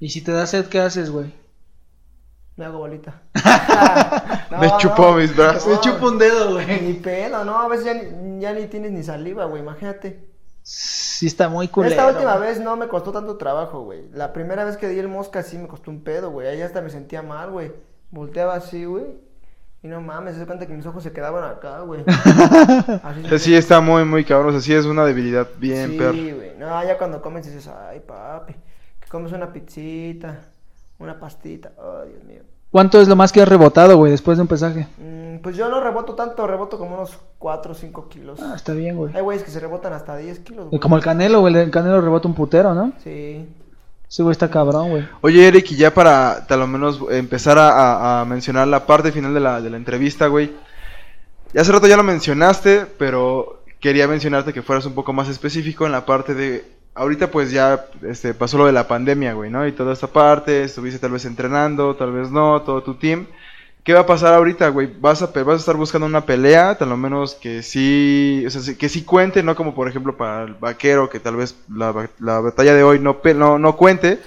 Y 0.00 0.08
si 0.08 0.24
te 0.24 0.32
da 0.32 0.44
sed, 0.48 0.66
¿qué 0.66 0.80
haces, 0.80 1.10
güey? 1.10 1.32
Me 2.56 2.64
hago 2.66 2.78
bolita. 2.78 3.22
Me 4.60 4.70
chupó 4.78 5.14
mis 5.14 5.34
brazos. 5.34 5.66
Me 5.66 5.80
chupo 5.80 6.08
un 6.08 6.18
dedo, 6.18 6.52
güey. 6.52 6.80
Ni 6.80 6.92
pedo, 6.94 7.44
no, 7.44 7.58
a 7.58 7.68
veces 7.68 7.86
ya 7.86 7.94
ni, 7.94 8.40
ya 8.40 8.52
ni 8.52 8.66
tienes 8.66 8.92
ni 8.92 9.02
saliva, 9.02 9.46
güey, 9.46 9.62
imagínate. 9.62 10.28
Sí 10.62 11.26
está 11.26 11.48
muy 11.48 11.68
culero. 11.68 11.90
Esta 11.90 12.06
última 12.06 12.36
vez 12.36 12.60
no 12.60 12.76
me 12.76 12.88
costó 12.88 13.10
tanto 13.10 13.36
trabajo, 13.36 13.82
güey. 13.82 14.08
La 14.12 14.32
primera 14.32 14.64
vez 14.64 14.76
que 14.76 14.88
di 14.88 14.98
el 14.98 15.08
mosca 15.08 15.42
sí 15.42 15.58
me 15.58 15.66
costó 15.66 15.90
un 15.90 16.04
pedo, 16.04 16.30
güey. 16.30 16.46
Ahí 16.46 16.62
hasta 16.62 16.82
me 16.82 16.90
sentía 16.90 17.22
mal, 17.22 17.50
güey. 17.50 17.72
Volteaba 18.10 18.54
así, 18.54 18.84
güey. 18.84 19.06
Y 19.82 19.88
no 19.88 20.00
mames, 20.00 20.34
se 20.34 20.40
da 20.40 20.46
cuenta 20.46 20.66
que 20.66 20.74
mis 20.74 20.86
ojos 20.86 21.02
se 21.02 21.12
quedaban 21.12 21.42
acá, 21.42 21.80
güey. 21.80 22.04
Así 23.02 23.38
sí 23.40 23.56
está 23.56 23.80
muy, 23.80 24.04
muy 24.04 24.24
cabrón. 24.24 24.50
O 24.50 24.52
sea, 24.52 24.60
sí 24.60 24.72
es 24.72 24.84
una 24.84 25.04
debilidad 25.04 25.48
bien 25.58 25.90
sí, 25.90 25.98
perro. 25.98 26.12
güey. 26.12 26.52
No, 26.56 26.84
ya 26.84 26.96
cuando 26.96 27.20
comes 27.20 27.46
dices, 27.46 27.66
ay, 27.66 27.98
papi. 27.98 28.54
Que 29.00 29.08
comes 29.08 29.32
una 29.32 29.52
pizzita, 29.52 30.51
una 31.02 31.18
pastita. 31.20 31.72
Oh, 31.78 32.02
Dios 32.04 32.22
mío. 32.24 32.42
¿Cuánto 32.70 33.00
es 33.00 33.08
lo 33.08 33.16
más 33.16 33.32
que 33.32 33.42
has 33.42 33.48
rebotado, 33.48 33.96
güey, 33.98 34.12
después 34.12 34.38
de 34.38 34.42
un 34.42 34.48
pesaje? 34.48 34.86
Mm, 34.96 35.38
pues 35.42 35.56
yo 35.56 35.68
no 35.68 35.80
reboto 35.80 36.14
tanto, 36.14 36.46
reboto 36.46 36.78
como 36.78 36.94
unos 36.94 37.18
4 37.38 37.72
o 37.72 37.74
5 37.74 38.08
kilos. 38.08 38.40
Ah, 38.42 38.54
está 38.56 38.72
bien, 38.72 38.96
güey. 38.96 39.14
Hay 39.14 39.20
güeyes 39.22 39.44
que 39.44 39.50
se 39.50 39.60
rebotan 39.60 39.92
hasta 39.92 40.16
10 40.16 40.38
kilos, 40.40 40.68
güey. 40.70 40.80
Como 40.80 40.96
el 40.96 41.02
Canelo, 41.02 41.40
güey. 41.40 41.54
El 41.54 41.70
Canelo 41.70 42.00
rebota 42.00 42.28
un 42.28 42.34
putero, 42.34 42.74
¿no? 42.74 42.92
Sí. 43.04 43.46
Ese 44.08 44.22
güey 44.22 44.32
está 44.32 44.50
cabrón, 44.50 44.90
güey. 44.90 45.08
Oye, 45.20 45.46
Eric, 45.48 45.70
y 45.72 45.76
ya 45.76 45.92
para 45.92 46.46
tal 46.46 46.60
lo 46.60 46.66
menos 46.66 47.00
empezar 47.10 47.58
a, 47.58 47.70
a- 47.72 48.20
a 48.20 48.24
mencionar 48.24 48.68
la 48.68 48.86
parte 48.86 49.12
final 49.12 49.34
de 49.34 49.40
la, 49.40 49.60
de 49.60 49.68
la 49.70 49.76
entrevista, 49.76 50.26
güey. 50.28 50.52
Ya 51.52 51.60
hace 51.62 51.72
rato 51.72 51.86
ya 51.86 51.96
lo 51.98 52.02
mencionaste, 52.02 52.86
pero 52.98 53.62
quería 53.80 54.08
mencionarte 54.08 54.52
que 54.54 54.62
fueras 54.62 54.86
un 54.86 54.94
poco 54.94 55.12
más 55.12 55.28
específico 55.28 55.84
en 55.84 55.92
la 55.92 56.06
parte 56.06 56.34
de... 56.34 56.64
Ahorita 56.94 57.30
pues 57.30 57.50
ya 57.50 57.86
este, 58.02 58.34
pasó 58.34 58.58
lo 58.58 58.66
de 58.66 58.72
la 58.72 58.86
pandemia, 58.86 59.32
güey, 59.32 59.50
¿no? 59.50 59.66
Y 59.66 59.72
toda 59.72 59.92
esta 59.94 60.08
parte, 60.08 60.64
estuviste 60.64 60.98
tal 60.98 61.12
vez 61.12 61.24
entrenando, 61.24 61.96
tal 61.96 62.12
vez 62.12 62.30
no, 62.30 62.60
todo 62.62 62.82
tu 62.82 62.94
team. 62.94 63.26
¿Qué 63.84 63.94
va 63.94 64.00
a 64.00 64.06
pasar 64.06 64.34
ahorita, 64.34 64.68
güey? 64.68 64.88
¿Vas 65.00 65.22
a, 65.22 65.26
¿Vas 65.26 65.56
a 65.56 65.56
estar 65.56 65.76
buscando 65.76 66.06
una 66.06 66.24
pelea, 66.24 66.76
tal 66.78 66.90
lo 66.90 66.96
menos 66.96 67.34
que 67.34 67.62
sí, 67.62 68.44
o 68.46 68.50
sea, 68.50 68.74
que 68.76 68.88
sí 68.88 69.02
cuente, 69.04 69.42
no 69.42 69.56
como 69.56 69.74
por 69.74 69.88
ejemplo 69.88 70.16
para 70.16 70.44
el 70.44 70.54
vaquero, 70.54 71.10
que 71.10 71.18
tal 71.18 71.36
vez 71.36 71.56
la, 71.68 72.08
la 72.20 72.40
batalla 72.40 72.74
de 72.74 72.84
hoy 72.84 73.00
no, 73.00 73.20
no, 73.34 73.58
no 73.58 73.76
cuente, 73.76 74.20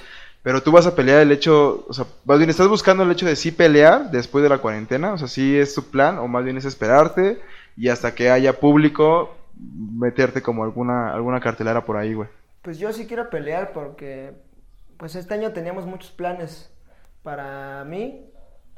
pero 0.43 0.61
tú 0.61 0.71
vas 0.71 0.87
a 0.87 0.95
pelear 0.95 1.21
el 1.21 1.31
hecho, 1.31 1.85
o 1.87 1.93
sea, 1.93 2.05
más 2.25 2.37
bien 2.37 2.49
estás 2.49 2.67
buscando 2.67 3.03
el 3.03 3.11
hecho 3.11 3.25
de 3.25 3.35
sí 3.37 3.51
pelear 3.51 4.11
después 4.11 4.43
de 4.43 4.49
la 4.49 4.57
cuarentena, 4.57 5.13
o 5.13 5.17
sea, 5.17 5.27
sí 5.29 5.57
es 5.57 5.73
tu 5.73 5.83
plan, 5.89 6.17
o 6.17 6.27
más 6.27 6.43
bien 6.43 6.57
es 6.57 6.65
esperarte 6.65 7.41
y 7.77 7.89
hasta 7.89 8.13
que 8.13 8.29
haya 8.29 8.59
público, 8.59 9.35
meterte 9.57 10.41
como 10.41 10.63
alguna, 10.63 11.13
alguna 11.13 11.39
cartelera 11.39 11.85
por 11.85 11.97
ahí, 11.97 12.13
güey. 12.13 12.29
Pues 12.65 12.79
yo 12.79 12.91
sí 12.91 13.05
quiero 13.05 13.29
pelear 13.29 13.73
porque 13.73 14.33
pues 14.97 15.15
este 15.15 15.35
año 15.35 15.53
teníamos 15.53 15.85
muchos 15.85 16.09
planes 16.09 16.73
para 17.21 17.83
mí 17.83 18.25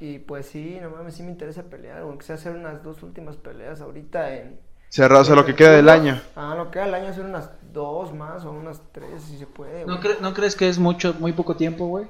y 0.01 0.19
pues 0.19 0.47
sí, 0.47 0.77
no 0.81 0.89
mames, 0.89 1.15
sí 1.15 1.23
me 1.23 1.31
interesa 1.31 1.63
pelear, 1.63 1.99
aunque 1.99 2.25
sea 2.25 2.35
hacer 2.35 2.53
unas 2.53 2.83
dos 2.83 3.01
últimas 3.01 3.37
peleas 3.37 3.79
ahorita 3.79 4.35
en 4.35 4.59
Cerrado, 4.89 5.21
o 5.21 5.25
sea, 5.25 5.35
lo 5.35 5.45
que 5.45 5.55
queda 5.55 5.71
del 5.71 5.87
año. 5.87 6.21
Ah, 6.35 6.53
lo 6.57 6.65
que 6.65 6.71
queda 6.73 6.85
del 6.87 6.95
año 6.95 7.13
son 7.13 7.27
unas 7.27 7.49
dos 7.71 8.13
más 8.13 8.43
o 8.43 8.51
unas 8.51 8.81
tres, 8.91 9.21
si 9.23 9.37
se 9.37 9.47
puede. 9.47 9.85
¿No, 9.85 10.01
cre- 10.01 10.19
¿No 10.19 10.33
crees 10.33 10.57
que 10.57 10.67
es 10.67 10.77
mucho, 10.79 11.13
muy 11.19 11.31
poco 11.31 11.55
tiempo, 11.55 11.87
güey? 11.87 12.07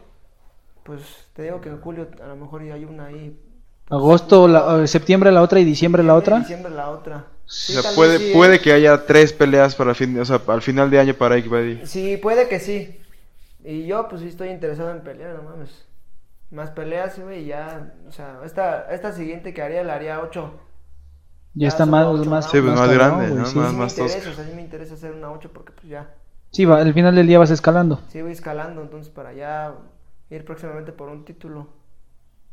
Pues 0.83 1.01
te 1.33 1.43
digo 1.43 1.61
que 1.61 1.69
en 1.69 1.79
julio 1.79 2.07
a 2.23 2.27
lo 2.27 2.35
mejor 2.37 2.63
ya 2.63 2.73
hay 2.73 2.85
una 2.85 3.05
ahí. 3.05 3.39
Agosto, 3.89 4.47
la- 4.47 4.81
eh, 4.83 4.87
septiembre 4.87 5.31
la 5.31 5.43
otra 5.43 5.59
y 5.59 5.63
diciembre 5.63 6.01
la 6.03 6.15
otra. 6.15 6.39
Diciembre 6.39 6.71
la 6.71 6.89
otra. 6.89 7.25
Sí, 7.47 7.75
o 7.75 7.81
sea, 7.81 7.83
tal 7.83 7.89
vez 7.95 7.95
puede, 7.95 8.17
sí, 8.17 8.31
puede 8.33 8.55
¿eh? 8.55 8.59
que 8.59 8.73
haya 8.73 9.05
tres 9.05 9.31
peleas 9.33 9.75
para 9.75 9.91
el 9.91 9.95
fin, 9.95 10.19
o 10.19 10.25
sea, 10.25 10.41
al 10.47 10.61
final 10.61 10.89
de 10.89 10.99
año 10.99 11.13
para 11.15 11.35
Ike 11.35 11.49
Buddy. 11.49 11.85
Sí, 11.85 12.17
puede 12.17 12.47
que 12.49 12.59
sí. 12.59 12.99
Y 13.63 13.85
yo, 13.87 14.07
pues 14.09 14.21
sí 14.21 14.27
estoy 14.27 14.49
interesado 14.49 14.91
en 14.91 15.01
pelear, 15.01 15.35
no 15.35 15.43
mames. 15.43 15.85
Más 16.51 16.71
peleas, 16.71 17.17
güey, 17.19 17.43
y 17.43 17.47
ya. 17.47 17.93
O 18.07 18.11
sea, 18.11 18.39
esta, 18.45 18.93
esta 18.93 19.11
siguiente 19.13 19.53
que 19.53 19.61
haría 19.61 19.83
la 19.83 19.95
haría 19.95 20.21
8. 20.21 20.53
Ya 21.53 21.63
Ya 21.63 21.67
está 21.69 21.83
son 21.85 21.91
más, 21.91 22.05
ocho, 22.05 22.29
más, 22.29 22.47
pues, 22.47 22.63
más 22.63 22.89
grande, 22.91 23.29
¿no? 23.31 23.45
sí. 23.45 23.57
Más- 23.57 23.71
me 23.73 23.79
más 23.79 23.91
interesa, 23.97 24.15
tosco. 24.17 24.31
o 24.31 24.35
sea, 24.35 24.45
sí 24.45 24.51
me 24.55 24.61
interesa 24.61 24.93
hacer 24.93 25.11
una 25.11 25.31
8 25.31 25.49
porque 25.53 25.71
pues 25.73 25.87
ya. 25.87 26.09
Sí, 26.51 26.65
va, 26.65 26.77
al 26.81 26.93
final 26.93 27.15
del 27.15 27.27
día 27.27 27.39
vas 27.39 27.51
escalando. 27.51 28.01
Sí, 28.11 28.21
voy 28.21 28.31
escalando, 28.31 28.81
entonces 28.81 29.11
para 29.11 29.33
ya 29.33 29.73
ir 30.29 30.45
próximamente 30.45 30.91
por 30.91 31.09
un 31.09 31.25
título 31.25 31.67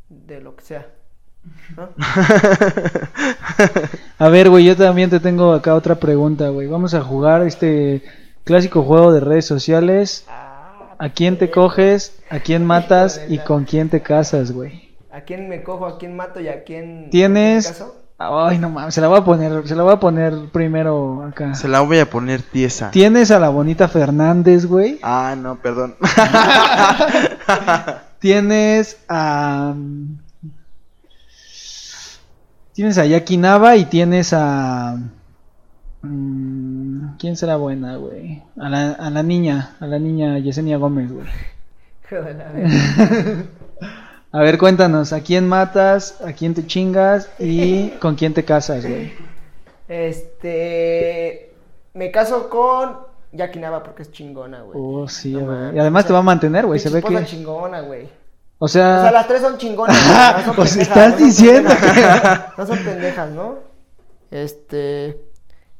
de 0.08 0.40
lo 0.40 0.56
que 0.56 0.64
sea. 0.64 0.86
¿No? 1.76 1.90
A 4.24 4.30
ver, 4.30 4.48
güey, 4.48 4.64
yo 4.64 4.74
también 4.74 5.10
te 5.10 5.20
tengo 5.20 5.52
acá 5.52 5.74
otra 5.74 5.96
pregunta, 5.96 6.48
güey. 6.48 6.66
Vamos 6.66 6.94
a 6.94 7.02
jugar 7.02 7.42
este 7.42 8.02
clásico 8.44 8.82
juego 8.82 9.12
de 9.12 9.20
redes 9.20 9.44
sociales. 9.44 10.24
¿A 10.26 11.10
quién 11.14 11.36
te 11.36 11.50
coges? 11.50 12.16
¿A 12.30 12.38
quién 12.38 12.64
matas? 12.64 13.20
¿Y 13.28 13.36
con 13.36 13.64
quién 13.64 13.90
te 13.90 14.00
casas, 14.00 14.50
güey? 14.50 14.94
¿A 15.12 15.20
quién 15.20 15.50
me 15.50 15.62
cojo? 15.62 15.84
¿A 15.84 15.98
quién 15.98 16.16
mato? 16.16 16.40
¿Y 16.40 16.48
a 16.48 16.64
quién. 16.64 17.10
Tienes-. 17.10 17.84
Ay, 18.16 18.56
no 18.56 18.70
mames, 18.70 18.94
se 18.94 19.02
la 19.02 19.08
voy 19.08 19.18
a 19.18 19.24
poner, 19.24 19.68
se 19.68 19.76
la 19.76 19.82
voy 19.82 19.92
a 19.92 20.00
poner 20.00 20.32
primero 20.50 21.22
acá. 21.24 21.54
Se 21.54 21.68
la 21.68 21.82
voy 21.82 21.98
a 21.98 22.08
poner 22.08 22.40
tiesa. 22.40 22.90
Tienes 22.90 23.30
a 23.30 23.38
la 23.38 23.50
bonita 23.50 23.88
Fernández, 23.88 24.64
güey. 24.64 25.00
Ah, 25.02 25.34
no, 25.36 25.60
perdón. 25.60 25.96
Tienes 28.20 28.96
a. 29.06 29.74
Tienes 32.74 32.98
a 32.98 33.06
Jackie 33.06 33.36
Nava 33.36 33.76
y 33.76 33.84
tienes 33.84 34.32
a. 34.32 34.98
mm, 36.02 37.16
¿Quién 37.18 37.36
será 37.36 37.56
buena, 37.56 37.96
güey? 37.96 38.42
A 38.58 38.68
la, 38.68 38.90
a 38.92 39.10
la 39.10 39.22
niña, 39.22 39.76
a 39.80 39.86
la 39.86 39.98
niña 39.98 40.38
Yesenia 40.38 40.76
Gómez, 40.76 41.10
güey. 41.12 41.26
A 44.34 44.40
ver, 44.40 44.58
cuéntanos, 44.58 45.12
¿a 45.12 45.20
quién 45.20 45.46
matas? 45.46 46.20
¿A 46.20 46.32
quién 46.32 46.54
te 46.54 46.66
chingas? 46.66 47.30
¿Y 47.38 47.90
con 48.00 48.16
quién 48.16 48.34
te 48.34 48.44
casas, 48.44 48.84
güey? 48.84 49.12
Este. 49.86 51.52
Me 51.92 52.10
caso 52.10 52.50
con 52.50 52.96
Jackie 53.30 53.60
Nava 53.60 53.84
porque 53.84 54.02
es 54.02 54.10
chingona, 54.10 54.62
güey. 54.62 54.76
Oh, 54.76 55.06
sí, 55.06 55.34
güey. 55.34 55.76
Y 55.76 55.78
además 55.78 56.02
o 56.02 56.06
te 56.08 56.12
va 56.14 56.18
a 56.18 56.22
mantener, 56.22 56.66
güey. 56.66 56.80
Se 56.80 56.90
ve 56.90 57.00
que. 57.00 57.24
chingona, 57.24 57.82
güey. 57.82 58.08
O 58.64 58.66
O 58.66 58.68
sea, 58.68 59.02
sea. 59.02 59.10
las 59.12 59.28
tres 59.28 59.42
son 59.42 59.58
chingonas. 59.58 59.94
güey, 60.08 60.32
no 60.38 60.44
son 60.46 60.56
Pues 60.56 60.70
pendejas, 60.70 60.88
estás 60.96 61.10
no 61.12 61.18
son 61.18 61.26
diciendo 61.26 61.70
pendejas. 61.78 62.40
No 62.58 62.66
son 62.66 62.78
pendejas, 62.78 63.30
¿no? 63.30 63.58
Este. 64.30 65.20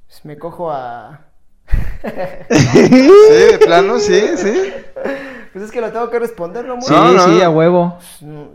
pues 0.07 0.25
me 0.25 0.37
cojo 0.39 0.71
a. 0.71 1.21
Sí, 2.51 3.09
de 3.53 3.59
plano, 3.65 3.99
sí, 3.99 4.23
sí. 4.37 4.73
Pues 5.53 5.65
es 5.65 5.71
que 5.73 5.81
lo 5.81 5.91
tengo 5.93 6.11
que 6.11 6.19
responder, 6.19 6.67
¿no? 6.67 6.75
Muy- 6.77 6.85
Sí, 6.85 6.93
No, 6.93 7.13
no, 7.13 7.25
sí, 7.25 7.39
no. 7.39 7.45
a 7.45 7.49
huevo. 7.49 7.99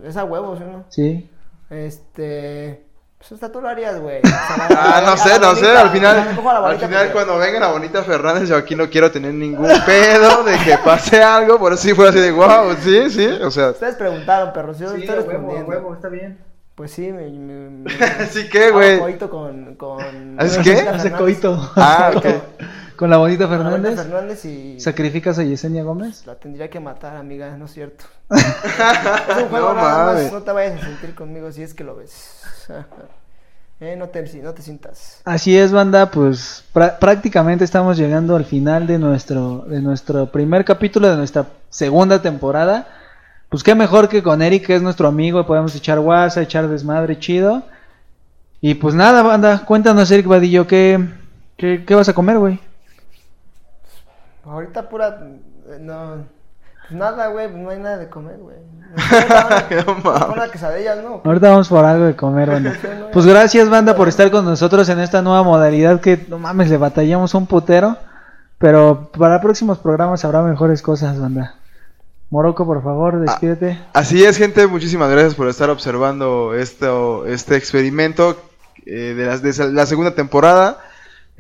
Es 0.04 0.16
a 0.16 0.26
huevos, 0.26 0.60
¿no? 0.60 0.86
Sí. 0.90 1.28
Este. 1.72 2.86
Pues 3.20 3.34
hasta 3.34 3.52
tú 3.52 3.60
lo 3.62 3.68
harías, 3.68 4.00
güey. 4.00 4.22
O 4.24 4.28
sea, 4.28 4.68
Ah, 4.70 5.04
no 5.06 5.18
sé, 5.18 5.38
no 5.40 5.54
sé, 5.56 5.62
bonita, 5.68 5.82
al 5.82 5.88
o 5.88 5.90
sea, 5.90 5.90
final, 5.92 6.18
al 6.18 6.78
final 6.80 6.90
porque- 6.90 7.12
cuando 7.12 7.38
venga 7.38 7.60
la 7.60 7.68
bonita 7.68 8.02
Fernández, 8.04 8.48
yo 8.50 8.56
aquí 8.56 8.76
no 8.76 8.90
quiero 8.90 9.12
tener 9.12 9.34
ningún 9.34 9.68
pedo 9.86 10.44
de 10.44 10.58
que 10.60 10.78
pase 10.78 11.22
algo, 11.22 11.60
por 11.60 11.74
eso 11.74 11.84
sí 11.84 11.94
fue 11.94 12.08
así 12.10 12.20
de 12.20 12.32
wow, 12.32 12.74
sí, 12.82 13.10
sí, 13.10 13.28
o 13.28 13.52
sea, 13.52 13.72
Ustedes 13.72 13.96
preguntaron, 13.96 14.54
perros, 14.54 14.80
yo 14.80 14.88
estoy 14.94 15.16
respondiendo. 15.16 15.94
está 15.94 16.08
bien. 16.10 16.40
Pues 16.76 16.92
sí, 16.92 17.12
me. 17.12 17.28
me, 17.30 17.70
me 17.84 17.92
sí 18.32 18.48
que, 18.48 18.68
hago 18.68 18.78
güey. 18.78 19.00
coito 19.00 19.30
con. 19.30 19.76
con 19.76 20.40
¿Haces 20.40 20.56
con 20.56 20.64
qué? 20.64 20.80
Hace 20.88 21.12
coito. 21.12 21.72
Ah, 21.76 22.12
ok. 22.16 22.26
Con 23.00 23.10
la 23.10 23.16
bonita 23.16 23.46
la 23.46 23.50
Fernández. 23.58 23.96
Fernández 23.96 24.44
y. 24.44 24.78
¿Sacrificas 24.78 25.40
a 25.40 25.44
Yesenia 25.44 25.84
Gómez? 25.84 26.26
La 26.26 26.36
tendría 26.36 26.70
que 26.70 26.82
matar, 26.82 27.16
amiga, 27.16 27.56
no 27.56 27.64
es 27.64 27.72
cierto. 27.72 28.04
es 28.30 29.38
un 29.42 29.48
juego 29.48 29.70
No 29.70 29.76
nada 29.76 30.06
mames. 30.08 30.24
más, 30.26 30.34
no 30.34 30.42
te 30.44 30.52
vayas 30.52 30.82
a 30.82 30.86
sentir 30.86 31.16
conmigo 31.16 31.50
si 31.50 31.64
es 31.64 31.74
que 31.74 31.86
lo 31.86 31.96
ves. 31.96 32.42
eh, 33.80 33.96
no 33.98 34.10
te, 34.10 34.22
no 34.44 34.54
te 34.54 34.62
sientas. 34.62 35.22
Así 35.24 35.58
es, 35.58 35.72
banda, 35.72 36.12
pues 36.12 36.66
prá- 36.74 37.00
prácticamente 37.00 37.64
estamos 37.64 37.96
llegando 37.98 38.36
al 38.36 38.44
final 38.44 38.86
de 38.86 39.00
nuestro, 39.00 39.60
de 39.70 39.82
nuestro 39.82 40.30
primer 40.30 40.66
capítulo 40.66 41.10
de 41.10 41.16
nuestra 41.16 41.46
segunda 41.70 42.22
temporada. 42.22 42.86
Pues 43.48 43.64
qué 43.64 43.76
mejor 43.76 44.10
que 44.10 44.22
con 44.22 44.42
Eric, 44.42 44.66
que 44.68 44.76
es 44.76 44.82
nuestro 44.82 45.08
amigo, 45.08 45.48
podemos 45.48 45.74
echar 45.74 46.02
guasa, 46.02 46.42
echar 46.42 46.68
desmadre 46.68 47.18
chido. 47.18 47.64
Y 48.60 48.74
pues 48.74 48.94
nada, 48.94 49.24
banda, 49.24 49.64
cuéntanos, 49.66 50.12
Eric 50.12 50.28
Vadillo, 50.28 50.68
¿qué, 50.68 51.00
qué, 51.56 51.86
qué 51.88 51.96
vas 51.96 52.10
a 52.10 52.14
comer, 52.14 52.38
güey? 52.38 52.60
Ahorita 54.50 54.90
pura. 54.90 55.20
eh, 55.70 55.78
No. 55.80 56.40
Pues 56.88 57.00
nada, 57.00 57.28
güey, 57.28 57.48
pues 57.48 57.62
no 57.62 57.70
hay 57.70 57.80
nada 57.80 57.98
de 57.98 58.10
comer, 58.10 58.38
güey. 58.38 58.58
No, 59.70 59.86
No 59.86 59.96
mames. 60.04 60.24
Con 60.26 60.32
una 60.34 60.50
quesadilla, 60.50 60.96
¿no? 60.96 61.22
Ahorita 61.24 61.50
vamos 61.50 61.70
por 61.70 61.86
algo 61.86 62.06
de 62.06 62.16
comer, 62.16 62.50
banda. 62.50 62.74
Pues 63.14 63.28
gracias, 63.28 63.70
banda, 63.70 63.96
por 63.96 64.08
estar 64.08 64.32
con 64.32 64.44
nosotros 64.46 64.90
en 64.90 65.00
esta 65.00 65.22
nueva 65.22 65.44
modalidad 65.44 66.02
que, 66.02 66.26
no 66.28 66.40
mames, 66.40 66.70
le 66.70 66.78
batallamos 66.78 67.34
un 67.36 67.46
putero. 67.46 67.98
Pero 68.58 69.12
para 69.18 69.40
próximos 69.40 69.78
programas 69.78 70.26
habrá 70.26 70.42
mejores 70.42 70.82
cosas, 70.82 71.20
banda. 71.20 71.56
Moroco, 72.32 72.66
por 72.66 72.84
favor, 72.84 73.20
despídete. 73.20 73.80
Así 73.94 74.24
es, 74.24 74.38
gente, 74.38 74.68
muchísimas 74.68 75.10
gracias 75.10 75.36
por 75.36 75.48
estar 75.48 75.70
observando 75.70 76.54
esto, 76.54 77.26
este 77.26 77.56
experimento 77.56 78.40
eh, 78.86 79.14
de, 79.16 79.26
las, 79.26 79.42
de 79.42 79.72
la 79.72 79.86
segunda 79.86 80.14
temporada. 80.16 80.80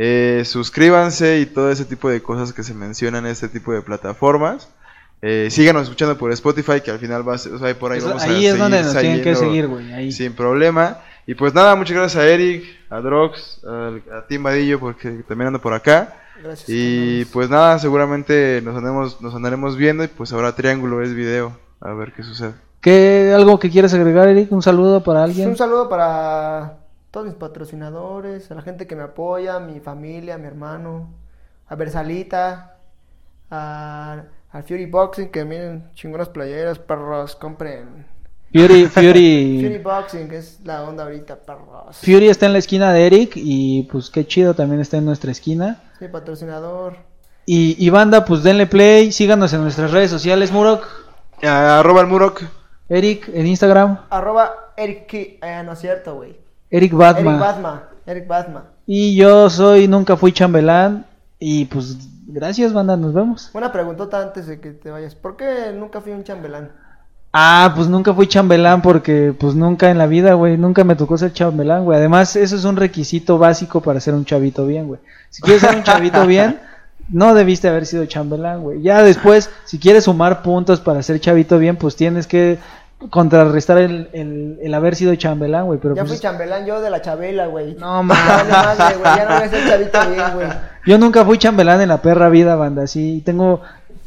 Eh, 0.01 0.43
suscríbanse 0.45 1.39
y 1.41 1.45
todo 1.45 1.69
ese 1.71 1.83
tipo 1.83 2.09
de 2.09 2.21
cosas 2.23 2.53
que 2.53 2.63
se 2.63 2.73
mencionan 2.73 3.25
en 3.25 3.33
este 3.33 3.49
tipo 3.49 3.73
de 3.73 3.81
plataformas. 3.81 4.69
Eh, 5.21 5.49
síganos 5.51 5.83
escuchando 5.83 6.17
por 6.17 6.31
Spotify, 6.31 6.79
que 6.81 6.89
al 6.91 6.99
final 6.99 7.27
va 7.27 7.35
a 7.35 7.37
ser- 7.37 7.51
o 7.53 7.59
sea, 7.59 7.77
por 7.77 7.91
ahí, 7.91 7.97
Eso- 7.97 8.07
vamos 8.07 8.23
a 8.23 8.27
ahí 8.27 8.45
es 8.45 8.57
donde 8.57 8.81
nos 8.81 8.97
tienen 8.97 9.21
que 9.21 9.35
seguir, 9.35 9.67
güey. 9.67 9.91
Ahí. 9.91 10.11
Sin 10.13 10.31
problema. 10.31 10.99
Y 11.27 11.35
pues 11.35 11.53
nada, 11.53 11.75
muchas 11.75 11.97
gracias 11.97 12.23
a 12.23 12.27
Eric, 12.29 12.63
a 12.89 13.01
Drox, 13.01 13.59
al- 13.65 14.01
a 14.17 14.25
Tim 14.27 14.41
Vadillo, 14.41 14.79
porque 14.79 15.09
también 15.27 15.47
ando 15.47 15.59
por 15.59 15.73
acá. 15.73 16.15
Gracias. 16.41 16.69
Y 16.69 17.25
pues 17.33 17.49
nada, 17.49 17.77
seguramente 17.79 18.61
nos 18.63 18.77
andemos, 18.77 19.19
nos 19.21 19.35
andaremos 19.35 19.75
viendo 19.75 20.05
y 20.05 20.07
pues 20.07 20.31
ahora 20.31 20.55
Triángulo 20.55 21.03
es 21.03 21.13
video. 21.13 21.51
A 21.81 21.91
ver 21.93 22.13
qué 22.13 22.23
sucede. 22.23 22.53
¿Qué, 22.79 23.33
¿Algo 23.35 23.59
que 23.59 23.69
quieras 23.69 23.93
agregar, 23.93 24.29
Eric? 24.29 24.49
¿Un 24.53 24.61
saludo 24.61 25.03
para 25.03 25.19
Pues, 25.23 25.31
alguien? 25.31 25.49
Un 25.49 25.57
saludo 25.57 25.89
para 25.89 26.77
todos 27.11 27.25
mis 27.25 27.35
patrocinadores, 27.35 28.51
a 28.51 28.55
la 28.55 28.61
gente 28.61 28.87
que 28.87 28.95
me 28.95 29.03
apoya, 29.03 29.55
a 29.55 29.59
mi 29.59 29.79
familia, 29.79 30.35
a 30.35 30.37
mi 30.37 30.47
hermano, 30.47 31.09
a 31.67 31.75
Versalita, 31.75 32.77
a, 33.49 34.23
al 34.51 34.63
Fury 34.63 34.85
Boxing, 34.85 35.29
que 35.29 35.45
miren, 35.45 35.89
chingonas 35.93 36.29
playeras, 36.29 36.79
perros, 36.79 37.35
compren. 37.35 38.05
Fury, 38.51 38.85
Fury 38.87 39.61
Fury, 39.61 39.77
Boxing, 39.77 40.27
que 40.27 40.37
es 40.37 40.59
la 40.63 40.83
onda 40.83 41.03
ahorita, 41.03 41.37
perros. 41.37 41.97
Fury 41.97 42.29
está 42.29 42.45
en 42.45 42.53
la 42.53 42.59
esquina 42.59 42.91
de 42.93 43.05
Eric 43.05 43.33
y 43.35 43.83
pues 43.91 44.09
qué 44.09 44.25
chido, 44.25 44.53
también 44.53 44.81
está 44.81 44.97
en 44.97 45.05
nuestra 45.05 45.31
esquina. 45.31 45.81
Sí, 45.99 46.07
patrocinador. 46.07 46.97
Y, 47.45 47.75
y 47.83 47.89
banda, 47.89 48.25
pues 48.25 48.43
denle 48.43 48.67
play, 48.67 49.11
síganos 49.11 49.53
en 49.53 49.61
nuestras 49.61 49.91
redes 49.91 50.11
sociales, 50.11 50.51
Murok, 50.51 50.85
Ah, 51.41 51.79
arroba 51.79 52.01
el 52.01 52.07
Murok. 52.07 52.43
Eric 52.89 53.29
en 53.33 53.45
Instagram, 53.45 53.99
Arroba 54.09 54.73
Eric 54.75 55.13
eh, 55.13 55.61
no 55.63 55.73
es 55.73 55.79
cierto, 55.79 56.15
güey. 56.15 56.37
Eric 56.71 56.91
Eric 56.91 56.93
Batman. 56.93 57.39
Batma. 57.39 57.83
Eric 58.05 58.27
Batma. 58.27 58.63
Y 58.85 59.15
yo 59.15 59.49
soy 59.49 59.87
Nunca 59.87 60.17
Fui 60.17 60.31
Chambelán. 60.31 61.05
Y 61.39 61.65
pues 61.65 61.97
gracias, 62.27 62.73
banda, 62.73 62.97
nos 62.97 63.13
vemos. 63.13 63.49
Una 63.53 63.71
preguntota 63.71 64.21
antes 64.21 64.47
de 64.47 64.59
que 64.59 64.71
te 64.71 64.91
vayas. 64.91 65.15
¿Por 65.15 65.37
qué 65.37 65.73
nunca 65.73 66.01
fui 66.01 66.11
un 66.11 66.23
chambelán? 66.23 66.71
Ah, 67.31 67.73
pues 67.75 67.87
nunca 67.87 68.13
fui 68.13 68.27
chambelán 68.27 68.81
porque 68.81 69.33
pues 69.37 69.53
nunca 69.53 69.91
en 69.91 69.99
la 69.99 70.07
vida, 70.07 70.33
güey, 70.33 70.57
nunca 70.57 70.83
me 70.83 70.95
tocó 70.95 71.17
ser 71.17 71.31
chambelán, 71.31 71.85
güey. 71.85 71.97
Además, 71.97 72.35
eso 72.35 72.55
es 72.55 72.65
un 72.65 72.75
requisito 72.75 73.37
básico 73.37 73.81
para 73.81 73.99
ser 73.99 74.15
un 74.15 74.25
chavito 74.25 74.65
bien, 74.65 74.87
güey. 74.87 74.99
Si 75.29 75.41
quieres 75.41 75.61
ser 75.61 75.75
un 75.75 75.83
chavito 75.83 76.25
bien, 76.25 76.59
no 77.09 77.35
debiste 77.35 77.67
haber 77.67 77.85
sido 77.85 78.05
chambelán, 78.05 78.61
güey. 78.61 78.81
Ya 78.81 79.03
después, 79.03 79.49
si 79.65 79.79
quieres 79.79 80.05
sumar 80.05 80.41
puntos 80.41 80.79
para 80.79 81.03
ser 81.03 81.19
chavito 81.19 81.59
bien, 81.59 81.77
pues 81.77 81.95
tienes 81.95 82.25
que 82.25 82.57
contrarrestar 83.09 83.77
el, 83.77 84.09
el, 84.11 84.59
el, 84.61 84.73
haber 84.73 84.95
sido 84.95 85.15
chambelán, 85.15 85.65
güey. 85.65 85.79
Pero 85.79 85.95
ya 85.95 86.01
pues 86.01 86.13
fui 86.13 86.21
chambelán 86.21 86.65
yo 86.65 86.81
de 86.81 86.89
la 86.89 87.01
Chabela, 87.01 87.47
güey. 87.47 87.75
No 87.75 88.03
mames, 88.03 88.97
güey. 88.99 89.15
Ya 89.15 89.25
no 89.25 89.35
voy 89.35 89.43
a 89.43 89.49
ser 89.49 89.67
chavito 89.67 90.09
bien, 90.09 90.33
güey. 90.35 90.47
Yo 90.85 90.97
nunca 90.97 91.23
fui 91.23 91.37
chambelán 91.37 91.81
en 91.81 91.89
la 91.89 92.01
perra 92.01 92.29
vida, 92.29 92.55
banda. 92.55 92.87
Sí, 92.87 93.21
tengo. 93.25 93.61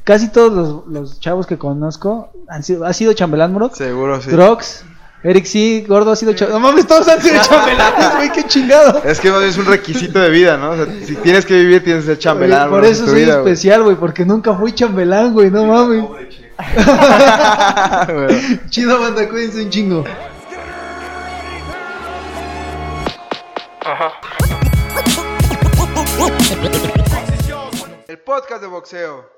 Casi 0.05 0.29
todos 0.29 0.53
los, 0.53 0.87
los 0.89 1.21
chavos 1.21 1.47
que 1.47 1.57
conozco 1.57 2.31
han 2.49 2.63
sido. 2.63 2.85
¿Ha 2.85 2.93
sido 2.93 3.13
chambelán, 3.15 3.53
Murok? 3.53 3.75
Seguro, 3.75 4.21
sí. 4.21 4.31
Drox. 4.31 4.85
Eric 5.25 5.45
sí, 5.45 5.85
gordo 5.87 6.11
ha 6.11 6.17
sido 6.17 6.33
chambelán. 6.33 6.61
No 6.61 6.69
mames, 6.69 6.87
todos 6.87 7.07
han 7.07 7.23
sido 7.23 7.41
chambelanes, 7.41 8.17
güey, 8.17 8.33
qué 8.33 8.45
chingado. 8.45 9.03
Es 9.05 9.21
que 9.21 9.29
es 9.47 9.57
un 9.57 9.67
requisito 9.67 10.19
de 10.19 10.31
vida, 10.31 10.57
¿no? 10.57 10.71
O 10.71 10.77
sea, 10.77 10.87
si 11.05 11.15
tienes 11.17 11.47
que 11.47 11.55
vivir, 11.55 11.85
tienes 11.85 12.03
que 12.03 12.11
ser 12.11 12.19
chambelán. 12.19 12.63
Oye, 12.63 12.71
por 12.71 12.85
eso 12.85 13.07
soy 13.07 13.23
especial, 13.23 13.85
güey, 13.85 13.95
porque 13.95 14.27
nunca 14.27 14.53
fui 14.55 14.73
chambelán, 14.73 15.33
güey, 15.33 15.51
no 15.51 15.65
mames. 15.65 16.05
Chido, 18.71 19.01
banda, 19.01 19.29
cuídense 19.29 19.63
un 19.63 19.71
chingo. 19.71 20.05
El 28.09 28.19
podcast 28.19 28.63
de 28.63 28.69
boxeo. 28.69 29.31